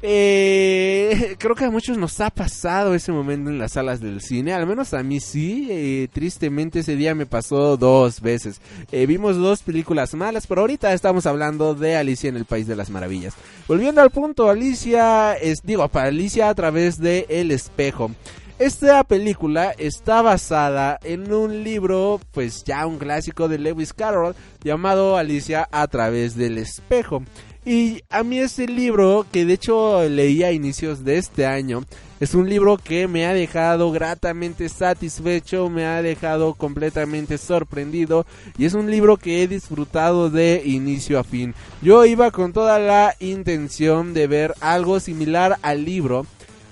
eh, 0.02 1.36
creo 1.39 1.56
que 1.56 1.66
a 1.66 1.72
muchos 1.72 1.98
nos 1.98 2.20
ha 2.20 2.30
pasado 2.30 2.93
ese 2.93 3.12
momento 3.12 3.50
en 3.50 3.58
las 3.58 3.74
salas 3.74 4.00
del 4.00 4.22
cine, 4.22 4.54
al 4.54 4.68
menos 4.68 4.93
a 4.93 5.04
mí 5.04 5.20
sí, 5.20 5.68
eh, 5.70 6.08
tristemente 6.12 6.80
ese 6.80 6.95
día 6.95 7.16
me 7.16 7.26
pasó 7.26 7.78
dos 7.78 8.22
veces. 8.22 8.62
Eh, 8.91 9.06
vimos 9.06 9.38
dos 9.38 9.64
películas 9.64 10.14
malas, 10.14 10.48
pero 10.48 10.62
ahorita 10.62 10.93
estamos 10.93 11.26
hablando 11.26 11.74
de 11.74 11.95
Alicia 11.95 12.30
en 12.30 12.38
el 12.38 12.45
País 12.45 12.68
de 12.68 12.76
las 12.76 12.89
Maravillas. 12.89 13.34
Volviendo 13.68 14.02
al 14.02 14.12
punto, 14.12 14.50
Alicia 14.50 15.34
es, 15.34 15.60
digo, 15.64 15.88
para 15.89 16.10
Alicia 16.10 16.50
a 16.50 16.56
través 16.56 17.00
de 17.00 17.26
Espejo. 17.30 18.12
Esta 18.60 19.04
película 19.04 19.76
está 19.78 20.24
basada 20.24 20.98
en 21.04 21.32
un 21.32 21.64
libro, 21.64 22.20
pues 22.32 22.64
ya 22.64 22.88
un 22.88 22.98
clásico 22.98 23.48
de 23.48 23.60
Lewis 23.60 23.93
Carroll, 23.93 24.34
llamado 24.64 25.16
Alicia 25.16 25.70
a 25.72 25.86
través 25.86 26.36
del 26.36 26.58
espejo. 26.58 27.22
Y 27.68 28.01
a 28.09 28.24
mí 28.24 28.39
ese 28.39 28.65
libro, 28.65 29.26
que 29.30 29.43
de 29.43 29.51
hecho 29.51 30.07
leí 30.07 30.41
a 30.41 30.53
inicios 30.53 31.03
de 31.03 31.18
este 31.18 31.45
año, 31.45 31.84
es 32.22 32.34
un 32.34 32.49
libro 32.49 32.78
que 32.78 33.09
me 33.09 33.26
ha 33.26 33.34
dejado 33.34 33.91
gratamente 33.91 34.70
satisfecho, 34.70 35.70
me 35.70 35.86
ha 35.86 36.01
dejado 36.01 36.53
completamente 36.53 37.38
sorprendido 37.38 38.26
y 38.57 38.63
es 38.63 38.74
un 38.74 38.89
libro 38.89 39.18
que 39.18 39.43
he 39.43 39.49
disfrutado 39.49 40.30
de 40.30 40.61
inicio 40.63 41.20
a 41.20 41.26
fin. 41.26 41.55
Yo 41.82 42.05
iba 42.05 42.32
con 42.32 42.53
toda 42.53 42.80
la 42.80 43.15
intención 43.20 44.13
de 44.13 44.28
ver 44.28 44.53
algo 44.61 45.01
similar 45.01 45.57
al 45.61 45.84
libro 45.84 46.26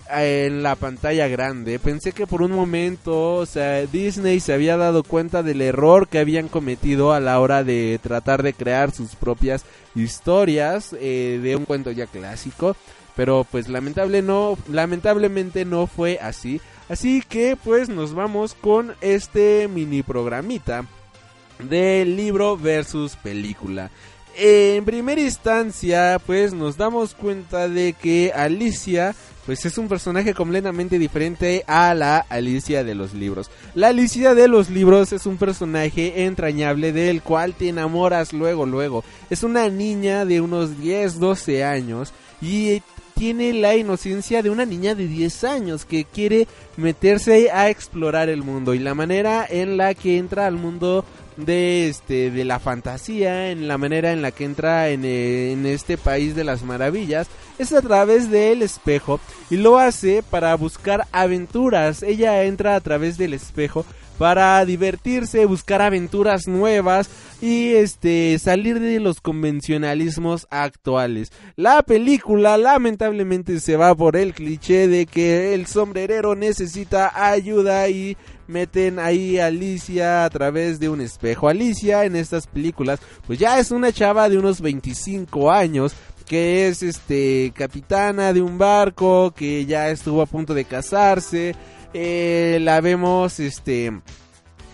en 0.09 0.63
la 0.63 0.75
pantalla 0.75 1.27
grande. 1.27 1.79
Pensé 1.79 2.11
que 2.11 2.27
por 2.27 2.41
un 2.41 2.51
momento, 2.51 3.35
o 3.35 3.45
sea, 3.45 3.85
Disney 3.85 4.39
se 4.39 4.53
había 4.53 4.77
dado 4.77 5.03
cuenta 5.03 5.43
del 5.43 5.61
error 5.61 6.07
que 6.07 6.19
habían 6.19 6.47
cometido 6.47 7.13
a 7.13 7.19
la 7.19 7.39
hora 7.39 7.63
de 7.63 7.99
tratar 8.01 8.43
de 8.43 8.53
crear 8.53 8.91
sus 8.91 9.15
propias 9.15 9.65
historias 9.95 10.95
eh, 10.99 11.39
de 11.41 11.55
un 11.55 11.65
cuento 11.65 11.91
ya 11.91 12.07
clásico. 12.07 12.75
Pero 13.15 13.47
pues 13.49 13.69
lamentable 13.69 14.21
no, 14.21 14.57
lamentablemente 14.69 15.63
no 15.63 15.87
fue 15.87 16.19
así. 16.21 16.59
Así 16.89 17.23
que 17.27 17.55
pues 17.55 17.89
nos 17.89 18.13
vamos 18.13 18.53
con 18.53 18.93
este 19.01 19.67
mini 19.67 20.03
programita 20.03 20.85
del 21.69 22.17
libro 22.17 22.57
versus 22.57 23.15
película. 23.15 23.89
En 24.37 24.83
primera 24.83 25.21
instancia, 25.21 26.19
pues 26.25 26.53
nos 26.53 26.75
damos 26.75 27.15
cuenta 27.15 27.69
de 27.69 27.93
que 27.93 28.33
Alicia 28.35 29.15
pues 29.45 29.65
es 29.65 29.77
un 29.77 29.87
personaje 29.87 30.33
completamente 30.33 30.97
diferente 30.97 31.63
a 31.67 31.93
la 31.93 32.17
Alicia 32.17 32.83
de 32.83 32.95
los 32.95 33.13
libros. 33.13 33.51
La 33.75 33.89
Alicia 33.89 34.33
de 34.33 34.47
los 34.47 34.69
libros 34.69 35.13
es 35.13 35.25
un 35.25 35.37
personaje 35.37 36.25
entrañable 36.25 36.91
del 36.91 37.21
cual 37.21 37.53
te 37.53 37.69
enamoras 37.69 38.33
luego, 38.33 38.65
luego. 38.65 39.03
Es 39.29 39.43
una 39.43 39.69
niña 39.69 40.25
de 40.25 40.41
unos 40.41 40.79
10, 40.79 41.19
12 41.19 41.63
años 41.63 42.11
y 42.41 42.81
tiene 43.15 43.53
la 43.53 43.75
inocencia 43.75 44.43
de 44.43 44.49
una 44.49 44.65
niña 44.65 44.93
de 44.93 45.07
10 45.07 45.43
años 45.45 45.85
que 45.85 46.03
quiere 46.03 46.47
meterse 46.77 47.49
a 47.49 47.69
explorar 47.69 48.29
el 48.29 48.43
mundo 48.43 48.73
y 48.73 48.79
la 48.79 48.93
manera 48.93 49.45
en 49.49 49.77
la 49.77 49.93
que 49.93 50.17
entra 50.17 50.45
al 50.45 50.55
mundo 50.55 51.05
de 51.37 51.89
este 51.89 52.31
de 52.31 52.45
la 52.45 52.59
fantasía 52.59 53.51
en 53.51 53.67
la 53.67 53.77
manera 53.77 54.13
en 54.13 54.21
la 54.21 54.31
que 54.31 54.45
entra 54.45 54.89
en, 54.89 55.03
eh, 55.03 55.51
en, 55.51 55.65
este 55.65 55.97
país 55.97 56.33
de 56.33 56.45
las 56.45 56.63
maravillas 56.63 57.27
es 57.59 57.73
a 57.73 57.81
través 57.81 58.29
del 58.31 58.61
espejo 58.61 59.19
y 59.49 59.57
lo 59.57 59.77
hace 59.77 60.23
para 60.23 60.55
buscar 60.55 61.07
aventuras. 61.11 62.03
Ella 62.03 62.43
entra 62.43 62.75
a 62.75 62.81
través 62.81 63.17
del 63.17 63.33
espejo 63.33 63.85
para 64.17 64.63
divertirse, 64.65 65.45
buscar 65.45 65.81
aventuras 65.81 66.47
nuevas 66.47 67.09
y 67.41 67.73
este 67.73 68.39
salir 68.39 68.79
de 68.79 68.99
los 68.99 69.21
convencionalismos 69.21 70.47
actuales. 70.49 71.31
La 71.55 71.83
película 71.83 72.57
lamentablemente 72.57 73.59
se 73.59 73.75
va 73.77 73.93
por 73.93 74.15
el 74.15 74.33
cliché 74.33 74.87
de 74.87 75.05
que 75.05 75.53
el 75.53 75.67
sombrerero 75.67 76.35
necesita 76.35 77.11
ayuda 77.29 77.89
y 77.89 78.17
meten 78.47 78.99
ahí 78.99 79.39
a 79.39 79.47
Alicia 79.47 80.23
a 80.23 80.29
través 80.29 80.79
de 80.79 80.89
un 80.89 81.01
espejo. 81.01 81.49
Alicia 81.49 82.05
en 82.05 82.15
estas 82.15 82.47
películas 82.47 82.99
pues 83.27 83.39
ya 83.39 83.59
es 83.59 83.71
una 83.71 83.91
chava 83.91 84.29
de 84.29 84.37
unos 84.37 84.61
25 84.61 85.51
años 85.51 85.93
que 86.25 86.67
es 86.67 86.81
este 86.81 87.51
capitana 87.55 88.33
de 88.33 88.41
un 88.41 88.57
barco 88.57 89.31
que 89.31 89.65
ya 89.65 89.89
estuvo 89.89 90.21
a 90.21 90.25
punto 90.25 90.53
de 90.53 90.65
casarse 90.65 91.55
eh, 91.97 92.59
la 92.59 92.81
vemos 92.81 93.39
este 93.39 94.01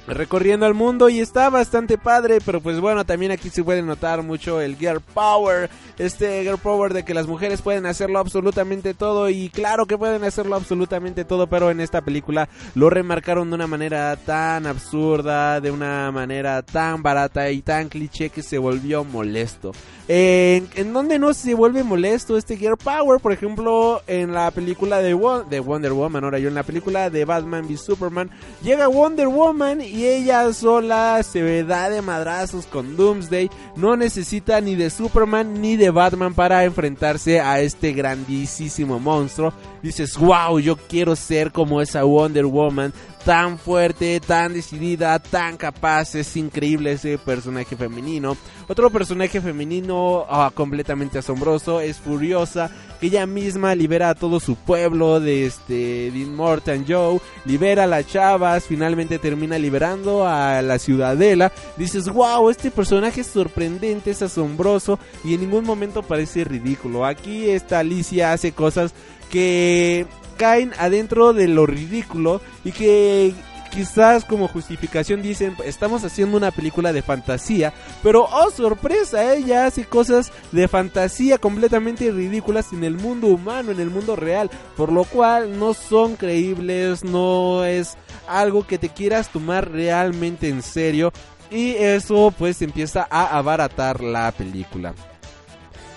recorriendo 0.08 0.66
el 0.66 0.74
mundo 0.74 1.10
y 1.10 1.20
está 1.20 1.49
bastante 1.49 1.97
padre, 1.97 2.39
pero 2.45 2.62
pues 2.62 2.80
bueno, 2.80 3.06
también 3.06 3.32
aquí 3.32 3.49
se 3.49 3.64
puede 3.64 3.82
notar 3.82 4.24
mucho 4.24 4.62
el 4.62 4.76
Girl 4.78 5.02
Power, 5.02 5.70
este 5.97 6.43
Girl 6.43 6.58
Power 6.58 6.93
de 6.93 7.04
que 7.04 7.14
las 7.14 7.28
mujeres 7.28 7.62
pueden 7.62 7.86
hacerlo 7.86 8.20
absolutamente 8.20 8.93
todo 8.93 9.30
y 9.30 9.49
claro 9.49 9.86
que 9.86 9.97
pueden 9.97 10.24
hacerlo 10.24 10.56
absolutamente 10.56 11.26
todo, 11.26 11.47
pero 11.47 11.72
en 11.72 11.80
esta 11.80 12.02
película 12.02 12.49
lo 12.76 12.89
remarcaron 12.89 13.49
de 13.49 13.56
una 13.56 13.68
manera 13.68 14.16
tan 14.16 14.66
absurda, 14.66 15.62
de 15.62 15.72
una 15.72 16.12
manera 16.12 16.62
tan 16.62 17.04
barata 17.04 17.49
y 17.52 17.62
tan 17.62 17.89
cliché 17.89 18.30
que 18.30 18.43
se 18.43 18.58
volvió 18.58 19.04
molesto. 19.04 19.72
En, 20.14 20.91
donde 20.91 21.20
no 21.20 21.34
se 21.34 21.54
vuelve 21.54 21.84
molesto 21.84 22.36
este 22.36 22.58
Girl 22.58 22.76
Power, 22.76 23.22
por 23.22 23.32
ejemplo, 23.32 24.02
en 24.08 24.34
la 24.34 24.52
película 24.52 25.02
de, 25.02 25.18
de 25.49 25.60
Wonder 25.62 25.93
Woman, 25.93 26.26
ahora 26.26 26.38
yo 26.38 26.49
en 26.49 26.56
la 26.56 26.64
película 26.64 27.10
de 27.10 27.24
Batman 27.24 27.64
v 27.64 27.78
Superman, 27.78 28.30
llega 28.62 28.88
Wonder 28.88 29.30
Woman 29.30 29.80
ella 29.94 30.52
sola 30.54 31.22
se 31.24 31.64
da 31.64 31.89
de 31.89 32.02
madrazos 32.02 32.66
con 32.66 32.96
Doomsday, 32.96 33.50
no 33.76 33.96
necesita 33.96 34.62
ni 34.62 34.76
de 34.76 34.89
Superman 34.89 35.62
ni 35.62 35.76
de 35.76 35.89
Batman 35.89 36.34
para 36.34 36.64
enfrentarse 36.64 37.42
a 37.42 37.60
este 37.60 37.92
grandísimo 37.92 39.00
monstruo. 39.00 39.54
Dices, 39.82 40.18
wow, 40.18 40.60
yo 40.60 40.78
quiero 40.78 41.16
ser 41.16 41.52
como 41.52 41.82
esa 41.82 42.04
Wonder 42.04 42.46
Woman 42.46 42.94
tan 43.26 43.59
fuerte, 43.59 44.19
tan 44.19 44.53
decidida, 44.53 45.19
tan 45.19 45.57
capaz, 45.57 46.15
es 46.15 46.36
increíble 46.36 46.93
ese 46.93 47.17
personaje 47.17 47.76
femenino. 47.76 48.36
Otro 48.67 48.89
personaje 48.89 49.41
femenino 49.41 50.26
ah, 50.30 50.51
completamente 50.53 51.19
asombroso 51.19 51.82
es 51.82 51.97
Furiosa, 51.97 52.72
que 52.99 53.07
ella 53.07 53.26
misma 53.26 53.76
libera 53.76 54.09
a 54.09 54.15
todo 54.15 54.39
su 54.39 54.55
pueblo 54.55 55.19
de 55.19 55.45
este 55.45 56.11
Dean 56.11 56.36
Morton 56.36 56.86
Joe, 56.88 57.19
libera 57.45 57.84
a 57.84 57.88
las 57.88 58.07
chavas, 58.07 58.65
finalmente 58.65 59.19
termina 59.19 59.57
liberando 59.57 60.26
a 60.28 60.61
la 60.61 60.80
ciudadela. 60.80 61.51
Dices, 61.78 62.09
wow, 62.09 62.49
este 62.49 62.72
personaje 62.72 63.22
es 63.22 63.28
sorprendente, 63.28 64.11
es 64.11 64.22
asombroso 64.22 64.99
y 65.24 65.36
en 65.36 65.41
ningún 65.41 65.65
momento 65.65 66.01
parece 66.01 66.43
ridículo. 66.43 67.05
Aquí 67.05 67.49
esta 67.49 67.80
Alicia 67.80 68.34
hace 68.34 68.51
cosas 68.51 68.93
que 69.30 70.05
caen 70.38 70.71
adentro 70.77 71.34
de 71.34 71.47
lo 71.47 71.65
ridículo 71.65 72.41
y 72.63 72.71
que 72.71 73.34
quizás 73.71 74.25
como 74.25 74.47
justificación 74.47 75.21
dicen 75.21 75.55
estamos 75.63 76.03
haciendo 76.03 76.38
una 76.38 76.51
película 76.51 76.91
de 76.91 77.01
fantasía 77.01 77.73
pero 78.03 78.27
oh 78.29 78.51
sorpresa 78.51 79.34
ella 79.34 79.65
hace 79.65 79.86
cosas 79.86 80.32
de 80.51 80.67
fantasía 80.67 81.38
completamente 81.38 82.11
ridículas 82.11 82.73
en 82.73 82.84
el 82.84 82.95
mundo 82.95 83.27
humano 83.27 83.71
en 83.71 83.79
el 83.79 83.89
mundo 83.89 84.15
real 84.15 84.51
por 84.75 84.91
lo 84.91 85.05
cual 85.05 85.57
no 85.57 85.73
son 85.73 86.17
creíbles 86.17 87.03
no 87.05 87.63
es 87.63 87.97
algo 88.27 88.67
que 88.67 88.77
te 88.77 88.89
quieras 88.89 89.29
tomar 89.29 89.71
realmente 89.71 90.49
en 90.49 90.61
serio 90.61 91.13
y 91.49 91.71
eso 91.75 92.34
pues 92.38 92.61
empieza 92.61 93.07
a 93.09 93.38
abaratar 93.38 94.01
la 94.01 94.32
película 94.34 94.93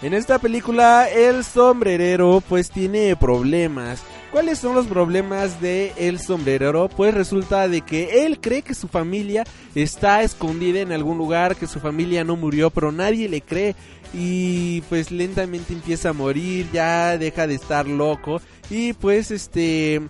en 0.04 0.12
esta 0.12 0.38
película 0.38 1.08
el 1.08 1.44
sombrerero 1.44 2.42
pues 2.46 2.70
tiene 2.70 3.16
problemas. 3.16 4.02
¿Cuáles 4.34 4.58
son 4.58 4.74
los 4.74 4.88
problemas 4.88 5.60
de 5.60 5.92
el 5.96 6.18
sombrerero? 6.18 6.88
Pues 6.88 7.14
resulta 7.14 7.68
de 7.68 7.82
que 7.82 8.26
él 8.26 8.40
cree 8.40 8.62
que 8.62 8.74
su 8.74 8.88
familia 8.88 9.44
está 9.76 10.24
escondida 10.24 10.80
en 10.80 10.90
algún 10.90 11.18
lugar, 11.18 11.54
que 11.54 11.68
su 11.68 11.78
familia 11.78 12.24
no 12.24 12.34
murió, 12.34 12.70
pero 12.70 12.90
nadie 12.90 13.28
le 13.28 13.42
cree 13.42 13.76
y 14.12 14.80
pues 14.88 15.12
lentamente 15.12 15.72
empieza 15.72 16.08
a 16.08 16.14
morir, 16.14 16.68
ya 16.72 17.16
deja 17.16 17.46
de 17.46 17.54
estar 17.54 17.86
loco 17.86 18.40
y 18.70 18.92
pues 18.94 19.30
este 19.30 20.02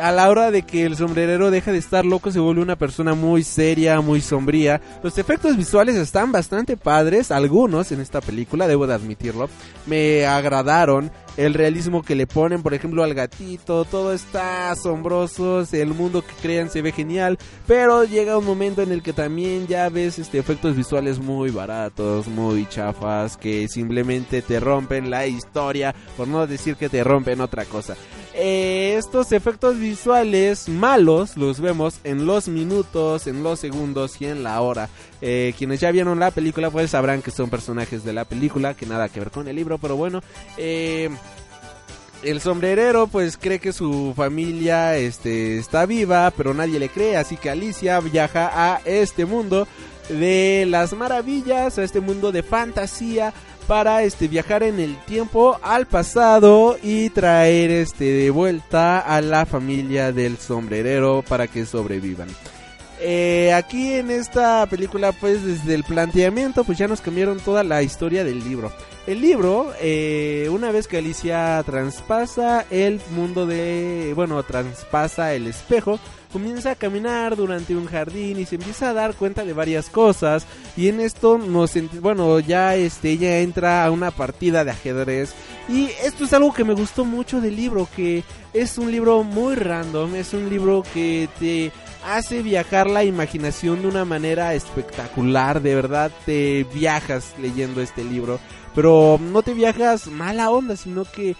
a 0.00 0.10
la 0.10 0.28
hora 0.30 0.50
de 0.50 0.62
que 0.62 0.84
el 0.84 0.96
sombrerero 0.96 1.50
deja 1.50 1.72
de 1.72 1.78
estar 1.78 2.04
loco 2.04 2.30
se 2.30 2.40
vuelve 2.40 2.62
una 2.62 2.76
persona 2.76 3.14
muy 3.14 3.42
seria, 3.42 4.00
muy 4.00 4.20
sombría. 4.20 4.80
Los 5.02 5.18
efectos 5.18 5.56
visuales 5.56 5.96
están 5.96 6.32
bastante 6.32 6.76
padres, 6.76 7.30
algunos 7.30 7.92
en 7.92 8.00
esta 8.00 8.20
película, 8.20 8.66
debo 8.66 8.86
de 8.86 8.94
admitirlo. 8.94 9.48
Me 9.86 10.26
agradaron 10.26 11.10
el 11.36 11.54
realismo 11.54 12.02
que 12.02 12.14
le 12.14 12.26
ponen, 12.26 12.62
por 12.62 12.74
ejemplo, 12.74 13.02
al 13.02 13.14
gatito, 13.14 13.84
todo 13.84 14.12
está 14.12 14.70
asombroso, 14.70 15.64
el 15.72 15.94
mundo 15.94 16.22
que 16.22 16.34
crean 16.42 16.70
se 16.70 16.82
ve 16.82 16.92
genial, 16.92 17.38
pero 17.66 18.04
llega 18.04 18.38
un 18.38 18.44
momento 18.44 18.82
en 18.82 18.92
el 18.92 19.02
que 19.02 19.12
también 19.12 19.66
ya 19.66 19.88
ves 19.88 20.18
este 20.18 20.38
efectos 20.38 20.76
visuales 20.76 21.18
muy 21.18 21.50
baratos, 21.50 22.28
muy 22.28 22.66
chafas, 22.68 23.36
que 23.36 23.68
simplemente 23.68 24.42
te 24.42 24.60
rompen 24.60 25.10
la 25.10 25.26
historia, 25.26 25.94
por 26.16 26.28
no 26.28 26.46
decir 26.46 26.76
que 26.76 26.88
te 26.88 27.04
rompen 27.04 27.40
otra 27.40 27.64
cosa. 27.64 27.96
Eh, 28.34 28.96
estos 28.96 29.30
efectos 29.32 29.78
visuales 29.78 30.68
malos 30.68 31.36
los 31.36 31.60
vemos 31.60 32.00
en 32.02 32.26
los 32.26 32.48
minutos, 32.48 33.26
en 33.26 33.42
los 33.42 33.60
segundos 33.60 34.20
y 34.20 34.26
en 34.26 34.42
la 34.42 34.60
hora. 34.62 34.88
Eh, 35.20 35.54
quienes 35.56 35.80
ya 35.80 35.90
vieron 35.92 36.18
la 36.18 36.30
película 36.30 36.70
pues 36.70 36.90
sabrán 36.90 37.22
que 37.22 37.30
son 37.30 37.50
personajes 37.50 38.04
de 38.04 38.12
la 38.12 38.24
película, 38.24 38.74
que 38.74 38.86
nada 38.86 39.08
que 39.08 39.20
ver 39.20 39.30
con 39.30 39.48
el 39.48 39.56
libro, 39.56 39.78
pero 39.78 39.96
bueno. 39.96 40.22
Eh, 40.56 41.10
el 42.22 42.40
sombrerero 42.40 43.06
pues 43.06 43.36
cree 43.36 43.58
que 43.58 43.72
su 43.72 44.12
familia 44.16 44.96
este, 44.96 45.58
está 45.58 45.86
viva, 45.86 46.32
pero 46.36 46.54
nadie 46.54 46.78
le 46.78 46.88
cree, 46.88 47.16
así 47.16 47.36
que 47.36 47.50
Alicia 47.50 48.00
viaja 48.00 48.50
a 48.52 48.80
este 48.84 49.24
mundo 49.24 49.66
de 50.08 50.64
las 50.68 50.92
maravillas, 50.92 51.78
a 51.78 51.84
este 51.84 52.00
mundo 52.00 52.32
de 52.32 52.42
fantasía 52.42 53.32
para 53.66 54.02
este 54.02 54.28
viajar 54.28 54.62
en 54.62 54.80
el 54.80 54.96
tiempo 55.04 55.58
al 55.62 55.86
pasado 55.86 56.76
y 56.82 57.10
traer 57.10 57.70
este 57.70 58.04
de 58.04 58.30
vuelta 58.30 58.98
a 58.98 59.20
la 59.20 59.46
familia 59.46 60.12
del 60.12 60.36
sombrerero 60.38 61.24
para 61.26 61.46
que 61.46 61.64
sobrevivan. 61.64 62.28
Eh, 63.04 63.52
aquí 63.52 63.94
en 63.94 64.12
esta 64.12 64.64
película 64.66 65.10
pues 65.10 65.44
desde 65.44 65.74
el 65.74 65.82
planteamiento 65.82 66.62
pues 66.62 66.78
ya 66.78 66.86
nos 66.86 67.00
cambiaron 67.00 67.40
toda 67.40 67.64
la 67.64 67.82
historia 67.82 68.22
del 68.22 68.44
libro. 68.44 68.72
El 69.08 69.20
libro, 69.20 69.72
eh, 69.80 70.48
una 70.52 70.70
vez 70.70 70.86
que 70.86 70.98
Alicia 70.98 71.60
traspasa 71.66 72.64
el 72.70 73.00
mundo 73.10 73.44
de, 73.46 74.12
bueno, 74.14 74.40
traspasa 74.44 75.34
el 75.34 75.48
espejo, 75.48 75.98
comienza 76.32 76.70
a 76.70 76.74
caminar 76.76 77.34
durante 77.34 77.74
un 77.74 77.86
jardín 77.86 78.38
y 78.38 78.46
se 78.46 78.54
empieza 78.54 78.90
a 78.90 78.92
dar 78.94 79.14
cuenta 79.14 79.44
de 79.44 79.52
varias 79.52 79.90
cosas 79.90 80.46
y 80.76 80.88
en 80.88 81.00
esto 81.00 81.38
nos 81.38 81.72
bueno 82.00 82.40
ya 82.40 82.74
este 82.74 83.10
ella 83.10 83.40
entra 83.40 83.84
a 83.84 83.90
una 83.90 84.10
partida 84.10 84.64
de 84.64 84.70
ajedrez 84.70 85.34
y 85.68 85.90
esto 86.02 86.24
es 86.24 86.32
algo 86.32 86.54
que 86.54 86.64
me 86.64 86.72
gustó 86.72 87.04
mucho 87.04 87.40
del 87.40 87.56
libro 87.56 87.86
que 87.94 88.24
es 88.54 88.78
un 88.78 88.90
libro 88.90 89.22
muy 89.24 89.56
random 89.56 90.14
es 90.14 90.32
un 90.32 90.48
libro 90.48 90.82
que 90.94 91.28
te 91.38 91.70
hace 92.04 92.42
viajar 92.42 92.88
la 92.88 93.04
imaginación 93.04 93.82
de 93.82 93.88
una 93.88 94.04
manera 94.04 94.54
espectacular 94.54 95.62
de 95.62 95.74
verdad 95.74 96.10
te 96.26 96.66
viajas 96.74 97.34
leyendo 97.40 97.80
este 97.80 98.04
libro 98.04 98.40
pero 98.74 99.18
no 99.20 99.42
te 99.42 99.54
viajas 99.54 100.08
mala 100.08 100.50
onda 100.50 100.76
sino 100.76 101.04
que 101.04 101.36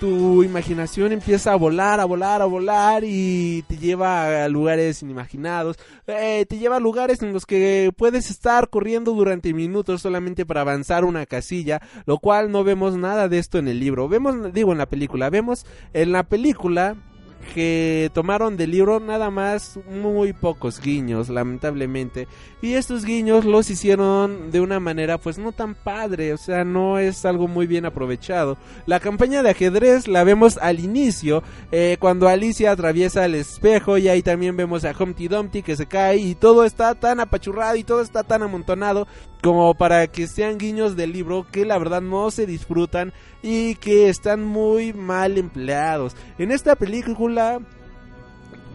tu 0.00 0.42
imaginación 0.42 1.12
empieza 1.12 1.52
a 1.52 1.56
volar, 1.56 2.00
a 2.00 2.04
volar, 2.04 2.42
a 2.42 2.46
volar 2.46 3.04
y 3.06 3.62
te 3.68 3.78
lleva 3.78 4.44
a 4.44 4.48
lugares 4.48 5.02
inimaginados. 5.02 5.78
Eh, 6.06 6.44
te 6.46 6.58
lleva 6.58 6.76
a 6.76 6.80
lugares 6.80 7.22
en 7.22 7.32
los 7.32 7.46
que 7.46 7.90
puedes 7.96 8.30
estar 8.30 8.68
corriendo 8.68 9.12
durante 9.12 9.54
minutos 9.54 10.02
solamente 10.02 10.44
para 10.44 10.62
avanzar 10.62 11.04
una 11.04 11.26
casilla, 11.26 11.80
lo 12.06 12.18
cual 12.18 12.50
no 12.50 12.64
vemos 12.64 12.96
nada 12.96 13.28
de 13.28 13.38
esto 13.38 13.58
en 13.58 13.68
el 13.68 13.80
libro. 13.80 14.08
Vemos, 14.08 14.52
digo, 14.52 14.72
en 14.72 14.78
la 14.78 14.86
película, 14.86 15.30
vemos 15.30 15.64
en 15.92 16.12
la 16.12 16.24
película 16.24 16.96
que 17.44 18.10
tomaron 18.12 18.56
del 18.56 18.70
libro 18.72 19.00
nada 19.00 19.30
más 19.30 19.78
muy 19.88 20.32
pocos 20.32 20.80
guiños, 20.80 21.28
lamentablemente. 21.28 22.26
Y 22.62 22.74
estos 22.74 23.04
guiños 23.04 23.44
los 23.44 23.70
hicieron 23.70 24.50
de 24.50 24.60
una 24.60 24.80
manera 24.80 25.18
pues 25.18 25.38
no 25.38 25.52
tan 25.52 25.74
padre, 25.74 26.32
o 26.32 26.38
sea, 26.38 26.64
no 26.64 26.98
es 26.98 27.24
algo 27.24 27.46
muy 27.46 27.66
bien 27.66 27.84
aprovechado. 27.84 28.56
La 28.86 29.00
campaña 29.00 29.42
de 29.42 29.50
ajedrez 29.50 30.08
la 30.08 30.24
vemos 30.24 30.58
al 30.58 30.80
inicio, 30.80 31.42
eh, 31.72 31.96
cuando 32.00 32.28
Alicia 32.28 32.72
atraviesa 32.72 33.24
el 33.24 33.34
espejo 33.34 33.98
y 33.98 34.08
ahí 34.08 34.22
también 34.22 34.56
vemos 34.56 34.84
a 34.84 34.94
Humpty 34.98 35.28
Dumpty 35.28 35.62
que 35.62 35.76
se 35.76 35.86
cae 35.86 36.16
y 36.16 36.34
todo 36.34 36.64
está 36.64 36.94
tan 36.94 37.20
apachurrado 37.20 37.76
y 37.76 37.84
todo 37.84 38.00
está 38.00 38.22
tan 38.22 38.42
amontonado 38.42 39.06
como 39.44 39.74
para 39.74 40.06
que 40.06 40.26
sean 40.26 40.56
guiños 40.56 40.96
del 40.96 41.12
libro 41.12 41.46
que 41.52 41.66
la 41.66 41.76
verdad 41.76 42.00
no 42.00 42.30
se 42.30 42.46
disfrutan 42.46 43.12
y 43.42 43.74
que 43.74 44.08
están 44.08 44.42
muy 44.42 44.94
mal 44.94 45.36
empleados. 45.36 46.16
En 46.38 46.50
esta 46.50 46.76
película 46.76 47.33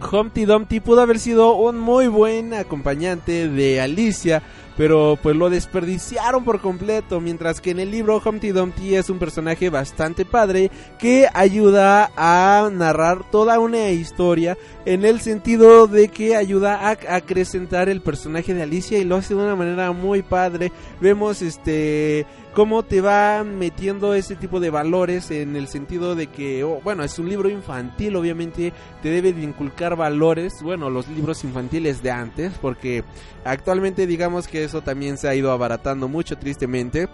Humpty 0.00 0.44
Dumpty 0.44 0.80
pudo 0.80 1.02
haber 1.02 1.18
sido 1.18 1.54
un 1.54 1.78
muy 1.78 2.08
buen 2.08 2.54
acompañante 2.54 3.48
de 3.48 3.80
Alicia, 3.80 4.42
pero 4.76 5.18
pues 5.22 5.36
lo 5.36 5.50
desperdiciaron 5.50 6.42
por 6.42 6.60
completo, 6.60 7.20
mientras 7.20 7.60
que 7.60 7.70
en 7.70 7.80
el 7.80 7.90
libro 7.90 8.22
Humpty 8.24 8.48
Dumpty 8.48 8.94
es 8.94 9.10
un 9.10 9.18
personaje 9.18 9.68
bastante 9.68 10.24
padre 10.24 10.70
que 10.98 11.28
ayuda 11.34 12.10
a 12.16 12.70
narrar 12.72 13.30
toda 13.30 13.58
una 13.58 13.90
historia 13.90 14.56
en 14.86 15.04
el 15.04 15.20
sentido 15.20 15.86
de 15.86 16.08
que 16.08 16.34
ayuda 16.34 16.88
a 16.88 16.96
acrecentar 17.14 17.90
el 17.90 18.00
personaje 18.00 18.54
de 18.54 18.62
Alicia 18.62 18.98
y 18.98 19.04
lo 19.04 19.16
hace 19.16 19.34
de 19.34 19.42
una 19.42 19.56
manera 19.56 19.92
muy 19.92 20.22
padre. 20.22 20.72
Vemos 21.00 21.42
este 21.42 22.24
cómo 22.54 22.82
te 22.82 23.00
va 23.00 23.44
metiendo 23.44 24.14
ese 24.14 24.36
tipo 24.36 24.60
de 24.60 24.70
valores 24.70 25.30
en 25.30 25.56
el 25.56 25.68
sentido 25.68 26.14
de 26.14 26.26
que, 26.26 26.64
oh, 26.64 26.80
bueno, 26.82 27.04
es 27.04 27.18
un 27.18 27.28
libro 27.28 27.48
infantil, 27.48 28.16
obviamente 28.16 28.72
te 29.02 29.08
debe 29.10 29.32
de 29.32 29.42
inculcar 29.42 29.96
valores, 29.96 30.62
bueno, 30.62 30.90
los 30.90 31.08
libros 31.08 31.44
infantiles 31.44 32.02
de 32.02 32.10
antes, 32.10 32.52
porque 32.60 33.04
actualmente 33.44 34.06
digamos 34.06 34.48
que 34.48 34.64
eso 34.64 34.82
también 34.82 35.16
se 35.16 35.28
ha 35.28 35.34
ido 35.34 35.52
abaratando 35.52 36.08
mucho 36.08 36.36
tristemente 36.36 37.08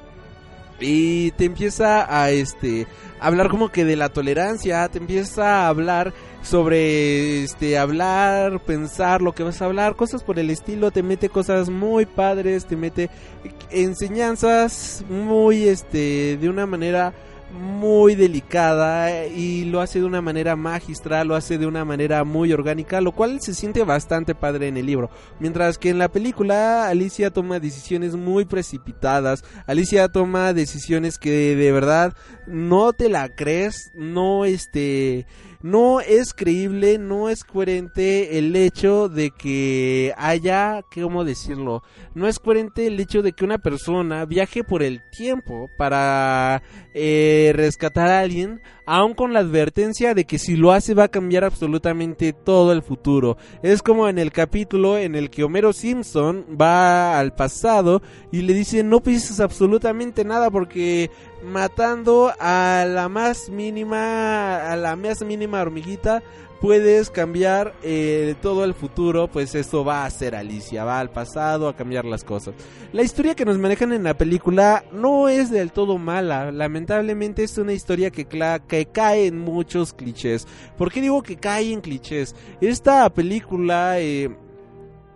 y 0.81 1.31
te 1.33 1.45
empieza 1.45 2.07
a 2.23 2.31
este 2.31 2.87
hablar 3.21 3.49
como 3.49 3.71
que 3.71 3.85
de 3.85 3.97
la 3.97 4.11
tolerancia, 4.11 4.89
te 4.89 4.99
empieza 4.99 5.63
a 5.63 5.69
hablar 5.69 6.13
sobre 6.43 7.43
este 7.43 7.79
hablar, 7.79 8.61
pensar 8.61 9.23
lo 9.23 9.33
que 9.33 9.43
vas 9.43 9.61
a 9.61 9.65
hablar, 9.65 9.97
cosas 9.97 10.23
por 10.23 10.39
el 10.39 10.51
estilo, 10.51 10.91
te 10.91 11.03
mete 11.03 11.29
cosas 11.29 11.71
muy 11.71 12.07
padres, 12.07 12.67
te 12.67 12.77
mete 12.77 13.11
enseñanzas 13.71 15.05
muy 15.09 15.65
este 15.65 16.37
de 16.37 16.49
una 16.49 16.67
manera 16.67 17.15
muy 17.53 18.15
delicada 18.15 19.27
y 19.27 19.65
lo 19.65 19.81
hace 19.81 20.01
de 20.01 20.05
una 20.05 20.21
manera 20.21 20.57
magistral, 20.57 21.29
lo 21.29 21.35
hace 21.35 21.59
de 21.59 21.67
una 21.67 21.85
manera 21.85 22.25
muy 22.25 22.53
orgánica, 22.53 23.01
lo 23.01 23.13
cual 23.13 23.41
se 23.41 23.55
siente 23.55 23.85
bastante 23.85 24.35
padre 24.35 24.69
en 24.69 24.77
el 24.77 24.87
libro. 24.87 25.11
Mientras 25.39 25.79
que 25.79 25.91
en 25.91 25.99
la 25.99 26.09
película 26.09 26.89
Alicia 26.89 27.31
toma 27.31 27.61
decisiones 27.61 28.17
muy 28.17 28.45
precipitadas, 28.45 29.45
Alicia 29.67 30.09
toma 30.09 30.53
decisiones 30.53 31.19
que 31.19 31.57
de 31.57 31.73
verdad 31.73 32.15
no 32.47 32.93
te 32.93 33.09
la 33.09 33.29
crees, 33.29 33.91
no 33.95 34.45
este 34.45 35.27
no 35.63 36.01
es 36.01 36.35
creíble, 36.35 36.99
no 36.99 37.29
es 37.29 37.45
coherente 37.45 38.39
el 38.39 38.55
hecho 38.57 39.09
de 39.09 39.31
que 39.31 40.13
haya, 40.17 40.85
¿cómo 40.95 41.25
decirlo? 41.25 41.83
No 42.15 42.27
es 42.27 42.39
coherente 42.39 42.87
el 42.87 42.99
hecho 43.01 43.23
de 43.23 43.33
que 43.33 43.45
una 43.45 43.59
persona 43.59 44.25
viaje 44.25 44.65
por 44.65 44.83
el 44.83 45.03
tiempo 45.11 45.71
para 45.77 46.63
eh, 46.95 47.53
rescatar 47.55 48.09
a 48.09 48.21
alguien, 48.21 48.61
aun 48.87 49.15
con 49.15 49.33
la 49.33 49.41
advertencia 49.41 50.15
de 50.15 50.25
que 50.25 50.39
si 50.39 50.57
lo 50.57 50.73
hace 50.73 50.95
va 50.95 51.05
a 51.05 51.09
cambiar 51.09 51.45
absolutamente 51.45 52.33
todo 52.33 52.73
el 52.73 52.83
futuro. 52.83 53.37
Es 53.63 53.83
como 53.83 54.09
en 54.09 54.19
el 54.19 54.33
capítulo 54.33 54.97
en 54.97 55.15
el 55.15 55.31
que 55.31 55.45
Homero 55.45 55.73
Simpson 55.73 56.47
va 56.61 57.19
al 57.19 57.35
pasado 57.35 58.03
y 58.31 58.43
le 58.43 58.55
dice 58.55 58.85
no 58.85 59.03
pienses 59.03 59.41
absolutamente 59.41 60.25
nada 60.25 60.51
porque 60.51 61.11
matando 61.45 62.33
a 62.39 62.85
la 62.89 63.09
más 63.09 63.51
mínima 63.51 64.73
a 64.73 64.77
la 64.77 64.97
más 64.97 65.23
mínima 65.23 65.61
hormiguita 65.61 66.23
puedes 66.61 67.11
cambiar 67.11 67.75
eh, 67.83 68.35
todo 68.41 68.65
el 68.65 68.75
futuro, 68.75 69.29
pues 69.29 69.55
eso 69.55 69.85
va 69.85 70.05
a 70.05 70.11
ser 70.11 70.35
Alicia, 70.35 70.85
va 70.85 71.01
al 71.01 71.11
pasado 71.11 71.69
a 71.69 71.77
cambiar 71.77 72.05
las 72.05 72.25
cosas. 72.25 72.55
La 72.93 73.03
historia 73.03 73.35
que 73.35 73.45
nos 73.45 73.59
manejan 73.59 73.93
en 73.93 74.05
la 74.05 74.15
película 74.15 74.85
no 74.93 75.29
es 75.29 75.51
del 75.51 75.73
todo 75.73 75.99
mala, 75.99 76.51
lamentablemente 76.51 77.45
es 77.45 77.59
una 77.59 77.73
historia 77.73 78.11
que, 78.11 78.27
que 78.27 78.87
cae 78.87 79.27
en 79.27 79.39
muchos 79.39 79.93
clichés. 79.93 80.47
¿Por 80.77 80.91
qué 80.91 81.01
digo 81.01 81.23
que 81.23 81.37
cae 81.37 81.73
en 81.73 81.81
clichés? 81.81 82.35
Esta 82.61 83.09
película... 83.11 84.01
Eh, 84.01 84.35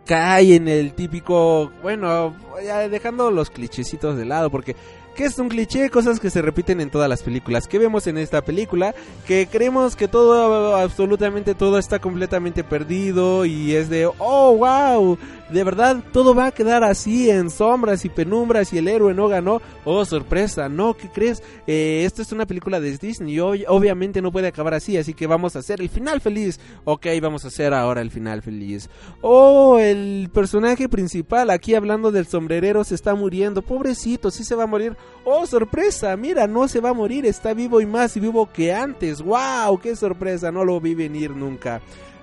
cae 0.07 0.57
en 0.57 0.67
el 0.67 0.95
típico, 0.95 1.71
bueno, 1.83 2.35
ya 2.65 2.89
dejando 2.89 3.31
los 3.31 3.49
clichecitos 3.49 4.17
de 4.17 4.25
lado, 4.25 4.51
porque 4.51 4.75
que 5.15 5.25
es 5.25 5.39
un 5.39 5.49
cliché, 5.49 5.91
cosas 5.91 6.21
que 6.21 6.31
se 6.31 6.43
repiten 6.43 6.81
en 6.81 6.91
todas 6.91 7.09
las 7.09 7.23
películas. 7.23 7.67
Que 7.67 7.79
vemos 7.79 8.07
en 8.07 8.19
esta 8.19 8.43
película? 8.43 8.95
Que 9.27 9.49
creemos 9.51 9.97
que 9.97 10.09
todo, 10.09 10.77
absolutamente 10.77 11.55
todo 11.55 11.79
está 11.79 11.99
completamente 11.99 12.65
perdido 12.65 13.45
y 13.45 13.75
es 13.75 13.89
de, 13.89 14.11
oh, 14.19 14.57
wow, 14.57 15.19
de 15.53 15.65
verdad 15.65 16.03
todo 16.13 16.35
va 16.35 16.47
a 16.47 16.53
quedar 16.53 16.85
así 16.85 17.31
en 17.31 17.51
sombras 17.51 18.05
y 18.05 18.09
penumbras 18.09 18.73
y 18.73 18.79
el 18.79 18.89
héroe 18.89 19.15
no 19.15 19.29
ganó. 19.29 19.61
Oh, 19.85 20.05
sorpresa, 20.05 20.69
no, 20.69 20.95
¿qué 20.95 21.09
crees? 21.09 21.43
Eh, 21.67 22.03
esto 22.05 22.23
es 22.23 22.33
una 22.33 22.47
película 22.47 22.81
de 22.81 22.97
Disney 22.97 23.35
y 23.35 23.41
obviamente 23.41 24.23
no 24.23 24.33
puede 24.33 24.49
acabar 24.49 24.75
así, 24.75 24.97
así 24.97 25.15
que 25.15 25.27
vamos 25.27 25.57
a 25.57 25.61
hacer 25.61 25.81
el 25.81 25.89
final 25.89 26.21
feliz. 26.21 26.61
Ok, 26.85 27.07
vamos 27.21 27.45
a 27.45 27.49
hacer 27.49 27.75
ahora 27.75 28.01
el 28.01 28.11
final 28.11 28.43
feliz. 28.43 28.89
Oh, 29.21 29.79
el 29.79 30.31
personaje 30.33 30.89
principal 30.89 31.51
aquí 31.51 31.75
hablando 31.75 32.11
del 32.11 32.27
sombrerero 32.27 32.85
se 32.85 32.95
está 32.95 33.15
muriendo. 33.15 33.63
Pobrecito, 33.63 34.31
sí 34.31 34.45
se 34.45 34.55
va 34.55 34.65
a 34.65 34.69
morir. 34.69 34.97
Oh, 35.25 35.47
sorpresa, 35.47 36.17
mira, 36.17 36.47
no 36.47 36.69
se 36.69 36.81
va 36.81 36.91
a 36.91 36.95
morir, 36.95 37.27
está 37.27 37.55
vivo 37.55 37.81
y 37.81 37.87
más 37.87 38.19
vivo 38.19 38.49
que 38.53 38.73
antes. 38.73 39.23
¡Wow! 39.23 39.79
¡Qué 39.81 39.97
sorpresa! 39.97 40.51
No 40.51 40.65
lo 40.65 40.81
vi 40.81 40.95
venir 40.95 41.31
nunca 41.31 41.81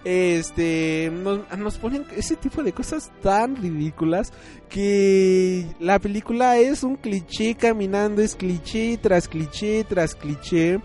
este 0.08 1.12
nos, 1.12 1.78
ponen 1.78 2.06
ese 2.16 2.38
tipo 2.38 2.64
de 2.64 2.72
cosas 2.72 3.12
tan 3.22 3.58
ridículas 3.58 4.32
que 4.70 5.66
la 5.80 6.00
película 6.00 6.58
es 6.58 6.84
un 6.84 6.96
cliché 6.96 7.56
caminando 7.56 8.22
es 8.22 8.36
cliché 8.36 8.98
tras 9.02 9.28
cliché 9.28 9.84
tras 9.84 10.16
cliché 10.16 10.80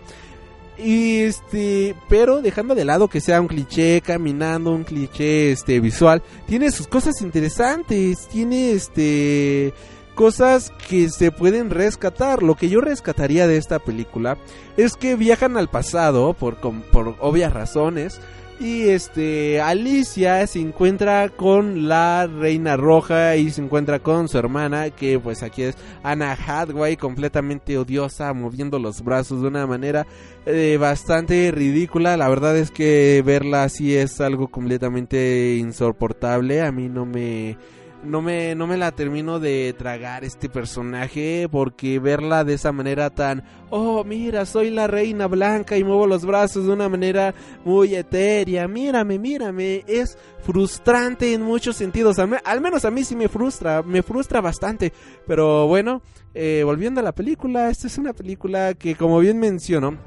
y 0.77 1.19
este 1.19 1.95
pero 2.09 2.41
dejando 2.41 2.75
de 2.75 2.83
lado 2.83 3.07
que 3.07 3.21
sea 3.21 3.39
un 3.39 3.47
cliché 3.47 4.01
caminando 4.01 4.71
un 4.71 4.83
cliché 4.83 5.53
este 5.53 5.79
visual 5.79 6.21
tiene 6.45 6.69
sus 6.71 6.87
cosas 6.87 7.21
interesantes 7.21 8.27
tiene 8.29 8.71
este 8.71 9.73
cosas 10.15 10.71
que 10.87 11.09
se 11.09 11.31
pueden 11.31 11.71
rescatar. 11.71 12.43
Lo 12.43 12.53
que 12.53 12.69
yo 12.69 12.81
rescataría 12.81 13.47
de 13.47 13.57
esta 13.57 13.79
película 13.79 14.37
es 14.77 14.95
que 14.95 15.15
viajan 15.15 15.57
al 15.57 15.69
pasado 15.69 16.33
por, 16.33 16.57
por 16.57 17.15
obvias 17.19 17.51
razones. 17.51 18.21
Y 18.59 18.89
este 18.89 19.59
Alicia 19.59 20.45
se 20.47 20.59
encuentra 20.59 21.27
con 21.29 21.87
la 21.87 22.27
Reina 22.27 22.77
Roja 22.77 23.35
y 23.35 23.49
se 23.49 23.61
encuentra 23.61 23.99
con 23.99 24.27
su 24.29 24.37
hermana, 24.37 24.89
que 24.91 25.19
pues 25.19 25.43
aquí 25.43 25.63
es 25.63 25.75
Anna 26.03 26.31
Hathaway, 26.33 26.95
completamente 26.95 27.77
odiosa, 27.77 28.31
moviendo 28.33 28.79
los 28.79 29.03
brazos 29.03 29.41
de 29.41 29.47
una 29.47 29.67
manera 29.67 30.05
eh, 30.45 30.77
bastante 30.79 31.51
ridícula. 31.51 32.15
La 32.15 32.29
verdad 32.29 32.55
es 32.55 32.71
que 32.71 33.21
verla 33.25 33.63
así 33.63 33.95
es 33.95 34.21
algo 34.21 34.47
completamente 34.47 35.55
insoportable. 35.57 36.61
A 36.61 36.71
mí 36.71 36.89
no 36.89 37.05
me 37.05 37.57
no 38.03 38.21
me, 38.21 38.55
no 38.55 38.67
me 38.67 38.77
la 38.77 38.91
termino 38.91 39.39
de 39.39 39.73
tragar 39.77 40.23
este 40.23 40.49
personaje 40.49 41.47
porque 41.51 41.99
verla 41.99 42.43
de 42.43 42.53
esa 42.53 42.71
manera 42.71 43.09
tan, 43.09 43.43
oh 43.69 44.03
mira, 44.03 44.45
soy 44.45 44.69
la 44.69 44.87
reina 44.87 45.27
blanca 45.27 45.77
y 45.77 45.83
muevo 45.83 46.07
los 46.07 46.25
brazos 46.25 46.65
de 46.65 46.73
una 46.73 46.89
manera 46.89 47.33
muy 47.65 47.95
etérea, 47.95 48.67
mírame, 48.67 49.19
mírame, 49.19 49.83
es 49.87 50.17
frustrante 50.41 51.33
en 51.33 51.41
muchos 51.41 51.75
sentidos, 51.75 52.17
al, 52.19 52.61
menos 52.61 52.85
a 52.85 52.91
mí 52.91 53.03
sí 53.03 53.15
me 53.15 53.29
frustra, 53.29 53.81
me 53.81 54.03
frustra 54.03 54.41
bastante, 54.41 54.91
pero 55.25 55.67
bueno, 55.67 56.01
eh, 56.33 56.63
volviendo 56.65 56.99
a 56.99 57.03
la 57.03 57.13
película, 57.13 57.69
esta 57.69 57.87
es 57.87 57.97
una 57.97 58.13
película 58.13 58.73
que 58.73 58.95
como 58.95 59.19
bien 59.19 59.39
menciono, 59.39 59.97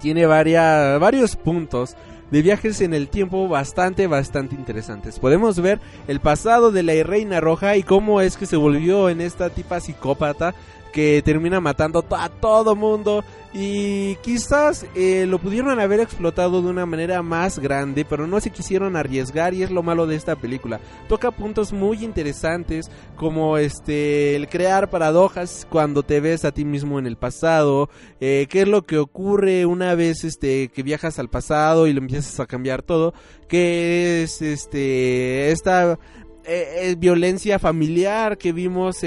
tiene 0.00 0.26
varias, 0.26 1.00
varios 1.00 1.36
puntos 1.36 1.96
de 2.30 2.42
viajes 2.42 2.80
en 2.80 2.94
el 2.94 3.08
tiempo 3.08 3.48
bastante, 3.48 4.06
bastante 4.06 4.54
interesantes. 4.54 5.18
Podemos 5.18 5.60
ver 5.60 5.80
el 6.08 6.20
pasado 6.20 6.72
de 6.72 6.82
la 6.82 6.94
Reina 7.02 7.40
Roja 7.40 7.76
y 7.76 7.82
cómo 7.82 8.20
es 8.20 8.36
que 8.36 8.46
se 8.46 8.56
volvió 8.56 9.08
en 9.08 9.20
esta 9.20 9.50
tipa 9.50 9.80
psicópata 9.80 10.54
que 10.94 11.22
termina 11.24 11.60
matando 11.60 12.06
a 12.12 12.28
todo 12.28 12.76
mundo 12.76 13.24
y 13.52 14.14
quizás 14.16 14.86
eh, 14.94 15.26
lo 15.28 15.40
pudieron 15.40 15.80
haber 15.80 15.98
explotado 15.98 16.62
de 16.62 16.68
una 16.68 16.86
manera 16.86 17.20
más 17.20 17.58
grande, 17.58 18.04
pero 18.04 18.28
no 18.28 18.38
se 18.38 18.50
quisieron 18.50 18.94
arriesgar 18.94 19.54
y 19.54 19.64
es 19.64 19.72
lo 19.72 19.82
malo 19.82 20.06
de 20.06 20.14
esta 20.14 20.36
película. 20.36 20.78
Toca 21.08 21.32
puntos 21.32 21.72
muy 21.72 22.04
interesantes 22.04 22.92
como 23.16 23.58
este 23.58 24.36
el 24.36 24.48
crear 24.48 24.88
paradojas 24.88 25.66
cuando 25.68 26.04
te 26.04 26.20
ves 26.20 26.44
a 26.44 26.52
ti 26.52 26.64
mismo 26.64 27.00
en 27.00 27.08
el 27.08 27.16
pasado, 27.16 27.90
eh, 28.20 28.46
qué 28.48 28.62
es 28.62 28.68
lo 28.68 28.82
que 28.82 28.98
ocurre 28.98 29.66
una 29.66 29.96
vez 29.96 30.22
este 30.22 30.68
que 30.68 30.84
viajas 30.84 31.18
al 31.18 31.28
pasado 31.28 31.88
y 31.88 31.92
lo 31.92 31.98
empiezas 31.98 32.38
a 32.38 32.46
cambiar 32.46 32.82
todo, 32.82 33.14
que 33.48 34.22
es 34.22 34.42
este 34.42 35.50
esta 35.50 35.98
eh, 36.46 36.94
violencia 36.98 37.58
familiar 37.58 38.38
que 38.38 38.52
vimos 38.52 38.98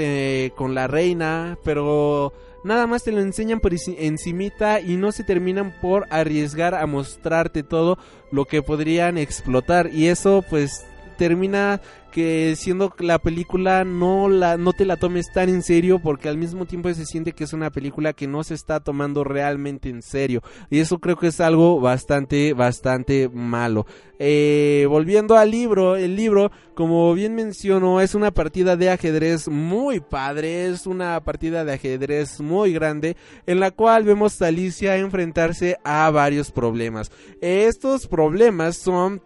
con 0.56 0.74
la 0.74 0.86
reina, 0.86 1.58
pero 1.64 2.32
nada 2.64 2.86
más 2.86 3.04
te 3.04 3.12
lo 3.12 3.20
enseñan 3.20 3.60
por 3.60 3.72
encimita 3.72 4.80
y 4.80 4.96
no 4.96 5.12
se 5.12 5.24
terminan 5.24 5.74
por 5.80 6.06
arriesgar 6.10 6.74
a 6.74 6.86
mostrarte 6.86 7.62
todo 7.62 7.98
lo 8.30 8.44
que 8.44 8.62
podrían 8.62 9.18
explotar. 9.18 9.90
Y 9.92 10.08
eso 10.08 10.44
pues 10.48 10.84
termina 11.18 11.82
que 12.10 12.54
siendo 12.56 12.94
la 13.00 13.18
película 13.18 13.84
no 13.84 14.28
la 14.28 14.56
no 14.56 14.72
te 14.72 14.86
la 14.86 14.96
tomes 14.96 15.30
tan 15.30 15.48
en 15.50 15.62
serio 15.62 15.98
porque 15.98 16.28
al 16.28 16.38
mismo 16.38 16.64
tiempo 16.64 16.92
se 16.94 17.04
siente 17.04 17.32
que 17.32 17.44
es 17.44 17.52
una 17.52 17.70
película 17.70 18.14
que 18.14 18.26
no 18.26 18.42
se 18.44 18.54
está 18.54 18.80
tomando 18.80 19.24
realmente 19.24 19.90
en 19.90 20.00
serio. 20.00 20.42
Y 20.70 20.78
eso 20.78 20.98
creo 20.98 21.16
que 21.16 21.26
es 21.26 21.40
algo 21.40 21.80
bastante 21.80 22.54
bastante 22.54 23.28
malo. 23.28 23.86
Eh, 24.18 24.86
volviendo 24.88 25.36
al 25.36 25.50
libro 25.50 25.96
el 25.96 26.16
libro 26.16 26.50
como 26.74 27.14
bien 27.14 27.36
menciono 27.36 28.00
es 28.00 28.16
una 28.16 28.32
partida 28.32 28.76
de 28.76 28.90
ajedrez 28.90 29.46
muy 29.46 30.00
padre 30.00 30.66
es 30.66 30.88
una 30.88 31.20
partida 31.22 31.64
de 31.64 31.74
ajedrez 31.74 32.40
muy 32.40 32.72
grande 32.72 33.16
en 33.46 33.60
la 33.60 33.70
cual 33.70 34.02
vemos 34.02 34.42
a 34.42 34.48
Alicia 34.48 34.96
enfrentarse 34.96 35.76
a 35.84 36.10
varios 36.10 36.50
problemas. 36.50 37.12
Estos 37.40 38.08
problemas 38.08 38.76
son 38.76 39.22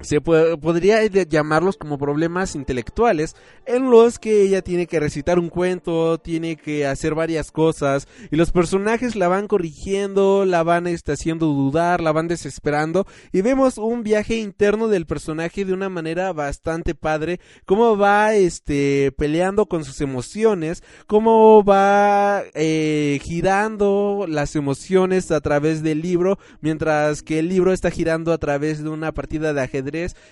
se 0.00 0.20
podría 0.20 1.04
llamarlos 1.06 1.76
como 1.76 1.98
problemas 1.98 2.54
intelectuales 2.54 3.34
en 3.66 3.90
los 3.90 4.18
que 4.18 4.42
ella 4.42 4.62
tiene 4.62 4.86
que 4.86 5.00
recitar 5.00 5.38
un 5.38 5.48
cuento, 5.48 6.18
tiene 6.18 6.56
que 6.56 6.86
hacer 6.86 7.14
varias 7.14 7.50
cosas 7.50 8.06
y 8.30 8.36
los 8.36 8.52
personajes 8.52 9.16
la 9.16 9.28
van 9.28 9.48
corrigiendo, 9.48 10.44
la 10.44 10.62
van 10.62 10.86
este, 10.86 11.12
haciendo 11.12 11.46
dudar, 11.46 12.00
la 12.00 12.12
van 12.12 12.28
desesperando 12.28 13.06
y 13.32 13.42
vemos 13.42 13.76
un 13.78 14.02
viaje 14.02 14.36
interno 14.36 14.88
del 14.88 15.06
personaje 15.06 15.64
de 15.64 15.72
una 15.72 15.88
manera 15.88 16.32
bastante 16.32 16.94
padre, 16.94 17.40
cómo 17.66 17.96
va 17.96 18.34
este 18.34 19.12
peleando 19.16 19.66
con 19.66 19.84
sus 19.84 20.00
emociones, 20.00 20.84
cómo 21.06 21.64
va 21.64 22.42
eh, 22.54 23.18
girando 23.22 24.26
las 24.28 24.54
emociones 24.54 25.32
a 25.32 25.40
través 25.40 25.82
del 25.82 26.02
libro, 26.02 26.38
mientras 26.60 27.22
que 27.22 27.40
el 27.40 27.48
libro 27.48 27.72
está 27.72 27.90
girando 27.90 28.32
a 28.32 28.38
través 28.38 28.82
de 28.82 28.88
una 28.88 29.12
partida 29.12 29.52
de 29.52 29.62
ajedrez 29.62 29.87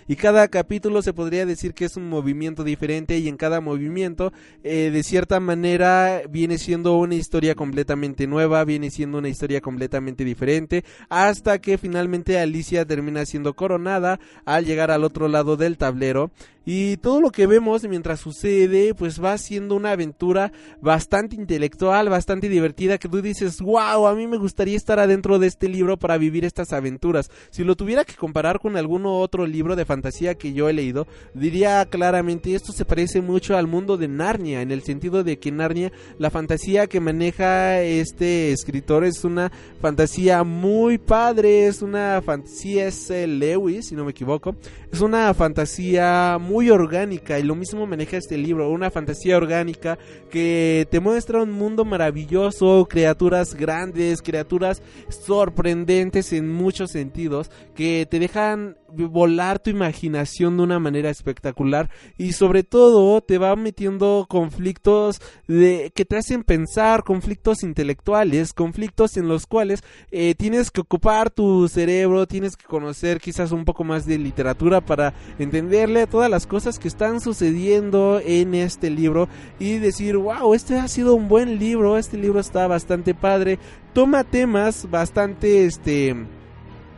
y 0.07 0.17
cada 0.17 0.49
capítulo 0.49 1.03
se 1.03 1.13
podría 1.13 1.47
decir 1.47 1.75
que 1.75 1.87
es 1.87 1.97
un 1.97 2.09
movimiento 2.09 2.65
diferente 2.65 3.19
y 3.19 3.29
en 3.29 3.37
cada 3.37 3.61
movimiento 3.61 4.33
eh, 4.63 4.91
de 4.93 5.03
cierta 5.03 5.41
manera 5.41 6.23
viene 6.29 6.59
siendo 6.59 6.97
una 6.97 7.15
historia 7.15 7.55
completamente 7.55 8.27
nueva, 8.27 8.65
viene 8.65 8.91
siendo 8.91 9.19
una 9.19 9.29
historia 9.29 9.61
completamente 9.61 10.25
diferente 10.25 10.85
hasta 11.09 11.59
que 11.59 11.79
finalmente 11.79 12.39
Alicia 12.39 12.85
termina 12.85 13.25
siendo 13.25 13.55
coronada 13.55 14.21
al 14.45 14.65
llegar 14.65 14.91
al 14.91 15.05
otro 15.05 15.29
lado 15.29 15.57
del 15.57 15.79
tablero 15.79 16.31
y 16.69 16.97
todo 16.97 17.21
lo 17.21 17.31
que 17.31 17.47
vemos 17.47 17.85
mientras 17.89 18.19
sucede 18.19 18.93
pues 18.93 19.23
va 19.23 19.39
siendo 19.39 19.77
una 19.77 19.93
aventura 19.93 20.51
bastante 20.81 21.37
intelectual, 21.37 22.09
bastante 22.09 22.49
divertida 22.49 22.99
que 22.99 23.09
tú 23.09 23.23
dices, 23.23 23.61
wow, 23.61 24.09
a 24.09 24.15
mí 24.17 24.27
me 24.27 24.37
gustaría 24.37 24.77
estar 24.77 24.99
adentro 24.99 25.39
de 25.39 25.47
este 25.47 25.69
libro 25.69 25.97
para 25.97 26.19
vivir 26.19 26.45
estas 26.45 26.73
aventuras. 26.73 27.31
Si 27.51 27.63
lo 27.63 27.77
tuviera 27.77 28.05
que 28.05 28.15
comparar 28.15 28.59
con 28.59 28.77
alguno 28.77 29.21
otro 29.21 29.47
libro 29.47 29.77
de 29.77 29.85
fantasía 29.85 30.35
que 30.35 30.53
yo 30.53 30.69
he 30.69 30.73
leído, 30.73 31.07
diría 31.35 31.87
claramente 31.87 32.55
esto 32.55 32.73
se 32.73 32.85
parece 32.85 33.23
mucho 33.23 33.57
al 33.57 33.69
mundo 33.69 33.97
de 33.97 34.09
Narnia, 34.09 34.61
en 34.61 34.73
el 34.73 34.83
sentido 34.83 35.23
de 35.23 35.39
que 35.39 35.53
Narnia, 35.53 35.93
la 36.19 36.31
fantasía 36.31 36.89
que 36.89 36.99
maneja 36.99 37.81
este 37.81 38.51
escritor 38.51 39.05
es 39.05 39.23
una 39.23 39.53
fantasía 39.81 40.43
muy 40.43 40.99
padre, 40.99 41.69
es 41.69 41.81
una 41.81 42.21
fantasía 42.23 42.89
es 42.89 43.09
Lewis, 43.11 43.87
si 43.87 43.95
no 43.95 44.05
me 44.05 44.11
equivoco, 44.11 44.57
es 44.93 45.01
una 45.01 45.33
fantasía 45.33 46.39
muy 46.41 46.56
orgánica 46.57 47.39
y 47.39 47.43
lo 47.43 47.55
mismo 47.55 47.87
maneja 47.87 48.17
este 48.17 48.39
libro, 48.39 48.71
una 48.71 48.91
fantasía 48.91 49.37
orgánica 49.37 49.99
que 50.31 50.87
te 50.91 51.01
muestra 51.01 51.43
un 51.43 51.53
mundo 51.53 51.85
maravilloso, 51.85 52.87
criaturas 52.89 53.55
grandes, 53.55 54.23
criaturas 54.23 54.83
sorprendentes 55.09 56.33
en 56.33 56.51
muchos 56.51 56.91
sentidos 56.91 57.51
que 57.75 58.07
te 58.09 58.19
dejan 58.19 58.77
volar 59.05 59.59
tu 59.59 59.71
imaginación 59.71 60.57
de 60.57 60.63
una 60.63 60.79
manera 60.79 61.11
espectacular 61.11 61.91
y 62.19 62.33
sobre 62.33 62.63
todo 62.63 63.21
te 63.21 63.39
va 63.39 63.55
metiendo 63.57 64.27
conflictos 64.29 65.21
de 65.47 65.93
que 65.95 66.05
te 66.05 66.17
hacen 66.17 66.43
pensar, 66.43 67.05
conflictos 67.05 67.63
intelectuales, 67.63 68.53
conflictos 68.53 69.17
en 69.17 69.29
los 69.29 69.47
cuales 69.47 69.83
eh, 70.11 70.35
tienes 70.35 70.71
que 70.71 70.81
ocupar 70.81 71.31
tu 71.31 71.69
cerebro, 71.69 72.27
tienes 72.27 72.57
que 72.57 72.67
conocer 72.67 73.21
quizás 73.21 73.53
un 73.53 73.65
poco 73.65 73.85
más 73.85 74.07
de 74.07 74.19
literatura 74.19 74.81
para 74.81 75.15
entenderle 75.39 76.07
todas 76.07 76.31
las 76.31 76.47
cosas 76.47 76.79
que 76.79 76.89
están 76.89 77.21
sucediendo 77.21 78.21
en 78.25 78.55
este 78.55 78.91
libro 78.91 79.29
y 79.59 79.79
decir, 79.79 80.17
wow, 80.17 80.55
este 80.55 80.79
ha 80.79 80.89
sido 80.89 81.15
un 81.15 81.29
buen 81.29 81.59
libro, 81.59 81.99
este 81.99 82.17
libro 82.17 82.41
está 82.41 82.67
bastante 82.67 83.15
padre, 83.15 83.59
toma 83.93 84.25
temas 84.25 84.89
bastante 84.91 85.65
este 85.65 86.15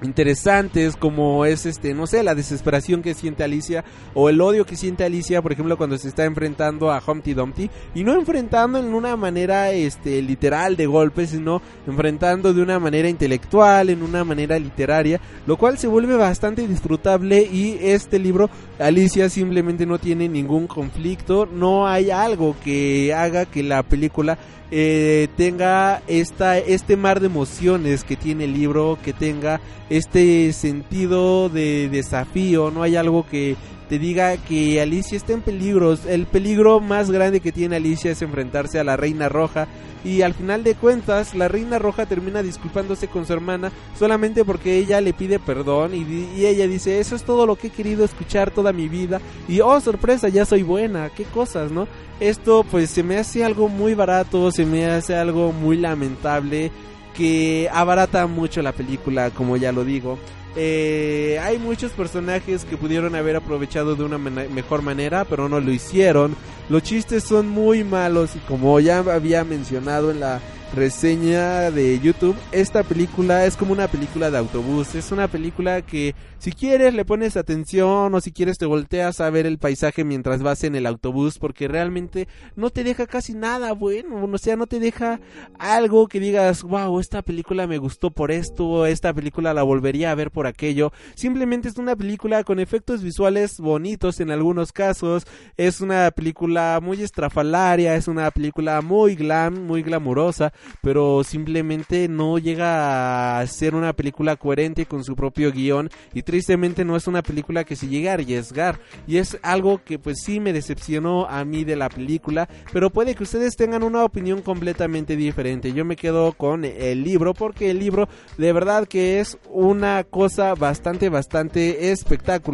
interesantes 0.02 0.96
como 0.96 1.44
es 1.44 1.66
este 1.66 1.94
no 1.94 2.06
sé 2.06 2.22
la 2.22 2.34
desesperación 2.34 3.02
que 3.02 3.14
siente 3.14 3.44
Alicia 3.44 3.84
o 4.14 4.28
el 4.28 4.40
odio 4.40 4.64
que 4.64 4.76
siente 4.76 5.04
Alicia 5.04 5.42
por 5.42 5.52
ejemplo 5.52 5.76
cuando 5.76 5.98
se 5.98 6.08
está 6.08 6.24
enfrentando 6.24 6.92
a 6.92 7.02
Humpty 7.04 7.34
Dumpty 7.34 7.70
y 7.94 8.04
no 8.04 8.14
enfrentando 8.14 8.78
en 8.78 8.94
una 8.94 9.16
manera 9.16 9.72
este 9.72 10.22
literal 10.22 10.76
de 10.76 10.86
golpes 10.86 11.30
sino 11.30 11.60
enfrentando 11.86 12.54
de 12.54 12.62
una 12.62 12.78
manera 12.78 13.08
intelectual 13.08 13.90
en 13.90 14.02
una 14.02 14.24
manera 14.24 14.58
literaria 14.58 15.20
lo 15.46 15.56
cual 15.56 15.78
se 15.78 15.88
vuelve 15.88 16.16
bastante 16.16 16.66
disfrutable 16.66 17.42
y 17.42 17.78
este 17.80 18.18
libro 18.18 18.50
Alicia 18.78 19.28
simplemente 19.28 19.86
no 19.86 19.98
tiene 19.98 20.28
ningún 20.28 20.66
conflicto 20.66 21.46
no 21.46 21.88
hay 21.88 22.10
algo 22.10 22.54
que 22.62 23.12
haga 23.14 23.46
que 23.46 23.62
la 23.62 23.82
película 23.82 24.38
eh, 24.70 25.28
tenga 25.36 26.02
esta, 26.06 26.58
este 26.58 26.96
mar 26.96 27.20
de 27.20 27.26
emociones 27.26 28.04
que 28.04 28.16
tiene 28.16 28.44
el 28.44 28.54
libro, 28.54 28.98
que 29.02 29.12
tenga 29.12 29.60
este 29.88 30.52
sentido 30.52 31.48
de 31.48 31.88
desafío, 31.88 32.70
no 32.70 32.82
hay 32.82 32.96
algo 32.96 33.26
que 33.26 33.56
te 33.88 33.98
diga 33.98 34.36
que 34.36 34.80
Alicia 34.80 35.16
está 35.16 35.32
en 35.32 35.40
peligro. 35.40 35.96
El 36.06 36.26
peligro 36.26 36.80
más 36.80 37.10
grande 37.10 37.40
que 37.40 37.52
tiene 37.52 37.76
Alicia 37.76 38.10
es 38.10 38.20
enfrentarse 38.20 38.78
a 38.78 38.84
la 38.84 38.96
Reina 38.96 39.28
Roja. 39.28 39.66
Y 40.04 40.22
al 40.22 40.34
final 40.34 40.62
de 40.62 40.74
cuentas, 40.74 41.34
la 41.34 41.48
Reina 41.48 41.78
Roja 41.78 42.06
termina 42.06 42.42
disculpándose 42.42 43.08
con 43.08 43.26
su 43.26 43.32
hermana 43.32 43.72
solamente 43.98 44.44
porque 44.44 44.76
ella 44.76 45.00
le 45.00 45.12
pide 45.12 45.38
perdón. 45.38 45.94
Y, 45.94 46.28
y 46.38 46.46
ella 46.46 46.68
dice: 46.68 47.00
Eso 47.00 47.16
es 47.16 47.24
todo 47.24 47.46
lo 47.46 47.56
que 47.56 47.68
he 47.68 47.70
querido 47.70 48.04
escuchar 48.04 48.50
toda 48.50 48.72
mi 48.72 48.88
vida. 48.88 49.20
Y 49.48 49.60
oh, 49.60 49.80
sorpresa, 49.80 50.28
ya 50.28 50.44
soy 50.44 50.62
buena. 50.62 51.10
Qué 51.10 51.24
cosas, 51.24 51.72
¿no? 51.72 51.88
Esto, 52.20 52.64
pues 52.70 52.90
se 52.90 53.02
me 53.02 53.16
hace 53.16 53.44
algo 53.44 53.68
muy 53.68 53.94
barato, 53.94 54.50
se 54.52 54.66
me 54.66 54.86
hace 54.86 55.16
algo 55.16 55.52
muy 55.52 55.78
lamentable. 55.78 56.70
Que 57.16 57.68
abarata 57.72 58.26
mucho 58.28 58.62
la 58.62 58.72
película, 58.72 59.30
como 59.30 59.56
ya 59.56 59.72
lo 59.72 59.82
digo. 59.84 60.18
Eh, 60.60 61.38
hay 61.40 61.56
muchos 61.56 61.92
personajes 61.92 62.64
que 62.64 62.76
pudieron 62.76 63.14
haber 63.14 63.36
aprovechado 63.36 63.94
de 63.94 64.02
una 64.02 64.18
mejor 64.18 64.82
manera, 64.82 65.24
pero 65.24 65.48
no 65.48 65.60
lo 65.60 65.70
hicieron. 65.70 66.34
Los 66.68 66.82
chistes 66.82 67.22
son 67.22 67.48
muy 67.48 67.84
malos 67.84 68.34
y 68.34 68.40
como 68.40 68.80
ya 68.80 68.98
había 68.98 69.44
mencionado 69.44 70.10
en 70.10 70.18
la 70.18 70.40
reseña 70.74 71.70
de 71.70 71.98
YouTube, 71.98 72.36
esta 72.52 72.82
película 72.82 73.46
es 73.46 73.56
como 73.56 73.72
una 73.72 73.88
película 73.88 74.30
de 74.30 74.38
autobús. 74.38 74.94
Es 74.94 75.12
una 75.12 75.28
película 75.28 75.82
que 75.82 76.14
si 76.38 76.52
quieres 76.52 76.94
le 76.94 77.04
pones 77.04 77.36
atención 77.36 78.14
o 78.14 78.20
si 78.20 78.32
quieres 78.32 78.58
te 78.58 78.66
volteas 78.66 79.20
a 79.20 79.30
ver 79.30 79.46
el 79.46 79.58
paisaje 79.58 80.04
mientras 80.04 80.42
vas 80.42 80.62
en 80.64 80.76
el 80.76 80.86
autobús 80.86 81.38
porque 81.38 81.66
realmente 81.66 82.28
no 82.54 82.70
te 82.70 82.84
deja 82.84 83.06
casi 83.06 83.34
nada 83.34 83.72
bueno. 83.72 84.24
O 84.24 84.38
sea, 84.38 84.56
no 84.56 84.66
te 84.66 84.78
deja 84.78 85.20
algo 85.58 86.06
que 86.06 86.20
digas, 86.20 86.62
wow, 86.62 87.00
esta 87.00 87.22
película 87.22 87.66
me 87.66 87.78
gustó 87.78 88.10
por 88.10 88.30
esto, 88.30 88.86
esta 88.86 89.12
película 89.12 89.54
la 89.54 89.62
volvería 89.62 90.10
a 90.10 90.14
ver 90.14 90.30
por 90.30 90.46
aquello. 90.46 90.92
Simplemente 91.14 91.68
es 91.68 91.76
una 91.78 91.96
película 91.96 92.44
con 92.44 92.60
efectos 92.60 93.02
visuales 93.02 93.58
bonitos 93.58 94.20
en 94.20 94.30
algunos 94.30 94.72
casos. 94.72 95.26
Es 95.56 95.80
una 95.80 96.10
película 96.10 96.78
muy 96.82 97.02
estrafalaria, 97.02 97.96
es 97.96 98.06
una 98.06 98.30
película 98.30 98.80
muy 98.80 99.14
glam, 99.14 99.66
muy 99.66 99.82
glamurosa, 99.82 100.52
pero 100.82 101.22
simplemente 101.24 102.08
no 102.08 102.38
llega 102.38 103.38
a 103.38 103.46
ser 103.46 103.74
una 103.74 103.92
película 103.92 104.36
coherente 104.36 104.86
con 104.86 105.04
su 105.04 105.14
propio 105.14 105.52
guion 105.52 105.90
y 106.14 106.22
tristemente 106.22 106.84
no 106.84 106.96
es 106.96 107.06
una 107.06 107.22
película 107.22 107.64
que 107.64 107.76
se 107.76 107.88
llegue 107.88 108.10
a 108.10 108.14
arriesgar 108.14 108.80
y 109.06 109.18
es 109.18 109.38
algo 109.42 109.82
que 109.84 109.98
pues 109.98 110.18
sí 110.24 110.40
me 110.40 110.52
decepcionó 110.52 111.26
a 111.28 111.44
mí 111.44 111.64
de 111.64 111.76
la 111.76 111.88
película, 111.88 112.48
pero 112.72 112.90
puede 112.90 113.14
que 113.14 113.24
ustedes 113.24 113.56
tengan 113.56 113.82
una 113.82 114.04
opinión 114.04 114.42
completamente 114.42 115.16
diferente. 115.16 115.72
Yo 115.72 115.84
me 115.84 115.96
quedo 115.96 116.32
con 116.32 116.64
el 116.64 117.04
libro 117.04 117.34
porque 117.34 117.70
el 117.70 117.78
libro 117.78 118.08
de 118.36 118.52
verdad 118.52 118.86
que 118.86 119.20
es 119.20 119.38
una 119.50 120.04
cosa 120.04 120.54
bastante 120.54 121.08
bastante 121.08 121.90
espectacular 121.90 122.48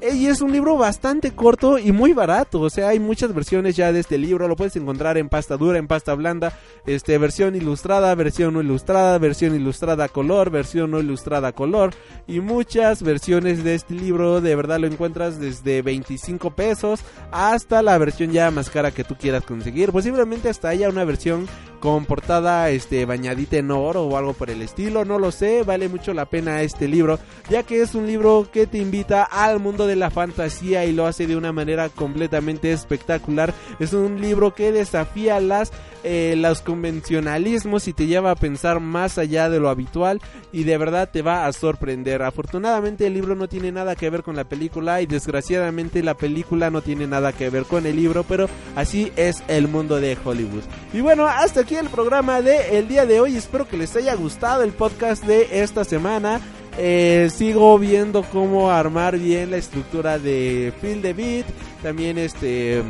Eh, 0.00 0.14
y 0.14 0.26
es 0.26 0.40
un 0.40 0.52
libro 0.52 0.76
bastante 0.76 1.30
corto 1.32 1.78
y 1.78 1.92
muy 1.92 2.12
barato, 2.12 2.60
o 2.60 2.70
sea, 2.70 2.88
hay 2.88 2.98
muchas 2.98 3.34
versiones 3.34 3.76
ya 3.76 3.92
de 3.92 4.00
este 4.00 4.18
libro, 4.18 4.48
lo 4.48 4.56
puedes 4.56 4.76
encontrar 4.76 5.18
en 5.18 5.28
pasta 5.28 5.56
dura, 5.56 5.78
en 5.78 5.86
pasta 5.86 6.14
blanda, 6.14 6.52
este 6.86 7.16
versión 7.18 7.39
ilustrada, 7.48 8.14
versión 8.14 8.54
no 8.54 8.60
ilustrada, 8.60 9.18
versión 9.18 9.54
ilustrada 9.54 10.08
color, 10.08 10.50
versión 10.50 10.90
no 10.90 11.00
ilustrada 11.00 11.52
color 11.52 11.92
y 12.26 12.40
muchas 12.40 13.02
versiones 13.02 13.64
de 13.64 13.74
este 13.74 13.94
libro 13.94 14.40
de 14.40 14.54
verdad 14.54 14.78
lo 14.78 14.86
encuentras 14.86 15.40
desde 15.40 15.80
25 15.80 16.50
pesos 16.50 17.00
hasta 17.32 17.82
la 17.82 17.96
versión 17.98 18.30
ya 18.30 18.50
más 18.50 18.68
cara 18.68 18.90
que 18.90 19.04
tú 19.04 19.16
quieras 19.16 19.44
conseguir, 19.44 19.90
posiblemente 19.90 20.50
hasta 20.50 20.68
haya 20.68 20.90
una 20.90 21.04
versión 21.04 21.48
con 21.80 22.04
portada 22.04 22.70
este 22.70 23.04
bañadita 23.06 23.56
en 23.56 23.70
oro 23.70 24.04
o 24.04 24.16
algo 24.16 24.34
por 24.34 24.50
el 24.50 24.62
estilo, 24.62 25.04
no 25.04 25.18
lo 25.18 25.32
sé, 25.32 25.62
vale 25.62 25.88
mucho 25.88 26.14
la 26.14 26.26
pena 26.26 26.62
este 26.62 26.86
libro, 26.86 27.18
ya 27.48 27.62
que 27.62 27.80
es 27.80 27.94
un 27.94 28.06
libro 28.06 28.48
que 28.52 28.66
te 28.66 28.78
invita 28.78 29.24
al 29.24 29.58
mundo 29.58 29.86
de 29.86 29.96
la 29.96 30.10
fantasía 30.10 30.84
y 30.84 30.92
lo 30.92 31.06
hace 31.06 31.26
de 31.26 31.36
una 31.36 31.52
manera 31.52 31.88
completamente 31.88 32.70
espectacular. 32.70 33.54
Es 33.80 33.92
un 33.94 34.20
libro 34.20 34.54
que 34.54 34.72
desafía 34.72 35.40
las 35.40 35.72
eh, 36.02 36.34
los 36.34 36.62
convencionalismos 36.62 37.86
y 37.86 37.92
te 37.92 38.06
lleva 38.06 38.30
a 38.30 38.34
pensar 38.34 38.80
más 38.80 39.18
allá 39.18 39.50
de 39.50 39.60
lo 39.60 39.68
habitual 39.68 40.18
y 40.50 40.64
de 40.64 40.78
verdad 40.78 41.10
te 41.12 41.20
va 41.20 41.44
a 41.44 41.52
sorprender. 41.52 42.22
Afortunadamente 42.22 43.06
el 43.06 43.12
libro 43.12 43.34
no 43.34 43.48
tiene 43.48 43.70
nada 43.70 43.94
que 43.96 44.08
ver 44.08 44.22
con 44.22 44.34
la 44.34 44.44
película 44.44 45.02
y 45.02 45.06
desgraciadamente 45.06 46.02
la 46.02 46.14
película 46.14 46.70
no 46.70 46.80
tiene 46.80 47.06
nada 47.06 47.34
que 47.34 47.50
ver 47.50 47.64
con 47.64 47.84
el 47.84 47.96
libro, 47.96 48.24
pero 48.24 48.48
así 48.76 49.12
es 49.16 49.42
el 49.48 49.68
mundo 49.68 50.00
de 50.00 50.16
Hollywood. 50.24 50.62
Y 50.94 51.02
bueno, 51.02 51.26
hasta 51.26 51.60
aquí 51.60 51.69
el 51.78 51.88
programa 51.88 52.42
de 52.42 52.78
el 52.78 52.88
día 52.88 53.06
de 53.06 53.20
hoy. 53.20 53.36
Espero 53.36 53.68
que 53.68 53.76
les 53.76 53.94
haya 53.94 54.14
gustado 54.14 54.62
el 54.62 54.72
podcast 54.72 55.24
de 55.24 55.62
esta 55.62 55.84
semana. 55.84 56.40
Eh, 56.76 57.30
sigo 57.32 57.78
viendo 57.78 58.24
cómo 58.24 58.70
armar 58.70 59.16
bien 59.18 59.52
la 59.52 59.56
estructura 59.56 60.18
de 60.18 60.72
Feel 60.80 61.00
the 61.00 61.12
Beat. 61.12 61.46
También 61.82 62.18
este 62.18 62.82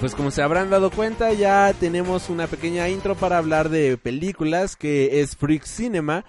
pues 0.00 0.16
como 0.16 0.32
se 0.32 0.42
habrán 0.42 0.68
dado 0.68 0.90
cuenta 0.90 1.32
ya 1.32 1.72
tenemos 1.78 2.28
una 2.28 2.48
pequeña 2.48 2.88
intro 2.88 3.14
para 3.14 3.38
hablar 3.38 3.68
de 3.68 3.96
películas 3.96 4.74
que 4.74 5.20
es 5.20 5.36
Freak 5.36 5.64
Cinema. 5.64 6.24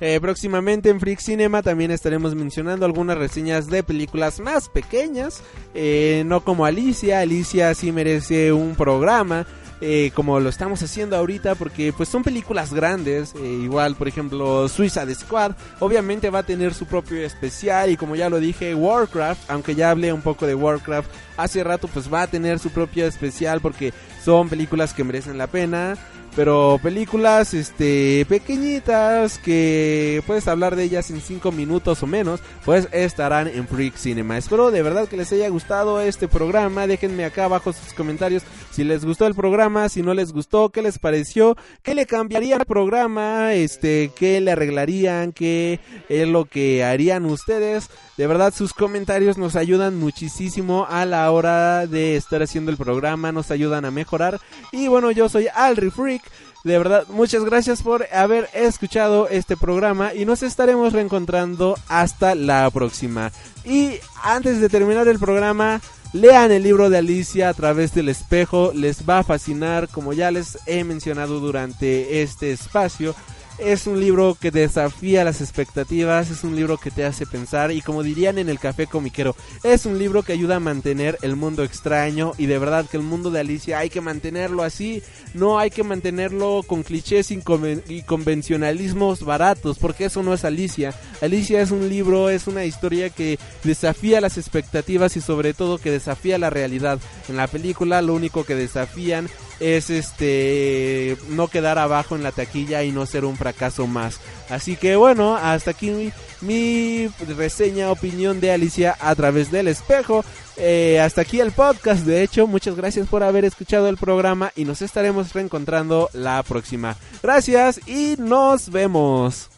Eh, 0.00 0.18
próximamente 0.20 0.88
en 0.88 1.00
Freak 1.00 1.18
Cinema 1.18 1.62
también 1.62 1.90
estaremos 1.90 2.34
mencionando 2.34 2.86
algunas 2.86 3.18
reseñas 3.18 3.66
de 3.66 3.82
películas 3.82 4.40
más 4.40 4.68
pequeñas, 4.68 5.42
eh, 5.74 6.22
no 6.24 6.44
como 6.44 6.64
Alicia, 6.64 7.20
Alicia 7.20 7.74
sí 7.74 7.92
merece 7.92 8.52
un 8.52 8.76
programa. 8.76 9.46
Eh, 9.80 10.10
como 10.14 10.40
lo 10.40 10.48
estamos 10.48 10.82
haciendo 10.82 11.16
ahorita 11.16 11.54
porque 11.54 11.92
pues 11.92 12.08
son 12.08 12.24
películas 12.24 12.72
grandes 12.72 13.34
eh, 13.36 13.46
igual 13.62 13.94
por 13.94 14.08
ejemplo 14.08 14.68
Suicide 14.68 15.14
Squad 15.14 15.52
obviamente 15.78 16.30
va 16.30 16.40
a 16.40 16.42
tener 16.42 16.74
su 16.74 16.86
propio 16.86 17.24
especial 17.24 17.90
y 17.90 17.96
como 17.96 18.16
ya 18.16 18.28
lo 18.28 18.40
dije 18.40 18.74
Warcraft 18.74 19.50
aunque 19.50 19.74
ya 19.74 19.90
hablé 19.90 20.12
un 20.12 20.22
poco 20.22 20.46
de 20.46 20.54
Warcraft 20.54 21.08
hace 21.36 21.62
rato 21.62 21.88
pues 21.88 22.12
va 22.12 22.22
a 22.22 22.26
tener 22.26 22.58
su 22.58 22.70
propio 22.70 23.06
especial 23.06 23.60
porque 23.60 23.92
son 24.24 24.48
películas 24.48 24.92
que 24.92 25.04
merecen 25.04 25.38
la 25.38 25.46
pena 25.46 25.96
pero 26.38 26.78
películas 26.80 27.52
este 27.52 28.24
pequeñitas 28.28 29.38
que 29.38 30.22
puedes 30.24 30.46
hablar 30.46 30.76
de 30.76 30.84
ellas 30.84 31.10
en 31.10 31.20
5 31.20 31.50
minutos 31.50 32.00
o 32.04 32.06
menos, 32.06 32.38
pues 32.64 32.86
estarán 32.92 33.48
en 33.48 33.66
Freak 33.66 33.96
Cinema. 33.96 34.38
Espero 34.38 34.70
de 34.70 34.82
verdad 34.82 35.08
que 35.08 35.16
les 35.16 35.32
haya 35.32 35.48
gustado 35.48 36.00
este 36.00 36.28
programa. 36.28 36.86
Déjenme 36.86 37.24
acá 37.24 37.46
abajo 37.46 37.72
sus 37.72 37.92
comentarios 37.92 38.44
si 38.70 38.84
les 38.84 39.04
gustó 39.04 39.26
el 39.26 39.34
programa, 39.34 39.88
si 39.88 40.02
no 40.02 40.14
les 40.14 40.30
gustó, 40.30 40.68
qué 40.68 40.80
les 40.80 41.00
pareció, 41.00 41.56
qué 41.82 41.96
le 41.96 42.06
cambiarían 42.06 42.60
al 42.60 42.66
programa, 42.66 43.52
este, 43.54 44.12
qué 44.14 44.40
le 44.40 44.52
arreglarían, 44.52 45.32
qué 45.32 45.80
es 46.08 46.28
lo 46.28 46.44
que 46.44 46.84
harían 46.84 47.24
ustedes. 47.24 47.90
De 48.18 48.26
verdad 48.26 48.52
sus 48.52 48.74
comentarios 48.74 49.38
nos 49.38 49.54
ayudan 49.54 49.96
muchísimo 49.96 50.88
a 50.90 51.04
la 51.04 51.30
hora 51.30 51.86
de 51.86 52.16
estar 52.16 52.42
haciendo 52.42 52.72
el 52.72 52.76
programa, 52.76 53.30
nos 53.30 53.52
ayudan 53.52 53.84
a 53.84 53.92
mejorar. 53.92 54.40
Y 54.72 54.88
bueno, 54.88 55.12
yo 55.12 55.28
soy 55.28 55.46
Alri 55.54 55.92
Freak. 55.92 56.22
De 56.64 56.76
verdad, 56.78 57.06
muchas 57.10 57.44
gracias 57.44 57.80
por 57.80 58.12
haber 58.12 58.48
escuchado 58.54 59.28
este 59.28 59.56
programa 59.56 60.14
y 60.14 60.24
nos 60.24 60.42
estaremos 60.42 60.92
reencontrando 60.92 61.76
hasta 61.86 62.34
la 62.34 62.68
próxima. 62.72 63.30
Y 63.64 63.92
antes 64.24 64.60
de 64.60 64.68
terminar 64.68 65.06
el 65.06 65.20
programa, 65.20 65.80
lean 66.12 66.50
el 66.50 66.64
libro 66.64 66.90
de 66.90 66.98
Alicia 66.98 67.48
a 67.48 67.54
través 67.54 67.94
del 67.94 68.08
espejo, 68.08 68.72
les 68.74 69.08
va 69.08 69.20
a 69.20 69.24
fascinar 69.24 69.86
como 69.86 70.12
ya 70.12 70.32
les 70.32 70.58
he 70.66 70.82
mencionado 70.82 71.38
durante 71.38 72.20
este 72.22 72.50
espacio. 72.50 73.14
Es 73.58 73.88
un 73.88 73.98
libro 73.98 74.36
que 74.40 74.52
desafía 74.52 75.24
las 75.24 75.40
expectativas, 75.40 76.30
es 76.30 76.44
un 76.44 76.54
libro 76.54 76.78
que 76.78 76.92
te 76.92 77.04
hace 77.04 77.26
pensar 77.26 77.72
y 77.72 77.82
como 77.82 78.04
dirían 78.04 78.38
en 78.38 78.48
el 78.48 78.60
café 78.60 78.86
comiquero, 78.86 79.34
es 79.64 79.84
un 79.84 79.98
libro 79.98 80.22
que 80.22 80.32
ayuda 80.32 80.56
a 80.56 80.60
mantener 80.60 81.18
el 81.22 81.34
mundo 81.34 81.64
extraño 81.64 82.32
y 82.38 82.46
de 82.46 82.56
verdad 82.58 82.86
que 82.88 82.96
el 82.96 83.02
mundo 83.02 83.32
de 83.32 83.40
Alicia 83.40 83.80
hay 83.80 83.90
que 83.90 84.00
mantenerlo 84.00 84.62
así, 84.62 85.02
no 85.34 85.58
hay 85.58 85.70
que 85.70 85.82
mantenerlo 85.82 86.62
con 86.64 86.84
clichés 86.84 87.32
y 87.32 88.02
convencionalismos 88.02 89.24
baratos, 89.24 89.78
porque 89.78 90.04
eso 90.04 90.22
no 90.22 90.34
es 90.34 90.44
Alicia. 90.44 90.94
Alicia 91.20 91.60
es 91.60 91.72
un 91.72 91.88
libro, 91.88 92.30
es 92.30 92.46
una 92.46 92.64
historia 92.64 93.10
que 93.10 93.40
desafía 93.64 94.20
las 94.20 94.38
expectativas 94.38 95.16
y 95.16 95.20
sobre 95.20 95.52
todo 95.52 95.78
que 95.78 95.90
desafía 95.90 96.38
la 96.38 96.50
realidad. 96.50 97.00
En 97.28 97.36
la 97.36 97.48
película 97.48 98.02
lo 98.02 98.14
único 98.14 98.44
que 98.44 98.54
desafían 98.54 99.28
es 99.60 99.90
este 99.90 101.16
no 101.30 101.48
quedar 101.48 101.78
abajo 101.78 102.16
en 102.16 102.22
la 102.22 102.32
taquilla 102.32 102.84
y 102.84 102.92
no 102.92 103.06
ser 103.06 103.24
un 103.24 103.36
fracaso 103.36 103.86
más. 103.86 104.20
Así 104.48 104.76
que 104.76 104.96
bueno, 104.96 105.36
hasta 105.36 105.72
aquí 105.72 106.12
mi, 106.40 107.08
reseña, 107.36 107.90
opinión 107.90 108.40
de 108.40 108.52
Alicia 108.52 108.96
a 109.00 109.14
través 109.14 109.50
del 109.50 109.68
espejo. 109.68 110.24
Eh, 110.56 111.00
hasta 111.00 111.20
aquí 111.20 111.40
el 111.40 111.52
podcast, 111.52 112.04
de 112.04 112.22
hecho, 112.22 112.46
muchas 112.46 112.74
gracias 112.74 113.06
por 113.08 113.22
haber 113.22 113.44
escuchado 113.44 113.88
el 113.88 113.96
programa 113.96 114.52
y 114.56 114.64
nos 114.64 114.82
estaremos 114.82 115.32
reencontrando 115.32 116.10
la 116.12 116.42
próxima. 116.42 116.96
Gracias 117.22 117.80
y 117.86 118.16
nos 118.18 118.70
vemos. 118.70 119.57